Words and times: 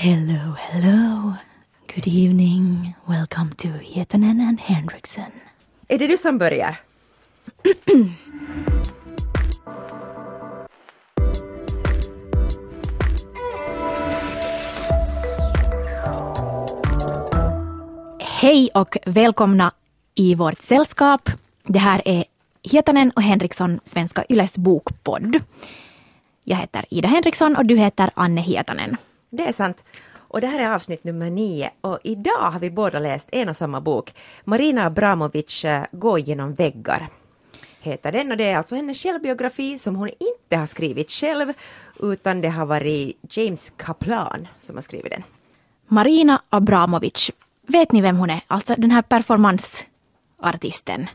Hello, 0.00 0.54
hello. 0.56 1.34
Good 1.94 2.06
evening. 2.06 2.94
Welcome 3.04 3.50
to 3.56 3.68
Hietanen 3.68 4.40
and 4.40 4.60
Henriksen. 4.60 5.30
Är 5.88 5.98
det 5.98 6.06
du 6.06 6.16
som 6.16 6.38
börjar? 6.38 6.76
Hej 18.20 18.70
och 18.74 18.96
välkomna 19.06 19.72
i 20.14 20.34
vårt 20.34 20.60
sällskap. 20.60 21.30
Det 21.64 21.78
här 21.78 22.02
är 22.04 22.24
Hietanen 22.62 23.10
och 23.10 23.22
Henriksson, 23.22 23.80
Svenska 23.84 24.24
Yles 24.28 24.58
bokpodd. 24.58 25.36
Jag 26.44 26.56
heter 26.56 26.84
Ida 26.90 27.08
Henriksson 27.08 27.56
och 27.56 27.66
du 27.66 27.76
heter 27.76 28.10
Anne 28.14 28.40
Hietanen. 28.40 28.96
Det 29.30 29.48
är 29.48 29.52
sant. 29.52 29.84
Och 30.14 30.40
det 30.40 30.46
här 30.46 30.60
är 30.60 30.74
avsnitt 30.74 31.04
nummer 31.04 31.30
nio 31.30 31.70
och 31.80 31.98
idag 32.04 32.50
har 32.50 32.60
vi 32.60 32.70
båda 32.70 32.98
läst 32.98 33.28
en 33.32 33.48
och 33.48 33.56
samma 33.56 33.80
bok. 33.80 34.14
Marina 34.44 34.86
Abramovic 34.86 35.64
äh, 35.64 35.84
Gå 35.92 36.18
genom 36.18 36.54
väggar 36.54 37.08
heter 37.80 38.12
den 38.12 38.30
och 38.30 38.36
det 38.36 38.44
är 38.44 38.56
alltså 38.56 38.74
hennes 38.74 39.02
självbiografi 39.02 39.78
som 39.78 39.96
hon 39.96 40.08
inte 40.08 40.56
har 40.56 40.66
skrivit 40.66 41.10
själv 41.10 41.52
utan 42.00 42.40
det 42.40 42.48
har 42.48 42.66
varit 42.66 43.18
James 43.30 43.72
Kaplan 43.76 44.48
som 44.58 44.76
har 44.76 44.82
skrivit 44.82 45.10
den. 45.10 45.22
Marina 45.86 46.42
Abramovic, 46.50 47.30
vet 47.66 47.92
ni 47.92 48.00
vem 48.00 48.16
hon 48.16 48.30
är? 48.30 48.40
Alltså 48.46 48.74
den 48.78 48.90
här 48.90 49.02
performanceartisten. 49.02 51.06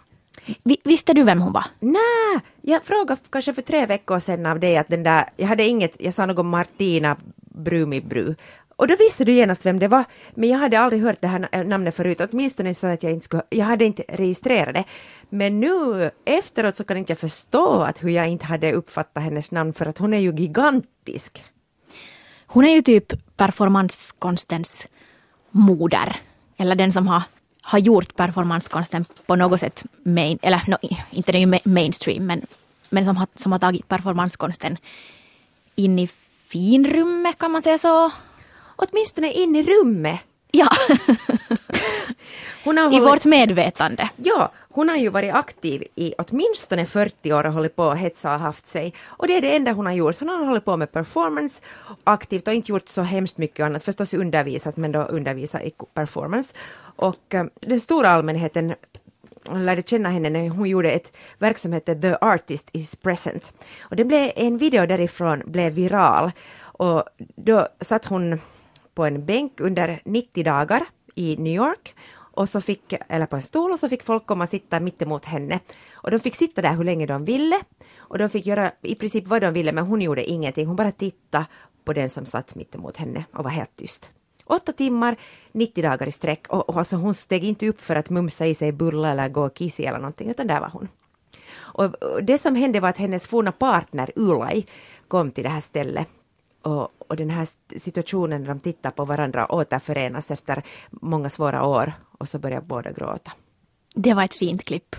Vi, 0.64 0.78
visste 0.84 1.14
du 1.14 1.24
vem 1.24 1.42
hon 1.42 1.54
var? 1.54 1.66
Nej, 1.80 2.40
jag 2.62 2.84
frågade 2.84 3.22
kanske 3.30 3.54
för 3.54 3.62
tre 3.62 3.86
veckor 3.86 4.20
sedan 4.20 4.46
av 4.46 4.60
dig 4.60 4.78
att 4.78 4.88
den 4.88 5.04
där, 5.04 5.30
jag 5.38 5.48
hade 5.48 5.64
inget, 5.64 5.96
jag 6.00 6.14
sa 6.14 6.26
något 6.26 6.46
Martina 6.46 7.18
Brumibru 7.54 8.36
och 8.76 8.88
då 8.88 8.96
visste 8.96 9.26
du 9.26 9.32
genast 9.32 9.66
vem 9.66 9.80
det 9.80 9.88
var, 9.88 10.04
men 10.36 10.50
jag 10.50 10.58
hade 10.58 10.80
aldrig 10.80 11.04
hört 11.04 11.22
det 11.22 11.28
här 11.28 11.64
namnet 11.64 11.96
förut, 11.96 12.22
åtminstone 12.22 12.76
så 12.76 12.88
att 12.88 13.04
jag 13.04 13.12
inte 13.12 13.26
skulle, 13.26 13.44
jag 13.50 13.66
hade 13.66 13.86
inte 13.86 14.04
registrerat 14.08 14.74
det. 14.74 14.84
Men 15.30 15.60
nu 15.60 16.12
efteråt 16.26 16.76
så 16.76 16.84
kan 16.84 16.98
inte 16.98 17.12
jag 17.12 17.20
förstå 17.20 17.82
att 17.82 18.04
hur 18.04 18.10
jag 18.10 18.28
inte 18.28 18.46
hade 18.46 18.74
uppfattat 18.74 19.24
hennes 19.24 19.52
namn 19.52 19.74
för 19.74 19.86
att 19.86 19.98
hon 19.98 20.14
är 20.14 20.18
ju 20.18 20.34
gigantisk. 20.36 21.46
Hon 22.46 22.66
är 22.66 22.76
ju 22.76 22.82
typ 22.82 23.14
performanskonstens 23.38 24.88
moder, 25.52 26.16
eller 26.58 26.76
den 26.76 26.92
som 26.92 27.08
har, 27.08 27.24
har 27.62 27.80
gjort 27.80 28.16
performanskonsten 28.16 29.06
på 29.26 29.36
något 29.36 29.60
sätt 29.60 29.84
main, 30.04 30.40
eller 30.42 30.62
no, 30.68 30.78
inte 31.12 31.32
den 31.32 31.54
är 31.54 31.58
ju 31.58 31.72
mainstream, 31.72 32.26
men, 32.26 32.46
men 32.90 33.06
som, 33.06 33.18
har, 33.18 33.28
som 33.36 33.52
har 33.52 33.60
tagit 33.60 33.88
performanskonsten 33.88 34.78
in 35.76 36.00
i 36.00 36.08
finrummet 36.54 37.38
kan 37.38 37.52
man 37.52 37.62
säga 37.62 37.78
så. 37.78 38.12
Åtminstone 38.76 39.32
in 39.32 39.56
i 39.56 39.64
rummet. 39.64 40.20
Ja, 40.52 40.68
har 42.64 42.94
i 42.94 43.00
vårt 43.00 43.26
medvetande. 43.26 44.10
Ja, 44.16 44.52
hon 44.70 44.90
har 44.90 44.96
ju 44.96 45.10
varit 45.10 45.34
aktiv 45.34 45.84
i 45.96 46.14
åtminstone 46.18 46.86
40 46.86 47.34
år 47.34 47.44
och 47.44 47.54
hållit 47.54 47.76
på 47.76 47.84
och 47.84 47.98
hetsa 47.98 48.34
och 48.34 48.40
haft 48.40 48.68
sig. 48.68 48.94
Och 49.06 49.28
det 49.28 49.38
är 49.38 49.42
det 49.42 49.56
enda 49.56 49.72
hon 49.72 49.86
har 49.86 49.94
gjort. 49.94 50.20
Hon 50.20 50.30
har 50.30 50.46
hållit 50.46 50.66
på 50.66 50.78
med 50.78 50.92
performance 50.92 51.62
aktivt 52.04 52.48
och 52.48 52.54
inte 52.54 52.72
gjort 52.72 52.90
så 52.90 53.02
hemskt 53.02 53.38
mycket 53.38 53.66
annat. 53.66 53.84
Förstås 53.84 54.14
undervisat, 54.14 54.78
men 54.78 54.92
då 54.92 55.00
undervisat 55.00 55.64
i 55.64 55.72
performance. 55.94 56.54
Och 56.96 57.34
eh, 57.34 57.46
den 57.62 57.80
stora 57.80 58.10
allmänheten 58.10 58.76
lärde 59.52 59.82
känna 59.82 60.10
henne 60.10 60.30
när 60.30 60.50
hon 60.50 60.70
gjorde 60.70 60.92
ett 60.92 61.14
verk 61.38 61.58
som 61.58 61.74
hette 61.74 61.96
The 61.96 62.16
Artist 62.22 62.70
is 62.72 62.96
Present. 62.96 63.54
Och 63.82 63.96
det 63.96 64.06
blev, 64.06 64.32
en 64.36 64.58
video 64.58 64.86
därifrån 64.86 65.44
blev 65.46 65.74
viral. 65.74 66.32
Och 66.62 67.04
då 67.36 67.68
satt 67.82 68.06
hon 68.06 68.40
på 68.94 69.06
en 69.06 69.26
bänk 69.26 69.60
under 69.60 70.02
90 70.06 70.44
dagar 70.44 70.86
i 71.16 71.38
New 71.38 71.54
York 71.54 71.96
och 72.36 72.50
så 72.50 72.62
fick, 72.62 72.94
eller 73.10 73.26
på 73.26 73.36
en 73.36 73.42
stol 73.42 73.72
och 73.72 73.80
så 73.80 73.90
fick 73.90 74.04
folk 74.04 74.26
komma 74.26 74.44
och 74.44 74.50
sitta 74.50 74.80
mittemot 74.80 75.26
henne. 75.26 75.60
Och 75.94 76.12
de 76.12 76.20
fick 76.20 76.36
sitta 76.36 76.62
där 76.62 76.74
hur 76.74 76.84
länge 76.84 77.06
de 77.06 77.26
ville 77.26 77.60
och 77.98 78.18
de 78.18 78.30
fick 78.30 78.46
göra 78.46 78.72
i 78.82 78.96
princip 78.96 79.28
vad 79.28 79.42
de 79.42 79.54
ville 79.54 79.72
men 79.72 79.86
hon 79.86 80.02
gjorde 80.02 80.30
ingenting. 80.30 80.68
Hon 80.68 80.76
bara 80.76 80.92
tittade 80.92 81.46
på 81.84 81.94
den 81.94 82.10
som 82.10 82.26
satt 82.26 82.56
mittemot 82.56 82.98
henne 82.98 83.26
och 83.34 83.44
var 83.44 83.52
helt 83.52 83.76
tyst. 83.76 84.12
Åtta 84.46 84.72
timmar, 84.72 85.16
90 85.52 85.84
dagar 85.84 86.08
i 86.08 86.12
sträck 86.12 86.48
och, 86.48 86.70
och 86.70 86.78
alltså 86.78 86.96
hon 86.96 87.14
steg 87.14 87.44
inte 87.44 87.68
upp 87.68 87.82
för 87.82 87.96
att 87.96 88.10
mumsa 88.10 88.48
i 88.48 88.54
sig 88.54 88.72
bulla 88.72 89.12
eller 89.12 89.30
gå 89.30 89.46
och 89.46 89.54
kissa 89.54 89.84
eller 89.84 90.00
någonting 90.00 90.30
utan 90.30 90.48
där 90.48 90.60
var 90.60 90.70
hon. 90.70 90.88
Och 91.54 92.04
och 92.04 92.24
det 92.24 92.38
som 92.38 92.56
hände 92.56 92.80
var 92.80 92.90
att 92.90 92.98
hennes 92.98 93.28
forna 93.28 93.52
partner 93.52 94.12
Ulay 94.16 94.66
kom 95.08 95.32
till 95.32 95.44
det 95.44 95.50
här 95.50 95.62
stället 95.62 96.08
och, 96.62 96.90
och 96.98 97.16
den 97.16 97.30
här 97.30 97.48
situationen 97.78 98.42
när 98.42 98.48
de 98.48 98.60
tittar 98.60 98.92
på 98.92 99.06
varandra 99.06 99.52
återförenas 99.52 100.32
efter 100.32 100.64
många 100.90 101.30
svåra 101.30 101.66
år 101.66 101.94
och 102.18 102.30
så 102.30 102.40
börjar 102.40 102.62
båda 102.62 102.92
gråta. 102.92 103.32
Det 103.96 104.14
var 104.14 104.24
ett 104.24 104.34
fint 104.34 104.66
klipp. 104.66 104.96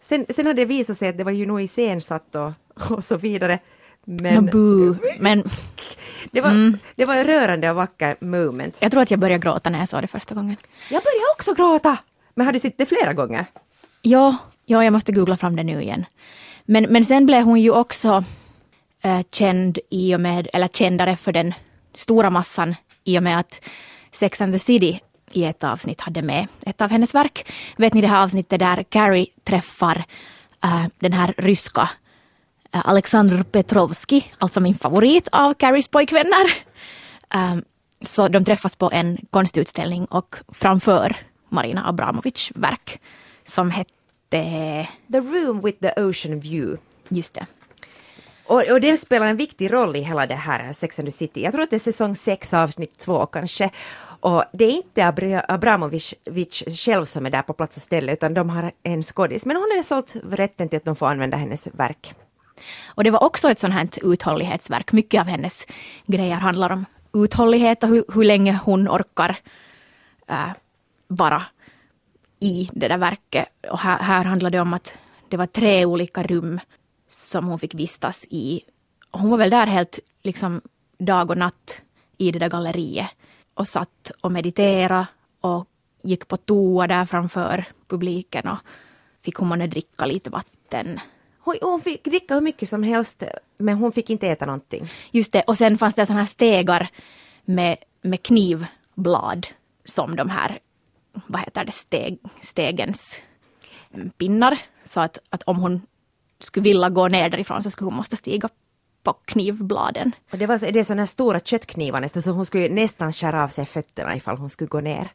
Sen, 0.00 0.26
sen 0.28 0.46
har 0.46 0.54
det 0.54 0.64
visat 0.64 0.98
sig 0.98 1.08
att 1.08 1.18
det 1.18 1.24
var 1.24 1.32
ju 1.32 1.46
nog 1.46 1.60
iscensatt 1.60 2.34
och, 2.34 2.52
och 2.96 3.04
så 3.04 3.16
vidare. 3.16 3.58
Men, 4.10 4.44
no. 4.44 4.96
Men 5.18 5.42
det 6.30 6.40
var, 6.40 6.78
det 6.94 7.04
var 7.04 7.14
en 7.14 7.24
rörande 7.24 7.70
och 7.70 7.76
vacker 7.76 8.16
moment. 8.20 8.76
jag 8.80 8.90
tror 8.90 9.02
att 9.02 9.10
jag 9.10 9.20
började 9.20 9.42
gråta 9.42 9.70
när 9.70 9.78
jag 9.78 9.88
såg 9.88 10.02
det 10.02 10.06
första 10.06 10.34
gången. 10.34 10.56
Jag 10.90 11.02
började 11.02 11.32
också 11.34 11.54
gråta! 11.54 11.96
Men 12.34 12.46
har 12.46 12.52
du 12.52 12.58
sett 12.58 12.78
det 12.78 12.86
flera 12.86 13.12
gånger? 13.12 13.46
Ja, 14.02 14.36
ja, 14.66 14.84
jag 14.84 14.92
måste 14.92 15.12
googla 15.12 15.36
fram 15.36 15.56
det 15.56 15.62
nu 15.62 15.82
igen. 15.82 16.04
Men, 16.64 16.84
men 16.84 17.04
sen 17.04 17.26
blev 17.26 17.42
hon 17.42 17.60
ju 17.60 17.70
också 17.70 18.24
eh, 19.02 19.20
känd 19.32 19.78
i 19.90 20.14
och 20.14 20.20
med, 20.20 20.48
eller 20.52 20.68
kändare 20.68 21.16
för 21.16 21.32
den 21.32 21.54
stora 21.94 22.30
massan 22.30 22.74
i 23.04 23.18
och 23.18 23.22
med 23.22 23.38
att 23.38 23.60
Sex 24.12 24.40
and 24.40 24.52
the 24.52 24.58
City 24.58 25.00
i 25.32 25.44
ett 25.44 25.64
avsnitt 25.64 26.00
hade 26.00 26.22
med 26.22 26.46
ett 26.66 26.80
av 26.80 26.90
hennes 26.90 27.14
verk. 27.14 27.52
Vet 27.76 27.94
ni 27.94 28.00
det 28.00 28.08
här 28.08 28.24
avsnittet 28.24 28.60
där 28.60 28.82
Carrie 28.82 29.26
träffar 29.44 30.04
eh, 30.64 30.84
den 30.98 31.12
här 31.12 31.34
ryska 31.36 31.88
Alexander 32.70 33.42
Petrovski, 33.42 34.24
alltså 34.38 34.60
min 34.60 34.74
favorit 34.74 35.28
av 35.32 35.54
Carries 35.54 35.88
pojkvänner. 35.88 36.46
Um, 37.52 37.64
så 38.00 38.28
de 38.28 38.44
träffas 38.44 38.76
på 38.76 38.90
en 38.92 39.18
konstutställning 39.30 40.04
och 40.04 40.36
framför 40.48 41.16
Marina 41.48 41.88
Abramovic 41.88 42.50
verk 42.54 43.00
som 43.44 43.70
hette, 43.70 43.94
The 45.12 45.20
room 45.20 45.60
with 45.60 45.78
the 45.80 46.02
ocean 46.02 46.40
view. 46.40 46.82
just 47.08 47.34
det, 47.34 47.46
Och, 48.46 48.62
och 48.70 48.80
den 48.80 48.98
spelar 48.98 49.26
en 49.26 49.36
viktig 49.36 49.72
roll 49.72 49.96
i 49.96 50.00
hela 50.00 50.26
det 50.26 50.34
här 50.34 50.72
Sex 50.72 50.98
and 50.98 51.08
the 51.08 51.12
City. 51.12 51.42
Jag 51.42 51.52
tror 51.52 51.62
att 51.62 51.70
det 51.70 51.76
är 51.76 51.80
säsong 51.80 52.16
6 52.16 52.54
avsnitt 52.54 52.98
2 52.98 53.26
kanske. 53.26 53.70
Och 54.20 54.44
det 54.52 54.64
är 54.64 54.70
inte 54.70 55.02
Abra- 55.02 55.44
Abramovic 55.48 56.14
Vic 56.30 56.62
själv 56.68 57.04
som 57.04 57.26
är 57.26 57.30
där 57.30 57.42
på 57.42 57.52
plats 57.52 57.76
och 57.76 57.82
ställe 57.82 58.12
utan 58.12 58.34
de 58.34 58.50
har 58.50 58.72
en 58.82 59.02
skådis. 59.02 59.46
Men 59.46 59.56
hon 59.56 59.68
har 59.76 59.82
sålt 59.82 60.16
rätten 60.30 60.68
till 60.68 60.76
att 60.76 60.84
de 60.84 60.96
får 60.96 61.06
använda 61.06 61.36
hennes 61.36 61.66
verk. 61.66 62.14
Och 62.86 63.04
det 63.04 63.10
var 63.10 63.24
också 63.24 63.50
ett 63.50 63.58
sånt 63.58 63.74
här 63.74 63.88
uthållighetsverk. 64.02 64.92
Mycket 64.92 65.20
av 65.20 65.26
hennes 65.26 65.66
grejer 66.06 66.36
handlar 66.36 66.72
om 66.72 66.84
uthållighet 67.12 67.82
och 67.82 67.88
hur, 67.88 68.04
hur 68.14 68.24
länge 68.24 68.60
hon 68.64 68.88
orkar 68.88 69.36
äh, 70.26 70.50
vara 71.06 71.42
i 72.40 72.70
det 72.72 72.88
där 72.88 72.98
verket. 72.98 73.46
Och 73.70 73.78
här, 73.78 73.98
här 73.98 74.24
handlade 74.24 74.56
det 74.56 74.62
om 74.62 74.74
att 74.74 74.98
det 75.28 75.36
var 75.36 75.46
tre 75.46 75.84
olika 75.84 76.22
rum 76.22 76.60
som 77.08 77.46
hon 77.46 77.58
fick 77.58 77.74
vistas 77.74 78.26
i. 78.30 78.60
Hon 79.10 79.30
var 79.30 79.38
väl 79.38 79.50
där 79.50 79.66
helt 79.66 79.98
liksom 80.22 80.60
dag 80.98 81.30
och 81.30 81.38
natt 81.38 81.82
i 82.18 82.30
det 82.30 82.38
där 82.38 82.48
galleriet 82.48 83.10
och 83.54 83.68
satt 83.68 84.10
och 84.20 84.32
mediterade 84.32 85.06
och 85.40 85.68
gick 86.02 86.28
på 86.28 86.36
toa 86.36 86.86
där 86.86 87.06
framför 87.06 87.64
publiken 87.86 88.48
och 88.48 88.58
fick 89.24 89.36
hon 89.36 89.58
dricka 89.58 90.06
lite 90.06 90.30
vatten. 90.30 91.00
Hon, 91.40 91.82
fick 91.82 92.04
dricka 92.04 92.34
hur 92.34 92.40
mycket 92.40 92.68
som 92.68 92.82
helst 92.82 93.22
men 93.58 93.76
hon 93.76 93.92
fick 93.92 94.10
inte 94.10 94.28
äta 94.28 94.46
någonting. 94.46 94.88
Just 95.10 95.32
det, 95.32 95.42
och 95.42 95.58
sen 95.58 95.78
fanns 95.78 95.94
det 95.94 96.06
sådana 96.06 96.20
här 96.20 96.26
stegar 96.26 96.88
med, 97.44 97.76
med 98.02 98.22
knivblad 98.22 99.46
som 99.84 100.16
de 100.16 100.30
här, 100.30 100.58
vad 101.26 101.40
heter 101.40 101.64
det, 101.64 101.72
steg, 101.72 102.18
stegens 102.40 103.20
pinnar. 104.18 104.58
Så 104.84 105.00
att, 105.00 105.18
att 105.30 105.42
om 105.42 105.56
hon 105.56 105.82
skulle 106.40 106.64
vilja 106.64 106.88
gå 106.88 107.08
ner 107.08 107.28
därifrån 107.28 107.62
så 107.62 107.70
skulle 107.70 107.86
hon 107.86 107.96
måste 107.96 108.16
stiga 108.16 108.48
på 109.02 109.12
knivbladen. 109.12 110.12
Och 110.32 110.38
det, 110.38 110.46
var, 110.46 110.72
det 110.72 110.80
är 110.80 110.84
sådana 110.84 111.02
här 111.02 111.06
stora 111.06 111.40
köttknivar 111.40 112.00
nästan 112.00 112.22
så 112.22 112.30
hon 112.30 112.46
skulle 112.46 112.68
nästan 112.68 113.12
skära 113.12 113.44
av 113.44 113.48
sig 113.48 113.66
fötterna 113.66 114.16
ifall 114.16 114.36
hon 114.36 114.50
skulle 114.50 114.68
gå 114.68 114.80
ner. 114.80 115.08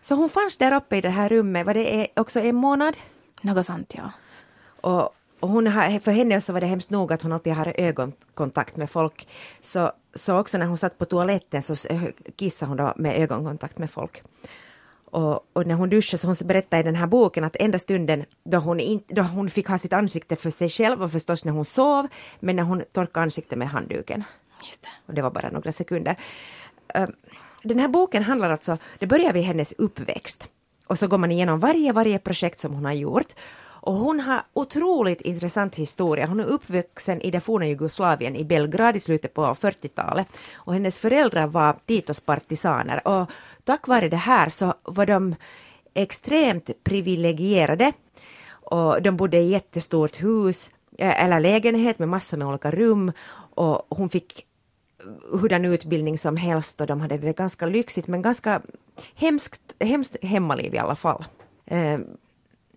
Så 0.00 0.14
hon 0.14 0.28
fanns 0.28 0.56
där 0.56 0.72
uppe 0.72 0.96
i 0.96 1.00
det 1.00 1.10
här 1.10 1.28
rummet, 1.28 1.66
var 1.66 1.74
det 1.74 1.94
är 1.94 2.08
också 2.20 2.40
en 2.40 2.56
månad? 2.56 2.96
Något 3.40 3.66
sånt 3.66 3.94
ja. 3.96 4.10
Och, 4.80 5.14
och 5.46 5.52
hon 5.52 5.66
har, 5.66 5.98
för 6.00 6.12
henne 6.12 6.40
så 6.40 6.52
var 6.52 6.60
det 6.60 6.66
hemskt 6.66 6.90
nog 6.90 7.12
att 7.12 7.22
hon 7.22 7.32
alltid 7.32 7.52
har 7.52 7.72
ögonkontakt 7.76 8.76
med 8.76 8.90
folk. 8.90 9.28
Så, 9.60 9.92
så 10.14 10.38
också 10.38 10.58
när 10.58 10.66
hon 10.66 10.78
satt 10.78 10.98
på 10.98 11.04
toaletten 11.04 11.62
så 11.62 11.74
kissade 12.36 12.68
hon 12.68 12.76
då 12.76 12.92
med 12.96 13.22
ögonkontakt 13.22 13.78
med 13.78 13.90
folk. 13.90 14.22
Och, 15.04 15.46
och 15.52 15.66
när 15.66 15.74
hon 15.74 15.90
duschade 15.90 16.18
så 16.18 16.26
hon 16.26 16.36
berättade 16.44 16.80
i 16.80 16.82
den 16.82 16.94
här 16.94 17.06
boken 17.06 17.44
att 17.44 17.56
enda 17.56 17.78
stunden 17.78 18.24
då 18.44 18.58
hon, 18.58 18.80
in, 18.80 19.02
då 19.08 19.22
hon 19.22 19.50
fick 19.50 19.68
ha 19.68 19.78
sitt 19.78 19.92
ansikte 19.92 20.36
för 20.36 20.50
sig 20.50 20.68
själv 20.68 20.98
var 20.98 21.08
förstås 21.08 21.44
när 21.44 21.52
hon 21.52 21.64
sov, 21.64 22.08
men 22.40 22.56
när 22.56 22.62
hon 22.62 22.82
torkade 22.92 23.22
ansiktet 23.22 23.58
med 23.58 23.68
handduken. 23.68 24.24
Just 24.64 24.82
det. 24.82 24.88
Och 25.06 25.14
det 25.14 25.22
var 25.22 25.30
bara 25.30 25.50
några 25.50 25.72
sekunder. 25.72 26.16
Eh, 26.94 27.06
den 27.62 27.78
här 27.78 27.88
boken 27.88 28.22
handlar 28.22 28.50
alltså, 28.50 28.78
det 28.98 29.06
börjar 29.06 29.32
vid 29.32 29.42
hennes 29.42 29.72
uppväxt 29.78 30.48
och 30.86 30.98
så 30.98 31.06
går 31.06 31.18
man 31.18 31.32
igenom 31.32 31.60
varje, 31.60 31.92
varje 31.92 32.18
projekt 32.18 32.58
som 32.58 32.74
hon 32.74 32.84
har 32.84 32.92
gjort. 32.92 33.34
Och 33.86 33.94
hon 33.94 34.20
har 34.20 34.42
otroligt 34.52 35.20
intressant 35.20 35.76
historia. 35.76 36.26
Hon 36.26 36.40
är 36.40 36.44
uppvuxen 36.44 37.20
i 37.20 37.30
det 37.30 37.40
forna 37.40 37.66
Jugoslavien 37.66 38.36
i 38.36 38.44
Belgrad 38.44 38.96
i 38.96 39.00
slutet 39.00 39.34
på 39.34 39.42
40-talet. 39.42 40.28
Och 40.54 40.72
hennes 40.72 40.98
föräldrar 40.98 41.46
var 41.46 41.76
Titos 41.86 42.20
partisaner. 42.20 43.08
Och 43.08 43.30
tack 43.64 43.88
vare 43.88 44.08
det 44.08 44.16
här 44.16 44.48
så 44.48 44.74
var 44.82 45.06
de 45.06 45.34
extremt 45.94 46.70
privilegierade. 46.84 47.92
Och 48.48 49.02
de 49.02 49.16
bodde 49.16 49.36
i 49.36 49.44
ett 49.44 49.50
jättestort 49.50 50.22
hus 50.22 50.70
eh, 50.98 51.24
eller 51.24 51.40
lägenhet 51.40 51.98
med 51.98 52.08
massor 52.08 52.36
med 52.36 52.48
olika 52.48 52.70
rum. 52.70 53.12
Och 53.54 53.86
hon 53.88 54.08
fick 54.08 54.46
hurdan 55.32 55.64
utbildning 55.64 56.18
som 56.18 56.36
helst 56.36 56.80
och 56.80 56.86
de 56.86 57.00
hade 57.00 57.18
det 57.18 57.36
ganska 57.36 57.66
lyxigt 57.66 58.08
men 58.08 58.22
ganska 58.22 58.62
hemskt, 59.14 59.74
hemskt 59.80 60.16
hemmaliv 60.22 60.74
i 60.74 60.78
alla 60.78 60.96
fall. 60.96 61.24
Eh, 61.66 61.98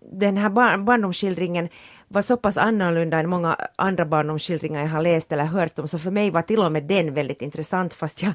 den 0.02 0.36
här 0.36 0.50
bar 0.50 0.78
barndomsskildringen 0.78 1.68
var 2.08 2.22
så 2.22 2.36
pass 2.36 2.56
annorlunda 2.56 3.18
än 3.18 3.28
många 3.28 3.56
andra 3.76 4.04
barndomsskildringar 4.04 4.80
jag 4.80 4.88
har 4.88 5.02
läst 5.02 5.32
eller 5.32 5.44
hört 5.44 5.78
om, 5.78 5.88
så 5.88 5.98
för 5.98 6.10
mig 6.10 6.30
var 6.30 6.42
till 6.42 6.58
och 6.60 6.72
med 6.72 6.84
den 6.84 7.14
väldigt 7.14 7.42
intressant, 7.42 7.94
fast 7.94 8.22
jag 8.22 8.32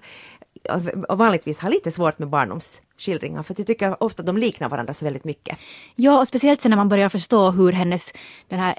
vanligtvis 1.09 1.59
har 1.59 1.69
lite 1.69 1.91
svårt 1.91 2.19
med 2.19 2.29
barndomsskildringar, 2.29 3.43
för 3.43 3.55
jag 3.57 3.67
tycker 3.67 4.03
ofta 4.03 4.23
de 4.23 4.37
liknar 4.37 4.69
varandra 4.69 4.93
så 4.93 5.05
väldigt 5.05 5.23
mycket. 5.23 5.57
Ja, 5.95 6.19
och 6.19 6.27
speciellt 6.27 6.61
sen 6.61 6.69
när 6.69 6.77
man 6.77 6.89
börjar 6.89 7.09
förstå 7.09 7.51
hur 7.51 7.71
hennes, 7.71 8.13
den 8.47 8.59
här 8.59 8.75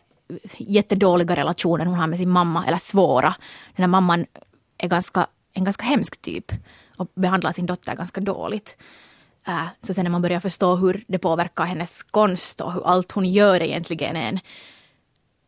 jättedåliga 0.57 1.37
relationen 1.37 1.87
hon 1.87 1.97
har 1.97 2.07
med 2.07 2.19
sin 2.19 2.31
mamma, 2.31 2.67
eller 2.67 2.79
svåra, 2.79 3.35
den 3.77 3.83
här 3.83 3.87
mamman 3.87 4.27
är 4.79 4.89
ganska, 4.89 5.27
en 5.53 5.65
ganska 5.65 5.85
hemsk 5.85 6.23
typ 6.23 6.53
och 6.99 7.09
behandlar 7.15 7.53
sin 7.53 7.67
dotter 7.67 7.97
ganska 7.97 8.21
dåligt. 8.21 8.77
Uh, 9.49 9.69
så 9.81 9.95
sen 9.95 10.05
när 10.05 10.11
man 10.11 10.23
börjar 10.23 10.41
förstå 10.41 10.77
hur 10.77 11.05
det 11.09 11.19
påverkar 11.19 11.65
hennes 11.65 12.03
konst 12.03 12.61
och 12.61 12.73
hur 12.73 12.87
allt 12.87 13.13
hon 13.13 13.25
gör 13.25 13.63
egentligen 13.63 14.17
är 14.17 14.29
en, 14.29 14.41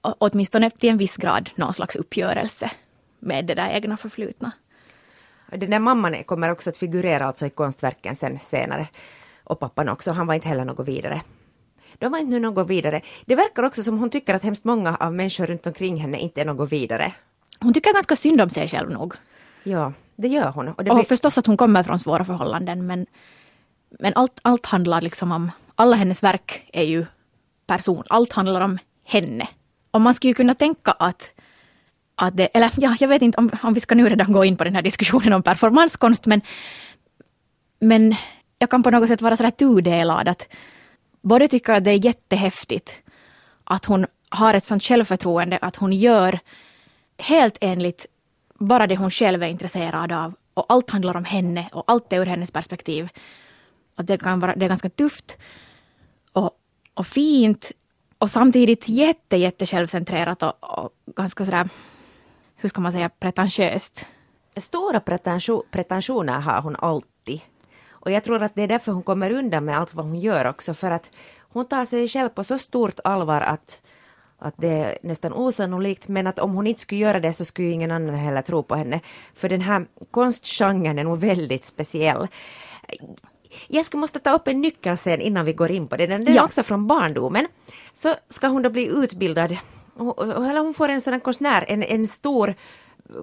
åtminstone 0.03 0.71
till 0.71 0.91
en 0.91 0.99
viss 0.99 1.17
grad, 1.17 1.51
någon 1.55 1.75
slags 1.75 1.97
uppgörelse 1.97 2.71
med 3.19 3.45
det 3.47 3.55
där 3.55 3.71
egna 3.71 3.97
förflutna. 3.97 4.53
Den 5.51 5.71
där 5.71 5.79
mamman 5.79 6.25
kommer 6.25 6.51
också 6.51 6.71
att 6.71 6.77
figurera 6.77 7.27
alltså 7.27 7.47
i 7.47 7.51
konstverken 7.51 8.17
sen 8.17 8.39
senare. 8.39 8.89
Och 9.45 9.61
pappan 9.61 9.89
också, 9.89 10.13
han 10.13 10.27
var 10.27 10.35
inte 10.35 10.49
heller 10.49 10.65
något 10.65 10.89
vidare. 10.89 11.23
De 11.99 12.13
var 12.13 12.19
inte 12.19 12.31
nu 12.31 12.41
något 12.41 12.71
vidare. 12.71 13.03
Det 13.27 13.35
verkar 13.35 13.63
också 13.63 13.83
som 13.83 13.99
hon 13.99 14.11
tycker 14.11 14.35
att 14.35 14.43
hemskt 14.43 14.65
många 14.65 14.97
av 14.97 15.15
människor 15.15 15.47
runt 15.47 15.67
omkring 15.67 15.97
henne 15.97 16.19
inte 16.19 16.41
är 16.41 16.45
något 16.45 16.73
vidare. 16.73 17.13
Hon 17.61 17.75
tycker 17.75 17.95
ganska 17.95 18.17
synd 18.17 18.41
om 18.41 18.51
sig 18.51 18.69
själv 18.69 18.91
nog. 18.91 19.15
Ja, 19.63 19.93
det 20.17 20.29
gör 20.29 20.51
hon. 20.51 20.69
Och, 20.69 20.85
det 20.85 20.91
och 20.91 21.07
förstås 21.07 21.39
att 21.39 21.47
hon 21.47 21.57
kommer 21.57 21.83
från 21.83 21.99
svåra 21.99 22.25
förhållanden 22.25 22.87
men, 22.87 23.07
men 23.91 24.13
allt, 24.15 24.39
allt 24.43 24.67
handlar 24.67 25.01
liksom 25.01 25.33
om, 25.33 25.51
alla 25.75 25.97
hennes 25.97 26.23
verk 26.23 26.71
är 26.73 26.83
ju 26.83 27.07
person, 27.67 28.05
allt 28.11 28.33
handlar 28.33 28.61
om 28.61 28.79
henne. 29.05 29.49
Och 29.91 30.01
man 30.01 30.15
skulle 30.15 30.31
ju 30.31 30.35
kunna 30.35 30.55
tänka 30.55 30.91
att, 30.91 31.31
att 32.15 32.37
det, 32.37 32.47
eller 32.47 32.73
ja, 32.77 32.97
jag 33.01 33.09
vet 33.09 33.23
inte 33.23 33.39
om, 33.39 33.51
om 33.63 33.75
vi 33.75 33.81
ska 33.81 33.95
nu 33.95 34.09
redan 34.09 34.33
gå 34.33 34.45
in 34.45 34.57
på 34.57 34.65
den 34.65 34.75
här 34.75 34.83
diskussionen 34.83 35.33
om 35.33 35.43
performanskonst 35.43 36.27
men, 36.27 36.41
men 37.81 38.17
jag 38.59 38.71
kan 38.71 38.83
på 38.83 38.91
något 38.91 39.09
sätt 39.09 39.23
vara 39.23 39.37
sådär 39.37 39.51
tudelad 39.51 40.29
att 40.29 40.49
både 41.23 41.49
tycka 41.49 41.75
att 41.77 41.85
det 41.85 41.91
är 41.91 42.05
jättehäftigt 42.05 43.03
att 43.65 43.85
hon 43.85 44.07
har 44.29 44.55
ett 44.55 44.65
sånt 44.65 44.83
självförtroende 44.83 45.59
att 45.63 45.77
hon 45.77 45.93
gör 45.93 46.39
helt 47.19 47.59
enligt 47.61 48.07
bara 48.59 48.87
det 48.87 48.97
hon 48.97 49.11
själv 49.11 49.43
är 49.43 49.47
intresserad 49.47 50.13
av 50.13 50.35
och 50.55 50.67
allt 50.69 50.91
handlar 50.91 51.17
om 51.17 51.25
henne 51.25 51.69
och 51.73 51.85
allt 51.87 52.13
är 52.13 52.21
ur 52.21 52.27
hennes 52.27 52.51
perspektiv. 52.51 53.09
Att 53.99 54.07
det, 54.07 54.19
kan 54.19 54.41
vara, 54.41 54.55
det 54.55 54.65
är 54.65 54.69
ganska 54.69 54.91
tufft 54.91 55.39
och, 56.33 56.51
och 56.95 57.07
fint 57.07 57.73
och 58.19 58.31
samtidigt 58.31 58.89
jätte, 58.89 59.37
jätte 59.37 59.67
självcentrerat 59.67 60.43
och, 60.43 60.55
och 60.61 60.93
ganska 61.17 61.45
sådär, 61.45 61.69
hur 62.57 62.69
ska 62.69 62.81
man 62.81 62.93
säga, 62.93 63.09
pretentiöst. 63.09 64.07
Stora 64.57 65.01
pretensioner 65.71 66.41
har 66.41 66.63
hon 66.63 66.77
alltid. 66.77 67.41
Och 67.89 68.11
jag 68.11 68.25
tror 68.25 68.43
att 68.43 68.55
det 68.55 68.63
är 68.63 68.69
därför 68.69 68.93
hon 68.93 69.03
kommer 69.03 69.31
undan 69.31 69.65
med 69.65 69.79
allt 69.79 69.95
vad 69.95 70.05
hon 70.05 70.21
gör 70.21 70.49
också, 70.49 70.75
för 70.75 70.91
att 70.91 71.11
hon 71.41 71.69
tar 71.69 71.85
sig 71.85 72.09
själv 72.09 72.29
på 72.29 72.45
så 72.45 72.59
stort 72.59 73.01
allvar 73.05 73.41
att 73.41 73.81
att 74.39 74.55
det 74.57 74.69
är 74.69 74.99
nästan 75.03 75.33
osannolikt, 75.33 76.09
men 76.09 76.27
att 76.27 76.39
om 76.39 76.55
hon 76.55 76.67
inte 76.67 76.81
skulle 76.81 77.01
göra 77.01 77.21
det 77.21 77.33
så 77.33 77.45
skulle 77.45 77.69
ingen 77.69 77.91
annan 77.91 78.15
heller 78.15 78.43
tro 78.43 78.63
på 78.63 78.75
henne. 78.75 79.01
För 79.35 79.49
den 79.49 79.61
här 79.61 79.87
konstgenren 80.11 80.99
är 80.99 81.05
nog 81.05 81.19
väldigt 81.19 81.65
speciell. 81.65 82.29
Jag 83.67 83.85
skulle 83.85 84.01
måste 84.01 84.19
ta 84.19 84.33
upp 84.33 84.49
en 84.49 84.61
nyckelscen 84.61 85.21
innan 85.21 85.45
vi 85.45 85.53
går 85.53 85.71
in 85.71 85.89
på 85.89 85.97
det. 85.97 86.07
Den 86.07 86.29
är 86.29 86.35
ja. 86.35 86.45
också 86.45 86.63
från 86.63 86.87
barndomen. 86.87 87.47
Så 87.95 88.15
ska 88.29 88.47
hon 88.47 88.63
då 88.63 88.71
bli 88.71 88.87
utbildad, 88.87 89.57
eller 89.99 90.61
hon 90.61 90.75
får 90.75 90.89
en 90.89 91.01
sådan 91.01 91.21
konstnär, 91.21 91.65
en, 91.69 91.83
en 91.83 92.09
stor 92.09 92.55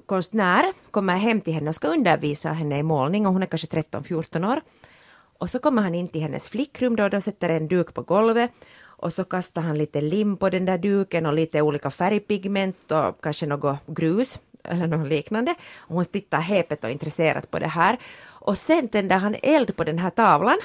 konstnär 0.05 0.73
kommer 0.91 1.15
hem 1.15 1.41
till 1.41 1.53
henne 1.53 1.69
och 1.69 1.75
ska 1.75 1.87
undervisa 1.87 2.49
henne 2.49 2.79
i 2.79 2.83
målning 2.83 3.27
och 3.27 3.33
hon 3.33 3.43
är 3.43 3.47
kanske 3.47 3.67
13-14 3.67 4.51
år. 4.51 4.61
Och 5.37 5.49
så 5.49 5.59
kommer 5.59 5.81
han 5.81 5.95
in 5.95 6.07
till 6.07 6.21
hennes 6.21 6.49
flickrum 6.49 6.95
då 6.95 7.03
och 7.03 7.09
då 7.09 7.21
sätter 7.21 7.49
en 7.49 7.67
duk 7.67 7.93
på 7.93 8.01
golvet 8.01 8.51
och 8.83 9.13
så 9.13 9.23
kastar 9.23 9.61
han 9.61 9.77
lite 9.77 10.01
lim 10.01 10.37
på 10.37 10.49
den 10.49 10.65
där 10.65 10.77
duken 10.77 11.25
och 11.25 11.33
lite 11.33 11.61
olika 11.61 11.91
färgpigment 11.91 12.91
och 12.91 13.23
kanske 13.23 13.45
något 13.45 13.79
grus 13.87 14.39
eller 14.63 14.87
något 14.87 15.07
liknande. 15.07 15.55
Och 15.77 15.95
hon 15.95 16.05
tittar 16.05 16.39
häpet 16.39 16.83
och 16.83 16.89
intresserat 16.89 17.51
på 17.51 17.59
det 17.59 17.67
här. 17.67 17.97
Och 18.45 18.57
sen 18.57 18.87
tänder 18.87 19.17
han 19.17 19.35
eld 19.43 19.75
på 19.75 19.83
den 19.83 19.99
här 19.99 20.09
tavlan 20.09 20.57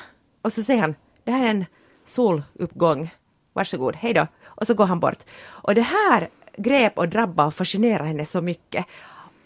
och 0.43 0.53
så 0.53 0.63
säger 0.63 0.81
han, 0.81 0.95
det 1.25 1.33
här 1.33 1.45
är 1.45 1.51
en 1.51 1.65
soluppgång, 2.05 3.11
varsågod, 3.53 3.97
hej 3.97 4.15
då. 4.15 4.27
Och 4.45 4.67
så 4.67 4.75
går 4.75 4.87
han 4.87 5.01
bort. 5.01 5.19
Och 5.47 5.75
det 5.75 5.83
här 5.83 6.29
grep 6.57 6.99
och 6.99 7.09
drabbade 7.09 7.47
och 7.47 7.55
fascinerade 7.55 8.05
henne 8.05 8.25
så 8.25 8.41
mycket 8.41 8.87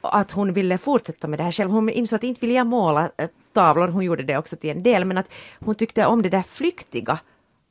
att 0.01 0.31
hon 0.31 0.53
ville 0.53 0.79
fortsätta 0.79 1.29
med 1.29 1.39
det 1.39 1.43
här 1.43 1.53
själv. 1.53 1.71
Hon 1.71 1.89
insåg 1.89 2.17
att 2.17 2.25
inte 2.25 2.41
ville 2.41 2.55
jag 2.55 2.67
måla 2.67 3.11
eh, 3.17 3.29
tavlor, 3.53 3.89
hon 3.89 4.05
gjorde 4.05 4.23
det 4.23 4.39
också 4.39 4.57
till 4.57 4.71
en 4.71 4.83
del, 4.83 5.05
men 5.05 5.19
att 5.19 5.29
hon 5.61 5.75
tyckte 5.75 6.07
om 6.07 6.23
det 6.23 6.29
där 6.29 6.43
flyktiga 6.43 7.19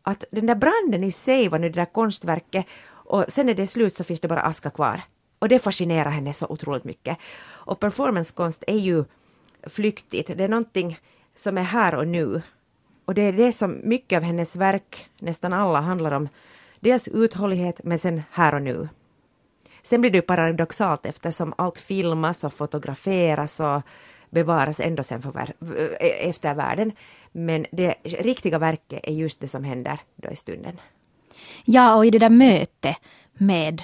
att 0.01 0.23
den 0.31 0.45
där 0.45 0.55
branden 0.55 1.03
i 1.03 1.11
sig 1.11 1.49
var 1.49 1.59
nu 1.59 1.69
det 1.69 1.79
där 1.79 1.93
konstverket 1.93 2.65
och 2.87 3.25
sen 3.27 3.45
när 3.45 3.53
det 3.53 3.63
är 3.63 3.67
slut 3.67 3.95
så 3.95 4.03
finns 4.03 4.21
det 4.21 4.27
bara 4.27 4.41
aska 4.41 4.69
kvar. 4.69 5.01
Och 5.39 5.49
det 5.49 5.59
fascinerar 5.59 6.09
henne 6.09 6.33
så 6.33 6.45
otroligt 6.49 6.83
mycket. 6.83 7.17
Och 7.45 7.79
performancekonst 7.79 8.63
är 8.67 8.79
ju 8.79 9.03
flyktigt, 9.67 10.37
det 10.37 10.43
är 10.43 10.47
någonting 10.47 10.99
som 11.35 11.57
är 11.57 11.63
här 11.63 11.95
och 11.95 12.07
nu. 12.07 12.41
Och 13.05 13.13
det 13.13 13.21
är 13.21 13.33
det 13.33 13.53
som 13.53 13.81
mycket 13.83 14.17
av 14.17 14.23
hennes 14.23 14.55
verk, 14.55 15.09
nästan 15.19 15.53
alla, 15.53 15.81
handlar 15.81 16.11
om. 16.11 16.29
Dels 16.79 17.07
uthållighet 17.07 17.83
men 17.83 17.99
sen 17.99 18.21
här 18.31 18.55
och 18.55 18.61
nu. 18.61 18.89
Sen 19.83 20.01
blir 20.01 20.11
det 20.11 20.17
ju 20.17 20.21
paradoxalt 20.21 21.05
eftersom 21.05 21.53
allt 21.57 21.79
filmas 21.79 22.43
och 22.43 22.53
fotograferas 22.53 23.59
och 23.59 23.81
bevaras 24.29 24.79
ändå 24.79 25.03
sen 25.03 25.21
för 25.21 25.53
eh, 25.99 26.27
efter 26.29 26.53
världen. 26.53 26.91
Men 27.31 27.65
det 27.71 27.95
riktiga 28.03 28.59
verket 28.59 28.99
är 29.03 29.13
just 29.13 29.39
det 29.39 29.47
som 29.47 29.63
händer 29.63 29.99
då 30.15 30.29
i 30.29 30.35
stunden. 30.35 30.79
Ja, 31.65 31.95
och 31.95 32.05
i 32.05 32.09
det 32.09 32.19
där 32.19 32.29
mötet 32.29 32.97
med 33.33 33.81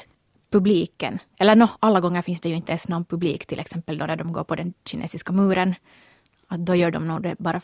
publiken. 0.50 1.20
Eller 1.40 1.56
no, 1.56 1.68
alla 1.80 2.00
gånger 2.00 2.22
finns 2.22 2.42
det 2.42 2.50
ju 2.50 2.56
inte 2.56 2.72
ens 2.72 2.88
någon 2.88 3.06
publik, 3.06 3.46
till 3.46 3.60
exempel 3.60 3.98
då 3.98 4.06
när 4.06 4.16
de 4.16 4.34
går 4.34 4.44
på 4.44 4.56
den 4.56 4.74
kinesiska 4.86 5.34
muren. 5.34 5.76
Att 6.48 6.60
då 6.60 6.76
gör 6.76 6.92
de 6.92 7.08
nog 7.08 7.22
det 7.22 7.36
bara 7.40 7.62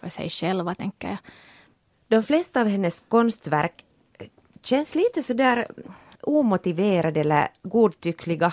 för 0.00 0.08
sig 0.08 0.30
själva, 0.30 0.74
tänker 0.74 1.08
jag. 1.08 1.16
De 2.08 2.22
flesta 2.22 2.60
av 2.60 2.66
hennes 2.66 3.02
konstverk 3.08 3.84
eh, 4.18 4.26
känns 4.62 4.94
lite 4.94 5.22
sådär 5.22 5.68
omotiverade 6.20 7.20
eller 7.20 7.48
godtyckliga 7.62 8.52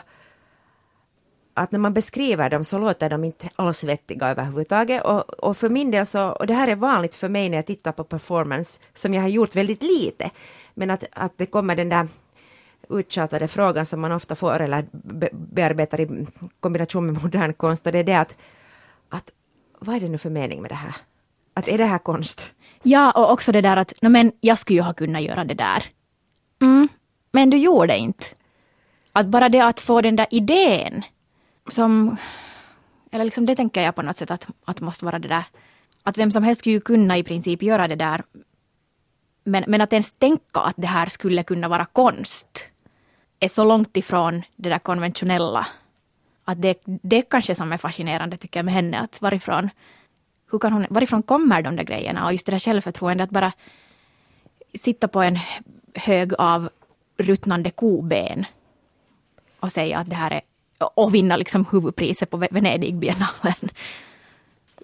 att 1.54 1.72
när 1.72 1.80
man 1.80 1.94
beskriver 1.94 2.50
dem 2.50 2.64
så 2.64 2.78
låter 2.78 3.10
de 3.10 3.24
inte 3.24 3.50
alls 3.56 3.84
vettiga 3.84 4.30
överhuvudtaget. 4.30 5.04
Och, 5.04 5.30
och 5.30 5.58
för 5.58 5.70
min 5.70 5.92
del 5.92 6.06
så, 6.06 6.30
och 6.30 6.48
det 6.48 6.54
här 6.54 6.68
är 6.68 6.76
vanligt 6.76 7.16
för 7.16 7.30
mig 7.30 7.50
när 7.50 7.58
jag 7.58 7.66
tittar 7.66 7.92
på 7.92 8.04
performance, 8.04 8.80
som 8.94 9.14
jag 9.14 9.22
har 9.22 9.30
gjort 9.30 9.56
väldigt 9.56 9.84
lite, 9.84 10.32
men 10.74 10.90
att, 10.90 11.04
att 11.12 11.38
det 11.38 11.46
kommer 11.46 11.76
den 11.76 11.90
där 11.90 12.08
uttjatade 12.90 13.48
frågan 13.48 13.86
som 13.86 14.02
man 14.02 14.12
ofta 14.12 14.36
får 14.36 14.60
eller 14.60 14.86
bearbetar 15.32 16.02
i 16.02 16.28
kombination 16.60 17.06
med 17.06 17.24
modern 17.24 17.54
konst 17.54 17.86
och 17.86 17.92
det 17.92 18.00
är 18.00 18.04
det 18.04 18.20
att, 18.20 18.38
att 19.10 19.32
vad 19.80 19.96
är 19.96 20.00
det 20.00 20.10
nu 20.10 20.18
för 20.18 20.30
mening 20.30 20.62
med 20.62 20.72
det 20.72 20.76
här? 20.76 20.96
Att 21.54 21.68
är 21.68 21.78
det 21.78 21.86
här 21.86 21.98
konst? 21.98 22.54
Ja, 22.84 23.12
och 23.12 23.32
också 23.32 23.52
det 23.52 23.62
där 23.62 23.78
att 23.78 23.94
no, 24.02 24.10
men 24.10 24.32
jag 24.40 24.58
skulle 24.58 24.80
ju 24.80 24.84
ha 24.84 24.94
kunnat 24.94 25.22
göra 25.22 25.44
det 25.44 25.54
där. 25.54 25.84
Mm, 26.62 26.88
men 27.32 27.50
du 27.50 27.58
gjorde 27.58 27.98
inte. 27.98 28.26
Att 29.12 29.28
bara 29.28 29.50
det 29.50 29.60
att 29.60 29.80
få 29.80 30.02
den 30.02 30.16
där 30.16 30.28
idén 30.32 31.04
som, 31.70 32.18
eller 33.12 33.26
liksom 33.26 33.46
det 33.46 33.56
tänker 33.56 33.82
jag 33.82 33.96
på 33.96 34.02
något 34.02 34.18
sätt 34.18 34.32
att, 34.32 34.48
att 34.66 34.82
måste 34.82 35.06
vara 35.06 35.20
det 35.20 35.28
där, 35.28 35.44
att 36.04 36.18
vem 36.18 36.32
som 36.32 36.44
helst 36.44 36.60
skulle 36.60 36.74
ju 36.74 36.82
kunna 36.82 37.18
i 37.18 37.24
princip 37.24 37.64
göra 37.64 37.88
det 37.88 37.96
där. 37.96 38.24
Men, 39.44 39.64
men 39.68 39.82
att 39.82 39.94
ens 39.94 40.14
tänka 40.14 40.60
att 40.60 40.76
det 40.78 40.88
här 40.88 41.06
skulle 41.06 41.44
kunna 41.44 41.68
vara 41.68 41.86
konst 41.86 42.71
är 43.42 43.50
så 43.50 43.64
långt 43.64 43.98
ifrån 43.98 44.44
det 44.56 44.70
där 44.70 44.80
konventionella. 44.80 45.68
Att 46.46 46.62
det, 46.62 46.82
det 46.86 47.22
kanske 47.22 47.56
som 47.56 47.74
är 47.74 47.78
fascinerande 47.78 48.38
tycker 48.38 48.60
jag 48.60 48.66
med 48.66 48.74
henne, 48.74 49.00
att 49.00 49.22
varifrån, 49.22 49.70
hur 50.52 50.60
kan 50.60 50.74
hon, 50.74 50.86
varifrån 50.90 51.24
kommer 51.24 51.62
de 51.62 51.76
där 51.76 51.84
grejerna? 51.84 52.26
Och 52.26 52.32
just 52.32 52.46
det 52.46 52.52
där 52.52 52.60
självförtroendet 52.60 53.24
att 53.24 53.30
bara 53.30 53.52
sitta 54.74 55.08
på 55.08 55.22
en 55.22 55.40
hög 55.96 56.34
av 56.38 56.70
ruttnande 57.18 57.70
koben 57.70 58.46
och 59.60 59.72
säga 59.72 59.98
att 59.98 60.10
det 60.10 60.16
här 60.16 60.32
är 60.32 60.42
och 60.94 61.16
vinna 61.16 61.38
liksom 61.38 61.66
huvudpriset 61.72 62.30
på 62.30 62.38
Venedigbiennalen. 62.38 63.70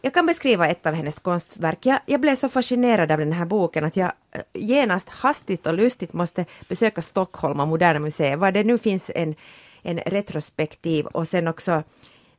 Jag 0.02 0.14
kan 0.14 0.26
beskriva 0.26 0.68
ett 0.68 0.86
av 0.86 0.94
hennes 0.94 1.20
konstverk. 1.20 1.86
Jag, 1.86 2.00
jag, 2.06 2.22
blev 2.22 2.36
så 2.36 2.50
fascinerad 2.50 3.12
av 3.12 3.18
den 3.18 3.32
här 3.32 3.46
boken 3.46 3.84
att 3.84 3.96
jag 3.96 4.12
eh, 4.32 4.42
genast 4.54 5.10
hastigt 5.10 5.68
och 5.68 5.74
lustigt 5.74 6.14
måste 6.14 6.46
besöka 6.70 7.02
Stockholm 7.02 7.60
och 7.60 7.68
Moderna 7.68 8.00
Museet, 8.00 8.40
var 8.40 8.52
det 8.52 8.64
nu 8.64 8.78
finns 8.78 9.12
en, 9.16 9.36
en 9.82 10.00
retrospektiv 10.00 11.06
och 11.06 11.28
sen 11.28 11.48
också 11.48 11.84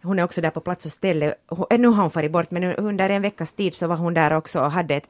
hon 0.03 0.19
är 0.19 0.25
också 0.25 0.41
där 0.41 0.51
på 0.51 0.61
plats 0.61 0.87
och 0.87 0.93
ställe. 0.93 1.35
Eh, 1.71 1.79
nu 1.79 1.89
har 1.89 2.03
hon 2.03 2.11
farit 2.11 2.33
bort, 2.33 2.51
men 2.51 2.65
under 2.65 3.11
en 3.11 3.23
veckas 3.23 3.55
tid 3.55 3.75
så 3.75 3.87
var 3.87 3.97
hon 3.97 4.15
där 4.15 4.33
också 4.33 4.61
och 4.61 4.71
hade 4.71 4.95
ett, 4.95 5.09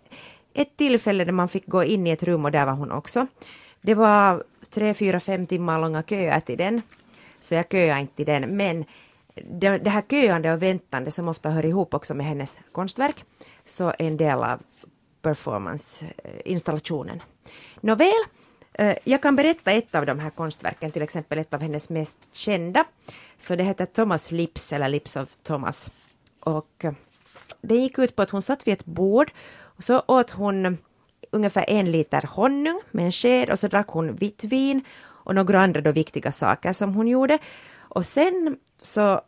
ett 0.54 0.76
tillfälle 0.76 1.24
där 1.24 1.32
man 1.32 1.48
fick 1.48 1.66
gå 1.66 1.84
in 1.84 2.06
i 2.06 2.10
ett 2.10 2.22
rum 2.22 2.44
och 2.44 2.52
där 2.52 2.66
var 2.66 2.72
hon 2.72 2.92
också. 2.92 3.26
Det 3.80 3.94
var 3.94 4.44
tre, 4.70 4.94
fyra, 4.94 5.20
fem 5.20 5.46
timmar 5.46 5.80
långa 5.80 6.02
köer 6.02 6.40
till 6.40 6.58
den, 6.58 6.82
så 7.40 7.54
jag 7.54 7.70
köade 7.70 8.00
inte 8.00 8.16
till 8.16 8.26
den, 8.26 8.56
men 8.56 8.84
det, 9.44 9.78
det 9.78 9.90
här 9.90 10.02
köande 10.02 10.52
och 10.52 10.62
väntande 10.62 11.10
som 11.10 11.28
ofta 11.28 11.50
hör 11.50 11.64
ihop 11.64 11.94
också 11.94 12.14
med 12.14 12.26
hennes 12.26 12.58
konstverk, 12.72 13.24
så 13.64 13.88
är 13.88 14.02
en 14.02 14.16
del 14.16 14.42
av 14.42 14.62
performanceinstallationen. 15.22 17.22
Nåväl, 17.80 18.24
eh, 18.72 18.96
jag 19.04 19.22
kan 19.22 19.36
berätta 19.36 19.70
ett 19.70 19.94
av 19.94 20.06
de 20.06 20.18
här 20.18 20.30
konstverken, 20.30 20.90
till 20.90 21.02
exempel 21.02 21.38
ett 21.38 21.54
av 21.54 21.60
hennes 21.60 21.90
mest 21.90 22.18
kända. 22.32 22.84
Så 23.38 23.56
det 23.56 23.64
heter 23.64 23.86
Thomas 23.86 24.30
Lips, 24.30 24.72
eller 24.72 24.88
Lips 24.88 25.16
of 25.16 25.36
Thomas. 25.36 25.90
Och 26.40 26.84
eh, 26.84 26.92
det 27.60 27.76
gick 27.76 27.98
ut 27.98 28.16
på 28.16 28.22
att 28.22 28.30
hon 28.30 28.42
satt 28.42 28.66
vid 28.66 28.72
ett 28.72 28.84
bord 28.84 29.32
och 29.60 29.84
så 29.84 30.02
åt 30.06 30.30
hon 30.30 30.78
ungefär 31.30 31.64
en 31.68 31.90
liter 31.90 32.22
honung 32.22 32.80
med 32.90 33.04
en 33.04 33.12
sked 33.12 33.50
och 33.50 33.58
så 33.58 33.68
drack 33.68 33.88
hon 33.88 34.16
vitt 34.16 34.44
vin 34.44 34.84
och 35.00 35.34
några 35.34 35.60
andra 35.60 35.80
då 35.80 35.92
viktiga 35.92 36.32
saker 36.32 36.72
som 36.72 36.94
hon 36.94 37.08
gjorde. 37.08 37.38
Och 37.78 38.06
sen 38.06 38.58
så 38.82 39.20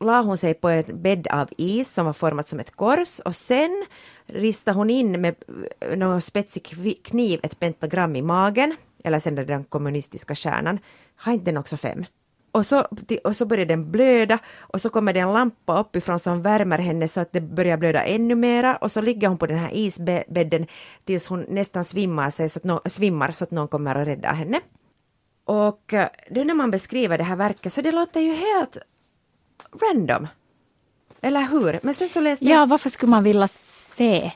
la 0.00 0.22
hon 0.22 0.38
sig 0.38 0.54
på 0.54 0.68
en 0.68 1.02
bädd 1.02 1.26
av 1.26 1.48
is 1.56 1.92
som 1.92 2.06
var 2.06 2.12
format 2.12 2.48
som 2.48 2.60
ett 2.60 2.76
kors 2.76 3.20
och 3.20 3.36
sen 3.36 3.86
ristade 4.26 4.76
hon 4.76 4.90
in 4.90 5.20
med 5.20 5.34
eh, 5.80 5.96
någon 5.96 6.20
spetsig 6.20 6.66
kniv 7.04 7.40
ett 7.42 7.60
pentagram 7.60 8.16
i 8.16 8.22
magen, 8.22 8.76
eller 9.04 9.20
sen 9.20 9.34
den 9.34 9.64
kommunistiska 9.64 10.34
stjärnan. 10.34 10.78
Har 11.16 11.32
inte 11.32 11.44
den 11.44 11.56
också 11.56 11.76
fem? 11.76 12.04
Och 12.52 12.66
så, 12.66 12.86
och 13.24 13.36
så 13.36 13.46
börjar 13.46 13.66
den 13.66 13.90
blöda 13.90 14.38
och 14.60 14.80
så 14.80 14.90
kommer 14.90 15.12
det 15.12 15.20
en 15.20 15.32
lampa 15.32 15.80
uppifrån 15.80 16.18
som 16.18 16.42
värmer 16.42 16.78
henne 16.78 17.08
så 17.08 17.20
att 17.20 17.32
det 17.32 17.40
börjar 17.40 17.76
blöda 17.76 18.04
ännu 18.04 18.34
mera 18.34 18.76
och 18.76 18.92
så 18.92 19.00
ligger 19.00 19.28
hon 19.28 19.38
på 19.38 19.46
den 19.46 19.58
här 19.58 19.70
isbädden 19.74 20.66
tills 21.04 21.26
hon 21.26 21.46
nästan 21.48 21.84
svimmar, 21.84 22.30
sig 22.30 22.48
så 22.48 22.58
att 22.58 22.64
någon, 22.64 22.80
svimmar 22.86 23.30
så 23.30 23.44
att 23.44 23.50
någon 23.50 23.68
kommer 23.68 23.94
att 23.94 24.06
rädda 24.06 24.32
henne. 24.32 24.60
Och 25.44 25.94
eh, 25.94 26.08
då 26.30 26.44
när 26.44 26.54
man 26.54 26.70
beskriver 26.70 27.18
det 27.18 27.24
här 27.24 27.36
verket 27.36 27.72
så 27.72 27.82
det 27.82 27.92
låter 27.92 28.20
ju 28.20 28.32
helt 28.32 28.78
random. 29.80 30.28
Eller 31.20 31.42
hur? 31.42 31.80
Men 31.82 31.94
sen 31.94 32.08
så 32.08 32.20
läste 32.20 32.44
Ja, 32.44 32.66
varför 32.66 32.90
skulle 32.90 33.10
man 33.10 33.24
vilja 33.24 33.48
se 33.48 34.32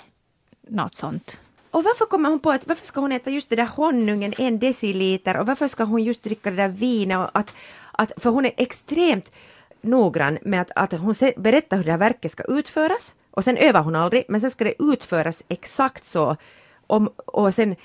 något 0.69 0.95
sånt? 0.95 1.41
Och 1.71 1.85
varför 1.85 2.07
kommer 2.07 2.29
hon 2.31 2.39
på 2.39 2.51
att 2.51 2.67
varför 2.67 2.87
ska 2.87 3.01
hon 3.01 3.13
äta 3.13 3.31
just 3.31 3.51
det 3.51 3.57
där 3.57 3.67
honungen 3.77 4.35
en 4.39 4.59
deciliter 4.59 5.37
och 5.37 5.47
varför 5.47 5.69
ska 5.69 5.85
hon 5.85 6.05
just 6.05 6.23
dricka 6.23 6.51
det 6.51 6.57
där 6.57 6.69
vinet 6.69 7.19
och 7.19 7.31
att, 7.33 7.53
att 7.93 8.13
för 8.17 8.31
hon 8.31 8.45
är 8.45 8.53
extremt 8.57 9.33
noggrann 9.81 10.39
med 10.43 10.61
att, 10.61 10.71
att 10.75 11.01
hon 11.01 11.15
berättar 11.37 11.77
hur 11.77 11.85
det 11.85 11.91
här 11.91 11.99
verket 11.99 12.33
ska 12.33 12.43
utföras 12.43 13.15
och 13.31 13.45
sen 13.45 13.57
övar 13.57 13.83
hon 13.83 13.97
aldrig 13.97 14.25
men 14.29 14.41
sen 14.41 14.51
ska 14.51 14.65
det 14.65 14.83
utföras 14.83 15.43
exakt 15.49 16.05
så 16.05 16.37
om, 16.87 17.09
och 17.17 17.55
sen 17.55 17.77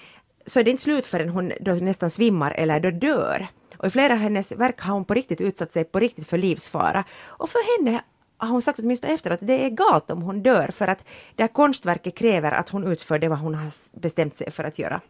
så 0.45 0.59
är 0.59 0.63
det 0.63 0.71
inte 0.71 0.83
slut 0.83 1.07
förrän 1.07 1.29
hon 1.29 1.51
då 1.61 1.71
nästan 1.71 2.09
svimmar 2.09 2.51
eller 2.51 2.79
då 2.79 2.91
dör. 2.91 3.47
Och 3.83 3.87
i 3.87 3.89
flera 3.89 4.13
av 4.13 4.19
hennes 4.19 4.51
verk 4.51 4.81
har 4.81 4.93
hon 4.93 5.05
på 5.05 5.13
riktigt 5.13 5.41
utsatt 5.41 5.71
sig 5.71 5.83
på 5.83 5.99
riktigt 5.99 6.27
för 6.27 6.37
livsfara. 6.37 7.03
Och 7.25 7.49
för 7.49 7.77
henne 7.77 8.01
har 8.37 8.47
hon 8.47 8.61
sagt 8.61 8.79
åtminstone 8.79 9.13
efteråt, 9.13 9.41
att 9.41 9.47
det 9.47 9.65
är 9.65 9.69
galt 9.69 10.11
om 10.11 10.21
hon 10.21 10.43
dör 10.43 10.67
för 10.67 10.87
att 10.87 11.05
det 11.35 11.43
här 11.43 11.47
konstverket 11.47 12.15
kräver 12.15 12.51
att 12.51 12.69
hon 12.69 12.87
utför 12.87 13.19
det 13.19 13.27
vad 13.27 13.39
hon 13.39 13.55
har 13.55 13.71
bestämt 13.99 14.37
sig 14.37 14.51
för 14.51 14.63
att 14.63 14.79
göra. 14.79 15.01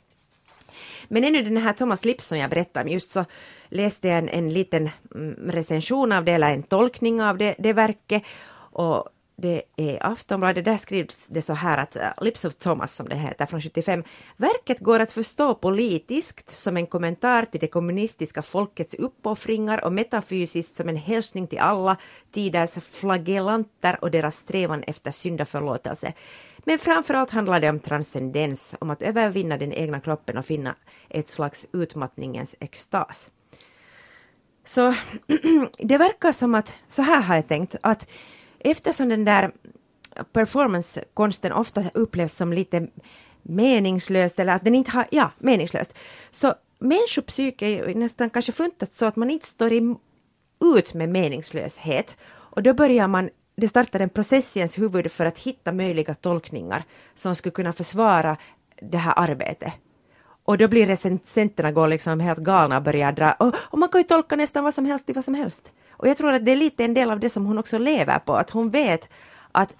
Men 1.08 1.24
ännu 1.24 1.42
den 1.42 1.58
här 1.58 1.74
Thomas 1.74 2.06
Lips 2.06 2.28
som 2.28 2.38
jag 2.38 2.50
berättade 2.50 2.86
om, 2.86 2.92
just 2.92 3.12
så 3.12 3.26
läste 3.70 4.08
jag 4.08 4.18
en, 4.18 4.30
en 4.30 4.50
liten 4.50 4.90
mm, 5.16 5.52
recension 5.52 6.12
av 6.12 6.26
det, 6.26 6.32
eller 6.32 6.52
en 6.52 6.64
tolkning 6.64 7.22
av 7.22 7.38
det, 7.38 7.56
det 7.60 7.74
verket. 7.74 8.24
Och 8.72 9.10
det 9.36 9.62
är 9.76 10.06
Aftonbladet, 10.06 10.66
där 10.66 10.78
skrivs 10.78 11.28
det 11.28 11.42
så 11.42 11.54
här 11.54 11.78
att 11.78 11.96
eh, 11.96 12.10
Lips 12.22 12.46
of 12.46 12.56
Thomas, 12.56 12.96
som 12.96 13.10
det 13.10 13.16
heter, 13.16 13.46
från 13.46 13.62
75. 13.62 14.04
Verket 14.38 14.80
går 14.80 15.00
att 15.00 15.12
förstå 15.12 15.56
politiskt 15.56 16.52
som 16.52 16.78
en 16.78 16.88
kommentar 16.88 17.46
till 17.46 17.60
det 17.60 17.68
kommunistiska 17.68 18.42
folkets 18.42 18.94
uppoffringar 18.94 19.86
och 19.86 19.94
metafysiskt 19.94 20.76
som 20.76 20.90
en 20.90 20.96
hälsning 20.96 21.48
till 21.48 21.60
alla 21.60 21.98
tiders 22.32 22.72
flagellanter 22.72 23.98
och 24.02 24.12
deras 24.12 24.38
strävan 24.38 24.84
efter 24.84 25.12
syndaförlåtelse. 25.12 26.14
Men 26.58 26.80
framförallt 26.80 27.32
handlar 27.32 27.60
det 27.60 27.70
om 27.70 27.80
transcendens, 27.80 28.76
om 28.80 28.90
att 28.90 29.02
övervinna 29.02 29.58
den 29.58 29.74
egna 29.74 30.00
kroppen 30.00 30.38
och 30.38 30.46
finna 30.46 30.76
ett 31.10 31.30
slags 31.30 31.66
utmattningens 31.74 32.56
extas. 32.60 33.30
Så 34.66 34.94
det 35.78 35.98
verkar 35.98 36.32
som 36.32 36.56
att, 36.56 36.74
så 36.88 37.02
här 37.02 37.22
har 37.22 37.36
jag 37.36 37.48
tänkt, 37.48 37.76
att 37.82 38.08
eftersom 38.64 39.10
den 39.10 39.26
där 39.26 39.52
performancekonsten 40.34 41.52
ofta 41.52 41.84
upplevs 41.94 42.34
som 42.34 42.54
lite 42.54 42.88
meningslöst 43.42 44.40
eller 44.40 44.54
att 44.54 44.64
den 44.64 44.76
inte 44.76 44.92
har, 44.92 45.08
ja, 45.12 45.32
meningslöst. 45.38 45.94
Så 46.32 46.54
människopsyke 46.80 47.66
är 47.66 47.88
ju 47.88 47.96
nästan 47.96 48.30
kanske 48.30 48.52
funtat 48.52 48.96
så 48.96 49.06
att 49.06 49.16
man 49.16 49.32
inte 49.32 49.48
står 49.48 49.72
ut 50.76 50.94
med 50.94 51.10
meningslöshet 51.10 52.18
och 52.26 52.64
då 52.64 52.74
börjar 52.74 53.08
man 53.08 53.30
det 53.56 53.68
startar 53.68 54.00
en 54.00 54.10
process 54.10 54.58
i 54.58 54.60
ens 54.60 54.78
huvud 54.78 55.12
för 55.12 55.26
att 55.26 55.38
hitta 55.38 55.72
möjliga 55.72 56.16
tolkningar 56.16 56.84
som 57.16 57.36
skulle 57.36 57.52
kunna 57.52 57.74
försvara 57.74 58.38
det 58.82 58.98
här 58.98 59.14
arbetet. 59.16 59.74
Och 60.44 60.58
då 60.58 60.68
blir 60.68 60.86
recensenterna 60.86 61.72
går 61.72 61.88
liksom 61.88 62.20
helt 62.20 62.40
galna 62.40 62.78
och 62.78 62.84
börjar 62.84 63.12
dra, 63.12 63.32
och, 63.32 63.56
och 63.58 63.80
man 63.80 63.90
kan 63.90 64.02
ju 64.02 64.08
tolka 64.08 64.36
nästan 64.36 64.64
vad 64.64 64.74
som 64.74 64.86
helst 64.86 65.06
till 65.06 65.16
vad 65.16 65.26
som 65.26 65.34
helst. 65.34 65.74
Och 65.92 66.08
jag 66.08 66.18
tror 66.18 66.34
att 66.34 66.46
det 66.46 66.52
är 66.52 66.56
lite 66.56 66.86
en 66.86 66.94
del 66.94 67.12
av 67.12 67.20
det 67.20 67.30
som 67.30 67.46
hon 67.46 67.58
också 67.58 67.78
lever 67.78 68.20
på, 68.20 68.36
att 68.36 68.50
hon 68.50 68.70
vet 68.70 69.10
att 69.52 69.76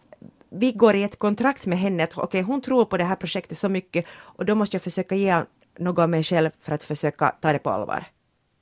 vi 0.50 0.72
går 0.72 0.96
i 0.96 1.04
ett 1.04 1.20
kontrakt 1.20 1.66
med 1.66 1.80
henne, 1.80 2.04
att 2.04 2.18
okay, 2.18 2.42
hon 2.42 2.62
tror 2.62 2.86
på 2.86 2.98
det 2.98 3.04
här 3.04 3.16
projektet 3.16 3.58
så 3.58 3.70
mycket 3.70 4.06
och 4.20 4.46
då 4.46 4.56
måste 4.56 4.76
jag 4.76 4.82
försöka 4.82 5.16
ge 5.16 5.44
något 5.80 6.00
av 6.00 6.10
mig 6.10 6.24
själv 6.24 6.50
för 6.60 6.72
att 6.72 6.84
försöka 6.84 7.30
ta 7.42 7.54
det 7.54 7.60
på 7.60 7.70
allvar. 7.70 8.06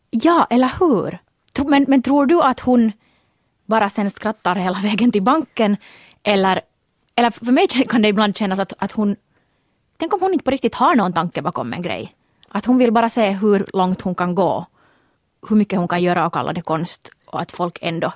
Ja, 0.10 0.48
eller 0.50 0.72
hur? 0.80 1.18
Men, 1.70 1.86
men 1.88 2.02
tror 2.02 2.26
du 2.26 2.42
att 2.42 2.60
hon 2.60 2.92
bara 3.66 3.90
sen 3.90 4.10
skrattar 4.10 4.56
hela 4.56 4.80
vägen 4.80 5.12
till 5.12 5.24
banken? 5.24 5.78
Eller, 6.24 6.62
eller 7.16 7.30
för 7.30 7.52
mig 7.52 7.68
kan 7.68 8.02
det 8.02 8.08
ibland 8.08 8.38
kännas 8.38 8.60
att, 8.60 8.74
att 8.78 8.92
hon... 8.92 9.16
Tänk 10.02 10.14
om 10.14 10.22
hon 10.22 10.34
inte 10.34 10.44
på 10.44 10.52
riktigt 10.52 10.76
har 10.76 10.96
någon 10.96 11.14
tanke 11.14 11.42
bakom 11.42 11.74
en 11.74 11.82
grej. 11.82 12.16
Att 12.50 12.66
hon 12.66 12.78
vill 12.78 12.92
bara 12.92 13.10
se 13.10 13.30
hur 13.30 13.66
långt 13.74 14.02
hon 14.02 14.16
kan 14.16 14.36
gå. 14.36 14.66
Hur 15.50 15.56
mycket 15.56 15.80
hon 15.80 15.88
kan 15.88 16.02
göra 16.02 16.26
och 16.26 16.34
kalla 16.34 16.54
det 16.54 16.62
konst 16.62 17.12
och 17.26 17.42
att 17.42 17.52
folk 17.52 17.80
ändå 17.82 18.14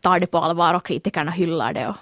tar 0.00 0.20
det 0.20 0.26
på 0.26 0.38
allvar 0.38 0.74
och 0.74 0.86
kritikerna 0.86 1.30
hyllar 1.30 1.72
det. 1.72 1.88
Och... 1.88 1.96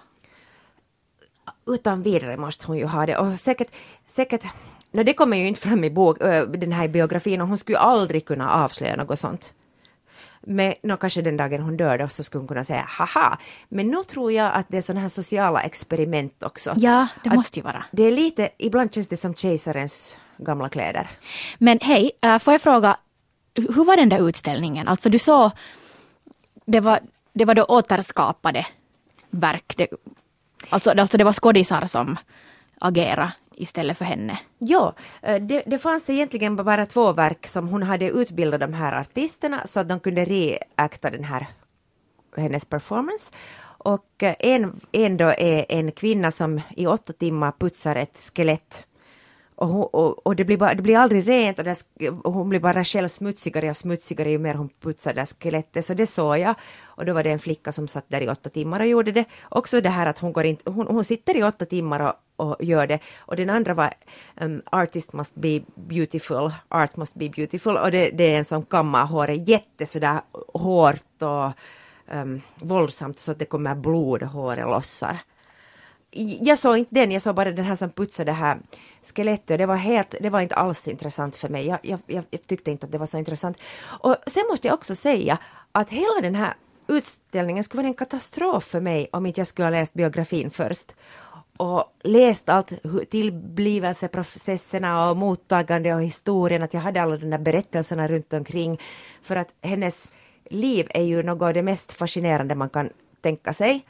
Utan 1.75 2.03
vidare 2.03 2.37
måste 2.37 2.67
hon 2.67 2.79
ju 2.79 2.87
ha 2.87 3.07
det 3.07 3.17
och 3.17 3.41
säkert, 3.41 3.69
säkert 4.07 4.45
no, 4.91 5.03
det 5.03 5.15
kommer 5.15 5.37
ju 5.37 5.49
inte 5.49 5.61
fram 5.61 5.85
i 5.85 5.91
bok, 5.91 6.19
den 6.59 6.73
här 6.73 6.89
biografin 6.89 7.41
och 7.41 7.49
hon 7.49 7.59
skulle 7.59 7.79
aldrig 7.79 8.25
kunna 8.25 8.51
avslöja 8.51 8.97
något 8.97 9.19
sånt. 9.19 9.53
Men 10.47 10.75
no, 10.83 10.97
kanske 10.97 11.23
den 11.23 11.37
dagen 11.37 11.63
hon 11.63 11.77
dör 11.77 11.99
då 11.99 12.09
så 12.09 12.25
skulle 12.25 12.41
hon 12.41 12.49
kunna 12.49 12.65
säga 12.65 12.85
haha. 12.89 13.39
Men 13.69 13.89
nu 13.89 14.03
tror 14.03 14.33
jag 14.33 14.53
att 14.55 14.67
det 14.69 14.77
är 14.77 14.81
sådana 14.83 15.01
här 15.01 15.09
sociala 15.09 15.63
experiment 15.63 16.43
också. 16.43 16.75
Ja, 16.77 17.07
det 17.25 17.31
att 17.31 17.37
måste 17.37 17.59
ju 17.59 17.63
vara. 17.63 17.85
Det 17.93 18.03
är 18.03 18.11
lite, 18.11 18.49
ibland 18.59 18.95
känns 18.95 19.09
det 19.09 19.17
som 19.17 19.35
kejsarens 19.35 20.17
gamla 20.39 20.69
kläder. 20.69 21.09
Men 21.59 21.79
hej, 21.83 22.11
äh, 22.21 22.39
får 22.39 22.55
jag 22.55 22.63
fråga, 22.63 22.97
hur 23.55 23.85
var 23.85 23.97
den 23.97 24.09
där 24.09 24.29
utställningen? 24.29 24.89
Alltså 24.89 25.09
du 25.09 25.19
såg 25.19 25.51
det 26.65 26.81
var, 26.81 27.01
det 27.33 27.45
var 27.45 27.55
då 27.55 27.65
återskapade 27.65 28.67
verk. 29.31 29.75
Det, 29.77 29.89
alltså, 30.69 30.91
alltså 30.91 31.19
det 31.19 31.25
var 31.25 31.33
skådisar 31.33 31.87
som 31.87 32.17
agera 32.83 33.33
istället 33.55 33.99
för 33.99 34.05
henne. 34.05 34.39
Ja, 34.59 34.95
eh, 35.23 35.43
det, 35.43 35.63
det 35.67 35.79
fanns 35.79 36.11
egentligen 36.11 36.57
bara 36.57 36.87
två 36.87 37.13
verk 37.13 37.47
som 37.47 37.69
hon 37.69 37.83
hade 37.83 38.11
utbildat 38.11 38.61
de 38.61 38.73
här 38.73 39.01
artisterna 39.01 39.67
så 39.67 39.81
att 39.81 39.89
de 39.89 40.01
kunde 40.01 40.25
reakta 40.25 41.11
den 41.11 41.25
här 41.25 41.47
hennes 42.37 42.65
performance. 42.65 43.33
Och 43.65 44.23
eh, 44.23 44.35
en, 44.39 44.81
en 44.93 45.17
då 45.17 45.25
är 45.25 45.67
en 45.69 45.93
kvinna 45.93 46.31
som 46.31 46.61
i 46.77 46.87
åtta 46.87 47.13
timmar 47.13 47.53
putsar 47.59 47.97
ett 47.97 48.31
skelett 48.35 48.85
och, 49.63 49.95
och, 49.95 50.27
och, 50.27 50.37
det, 50.37 50.45
blir 50.45 50.57
bara, 50.57 50.75
det 50.75 50.83
blir 50.83 50.97
aldrig 50.97 51.29
rent 51.29 51.59
och, 51.59 51.65
där, 51.65 51.77
och 52.23 52.33
hon 52.33 52.49
blir 52.49 52.61
bara 52.61 52.85
själv 52.85 53.09
smutsigare 53.09 53.71
och 53.71 53.77
smutsigare 53.77 54.31
ju 54.31 54.39
mer 54.39 54.55
hon 54.55 54.69
putsar 54.69 55.15
det 55.15 55.27
skelettet. 55.27 55.85
Så 55.85 55.95
det 55.95 56.07
såg 56.07 56.39
jag. 56.39 56.55
Och 56.83 57.05
då 57.05 57.13
var 57.13 57.23
det 57.23 57.31
en 57.31 57.39
flicka 57.39 57.73
som 57.73 57.89
satt 57.89 58.05
där 58.09 58.21
i 58.21 58.29
åtta 58.29 58.51
timmar 58.51 58.81
och 58.81 58.87
gjorde 58.87 59.13
det. 59.13 59.25
Också 59.49 59.81
det 59.81 59.89
här 59.89 60.07
att 60.07 60.19
hon, 60.19 60.33
går 60.33 60.45
in, 60.45 60.57
hon, 60.65 60.87
hon 60.87 61.05
sitter 61.05 61.37
i 61.37 61.43
åtta 61.43 61.65
timmar 61.65 62.01
och, 62.01 62.47
och 62.47 62.65
gör 62.65 62.87
det. 62.87 62.99
Och 63.19 63.37
den 63.37 63.51
andra 63.51 63.75
var 63.75 63.95
um, 64.41 64.63
Artist 64.73 65.13
must 65.13 65.35
be 65.35 65.61
beautiful, 65.75 66.53
art 66.69 66.97
must 66.97 67.15
be 67.15 67.29
beautiful. 67.29 67.77
Och 67.77 67.91
det, 67.91 68.11
det 68.11 68.35
är 68.35 68.39
en 68.39 68.45
som 68.45 68.63
kammar 68.63 69.07
håret 69.07 69.49
jätte 69.49 69.87
sådär 69.87 70.21
hårt 70.55 71.23
och 71.23 71.53
um, 72.17 72.43
våldsamt 72.55 73.19
så 73.19 73.33
att 73.33 73.39
det 73.39 73.45
kommer 73.45 73.75
blod 73.75 74.23
och 74.23 74.29
håret 74.29 74.67
lossar 74.67 75.19
jag 76.41 76.59
såg 76.59 76.79
inte 76.79 76.95
den, 76.95 77.11
jag 77.11 77.23
såg 77.23 77.35
bara 77.35 77.53
den 77.53 77.65
här 77.65 77.75
som 77.75 77.91
putsade 77.91 78.31
det 78.31 78.35
här 78.35 78.59
skelettet 79.03 79.59
det 79.59 79.67
var, 79.67 79.77
helt, 79.77 80.15
det 80.21 80.31
var 80.31 80.41
inte 80.41 80.55
alls 80.55 80.89
intressant 80.89 81.37
för 81.37 81.49
mig. 81.49 81.67
Jag, 81.67 81.79
jag, 81.83 82.01
jag, 82.07 82.25
tyckte 82.47 82.71
inte 82.71 82.87
att 82.87 82.93
det 82.93 82.99
var 82.99 83.07
så 83.07 83.19
intressant. 83.19 83.57
Och 83.85 84.17
sen 84.27 84.43
måste 84.51 84.69
jag 84.69 84.75
också 84.75 84.95
säga 84.95 85.39
att 85.73 85.91
hela 85.91 86.21
den 86.23 86.35
här 86.35 86.55
utställningen 86.87 87.65
skulle 87.65 87.83
vara 87.83 87.89
en 87.89 87.95
katastrof 87.95 88.65
för 88.65 88.81
mig 88.81 89.09
om 89.13 89.27
inte 89.27 89.41
jag 89.41 89.47
skulle 89.47 89.67
ha 89.67 89.71
läst 89.71 89.95
biografin 89.95 90.51
först 90.51 90.95
och 91.57 91.85
läst 92.03 92.49
allt 92.49 92.73
tillblivelseprocesserna 93.11 95.11
och 95.11 95.17
mottagande 95.17 95.95
och 95.95 96.03
historien, 96.03 96.63
att 96.63 96.75
jag 96.75 96.81
hade 96.81 97.03
alla 97.03 97.17
de 97.17 97.31
där 97.31 97.39
berättelserna 97.39 98.09
runt 98.09 98.33
omkring 98.33 98.81
för 99.23 99.37
att 99.37 99.55
hennes 99.61 100.11
liv 100.51 100.87
är 100.91 101.03
ju 101.03 101.23
något 101.23 101.43
av 101.43 101.55
det 101.55 101.63
mest 101.63 101.93
fascinerande 101.93 102.55
man 102.55 102.71
kan 102.71 102.91
tänka 103.21 103.53
sig. 103.53 103.87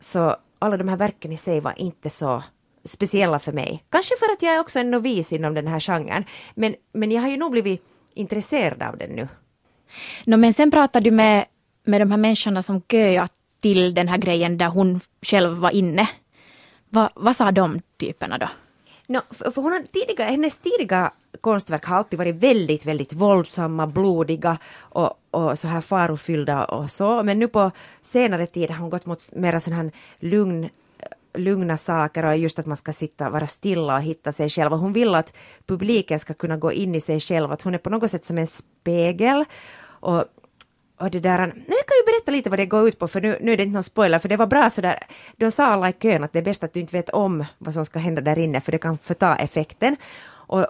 Så 0.00 0.36
alla 0.58 0.76
de 0.76 0.88
här 0.88 0.96
verken 0.96 1.32
i 1.32 1.36
sig 1.36 1.60
var 1.60 1.74
inte 1.76 2.10
så 2.10 2.42
speciella 2.84 3.38
för 3.38 3.52
mig. 3.52 3.84
Kanske 3.90 4.14
för 4.16 4.32
att 4.32 4.42
jag 4.42 4.54
är 4.54 4.60
också 4.60 4.78
en 4.78 4.90
novis 4.90 5.32
inom 5.32 5.54
den 5.54 5.66
här 5.66 5.80
genren. 5.80 6.24
Men, 6.54 6.74
men 6.92 7.10
jag 7.10 7.22
har 7.22 7.28
ju 7.28 7.36
nog 7.36 7.50
blivit 7.50 7.82
intresserad 8.14 8.82
av 8.82 8.98
den 8.98 9.10
nu. 9.10 9.28
No, 10.24 10.36
men 10.36 10.54
sen 10.54 10.70
pratade 10.70 11.10
du 11.10 11.16
med, 11.16 11.44
med 11.84 12.00
de 12.00 12.10
här 12.10 12.18
människorna 12.18 12.62
som 12.62 12.82
köade 12.82 13.28
till 13.60 13.94
den 13.94 14.08
här 14.08 14.18
grejen 14.18 14.58
där 14.58 14.68
hon 14.68 15.00
själv 15.22 15.58
var 15.58 15.70
inne. 15.70 16.08
Va, 16.88 17.10
vad 17.14 17.36
sa 17.36 17.50
de 17.50 17.80
typerna 17.96 18.38
då? 18.38 18.48
No, 19.06 19.20
för 19.30 19.62
hon 19.62 19.72
har 19.72 19.80
tidiga, 19.80 20.24
hennes 20.24 20.58
tidiga 20.58 21.12
konstverk 21.40 21.84
har 21.84 21.96
alltid 21.96 22.18
varit 22.18 22.34
väldigt, 22.34 22.86
väldigt 22.86 23.12
våldsamma, 23.12 23.86
blodiga 23.86 24.58
och, 24.78 25.10
och 25.30 25.58
så 25.58 25.68
här 25.68 25.80
farofyllda 25.80 26.64
och 26.64 26.90
så. 26.90 27.22
Men 27.22 27.38
nu 27.38 27.46
på 27.46 27.70
senare 28.02 28.46
tid 28.46 28.70
har 28.70 28.78
hon 28.78 28.90
gått 28.90 29.06
mot 29.06 29.32
mera 29.32 29.60
sån 29.60 29.72
här 29.72 29.90
lugn 30.18 30.68
lugna 31.38 31.76
saker 31.76 32.24
och 32.24 32.36
just 32.36 32.58
att 32.58 32.66
man 32.66 32.76
ska 32.76 32.92
sitta, 32.92 33.30
vara 33.30 33.46
stilla 33.46 33.94
och 33.94 34.02
hitta 34.02 34.32
sig 34.32 34.48
själv. 34.48 34.72
Och 34.72 34.78
hon 34.78 34.92
vill 34.92 35.14
att 35.14 35.32
publiken 35.66 36.20
ska 36.20 36.34
kunna 36.34 36.56
gå 36.56 36.72
in 36.72 36.94
i 36.94 37.00
sig 37.00 37.20
själv, 37.20 37.52
att 37.52 37.62
hon 37.62 37.74
är 37.74 37.78
på 37.78 37.90
något 37.90 38.10
sätt 38.10 38.24
som 38.24 38.38
en 38.38 38.46
spegel. 38.46 39.44
Och, 39.86 40.24
och 41.00 41.10
det 41.10 41.20
där, 41.20 41.46
nu 41.46 41.52
jag 41.54 41.86
kan 41.86 41.96
ju 41.96 42.12
berätta 42.12 42.30
lite 42.32 42.50
vad 42.50 42.58
det 42.58 42.66
går 42.66 42.88
ut 42.88 42.98
på, 42.98 43.08
för 43.08 43.20
nu, 43.20 43.38
nu 43.40 43.52
är 43.52 43.56
det 43.56 43.62
inte 43.62 43.74
någon 43.74 43.82
spoiler, 43.82 44.18
för 44.18 44.28
det 44.28 44.36
var 44.36 44.46
bra 44.46 44.70
sådär, 44.70 44.98
då 45.36 45.50
sa 45.50 45.66
alla 45.66 45.88
i 45.88 45.92
kön 45.92 46.24
att 46.24 46.32
det 46.32 46.38
är 46.38 46.42
bäst 46.42 46.64
att 46.64 46.72
du 46.72 46.80
inte 46.80 46.96
vet 46.96 47.10
om 47.10 47.44
vad 47.58 47.74
som 47.74 47.84
ska 47.84 47.98
hända 47.98 48.20
där 48.20 48.38
inne, 48.38 48.60
för 48.60 48.72
det 48.72 48.78
kan 48.78 48.98
förta 48.98 49.36
effekten. 49.36 49.96
Och, 50.48 50.66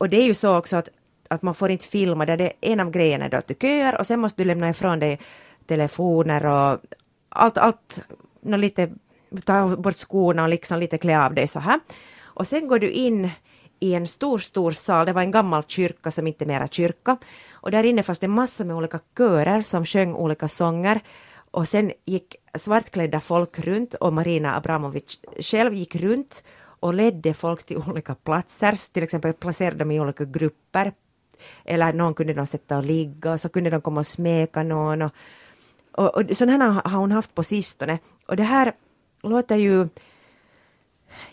och 0.00 0.08
det 0.08 0.16
är 0.16 0.24
ju 0.24 0.34
så 0.34 0.56
också 0.56 0.76
att, 0.76 0.88
att 1.28 1.42
man 1.42 1.54
får 1.54 1.70
inte 1.70 1.84
filma, 1.84 2.26
där 2.26 2.36
det 2.36 2.52
en 2.60 2.80
av 2.80 2.90
grejerna 2.90 3.24
är 3.24 3.28
då 3.28 3.36
att 3.36 3.48
du 3.48 3.54
köar 3.54 3.98
och 3.98 4.06
sen 4.06 4.20
måste 4.20 4.42
du 4.42 4.46
lämna 4.46 4.70
ifrån 4.70 4.98
dig 4.98 5.18
telefoner 5.66 6.46
och 6.46 6.80
allt, 7.28 7.58
allt, 7.58 8.02
lite, 8.42 8.90
ta 9.44 9.76
bort 9.76 9.96
skorna 9.96 10.42
och 10.42 10.48
liksom 10.48 10.78
lite 10.78 10.98
klä 10.98 11.24
av 11.24 11.34
dig 11.34 11.48
så 11.48 11.60
här. 11.60 11.80
Och 12.22 12.46
sen 12.46 12.68
går 12.68 12.78
du 12.78 12.90
in 12.90 13.30
i 13.80 13.94
en 13.94 14.06
stor, 14.06 14.38
stor 14.38 14.70
sal, 14.70 15.06
det 15.06 15.12
var 15.12 15.22
en 15.22 15.30
gammal 15.30 15.64
kyrka 15.66 16.10
som 16.10 16.26
inte 16.26 16.46
mera 16.46 16.68
kyrka, 16.68 17.16
och 17.52 17.70
där 17.70 17.84
inne 17.84 18.02
fanns 18.02 18.18
det 18.18 18.28
massor 18.28 18.64
med 18.64 18.76
olika 18.76 19.00
körer 19.16 19.62
som 19.62 19.86
sjöng 19.86 20.14
olika 20.14 20.48
sånger. 20.48 21.00
Och 21.50 21.68
sen 21.68 21.92
gick 22.04 22.36
svartklädda 22.54 23.20
folk 23.20 23.58
runt 23.58 23.94
och 23.94 24.12
Marina 24.12 24.56
Abramovic 24.56 25.18
själv 25.40 25.74
gick 25.74 25.94
runt 25.94 26.44
och 26.80 26.94
ledde 26.94 27.34
folk 27.34 27.62
till 27.66 27.76
olika 27.76 28.14
platser, 28.14 28.92
till 28.92 29.02
exempel 29.02 29.32
placerade 29.32 29.76
dem 29.76 29.90
i 29.90 30.00
olika 30.00 30.24
grupper. 30.24 30.92
Eller 31.64 31.92
någon 31.92 32.14
kunde 32.14 32.34
de 32.34 32.46
sätta 32.46 32.78
och 32.78 32.84
ligga 32.84 33.32
och 33.32 33.40
så 33.40 33.48
kunde 33.48 33.70
de 33.70 33.80
komma 33.80 34.00
och 34.00 34.06
smeka 34.06 34.62
någon. 34.62 35.02
Och, 35.02 35.12
och, 35.92 36.16
och 36.16 36.36
sådana 36.36 36.82
har 36.84 36.98
hon 36.98 37.12
haft 37.12 37.34
på 37.34 37.42
sistone. 37.42 37.98
Och 38.26 38.36
det 38.36 38.42
här 38.42 38.72
låter 39.22 39.56
ju 39.56 39.88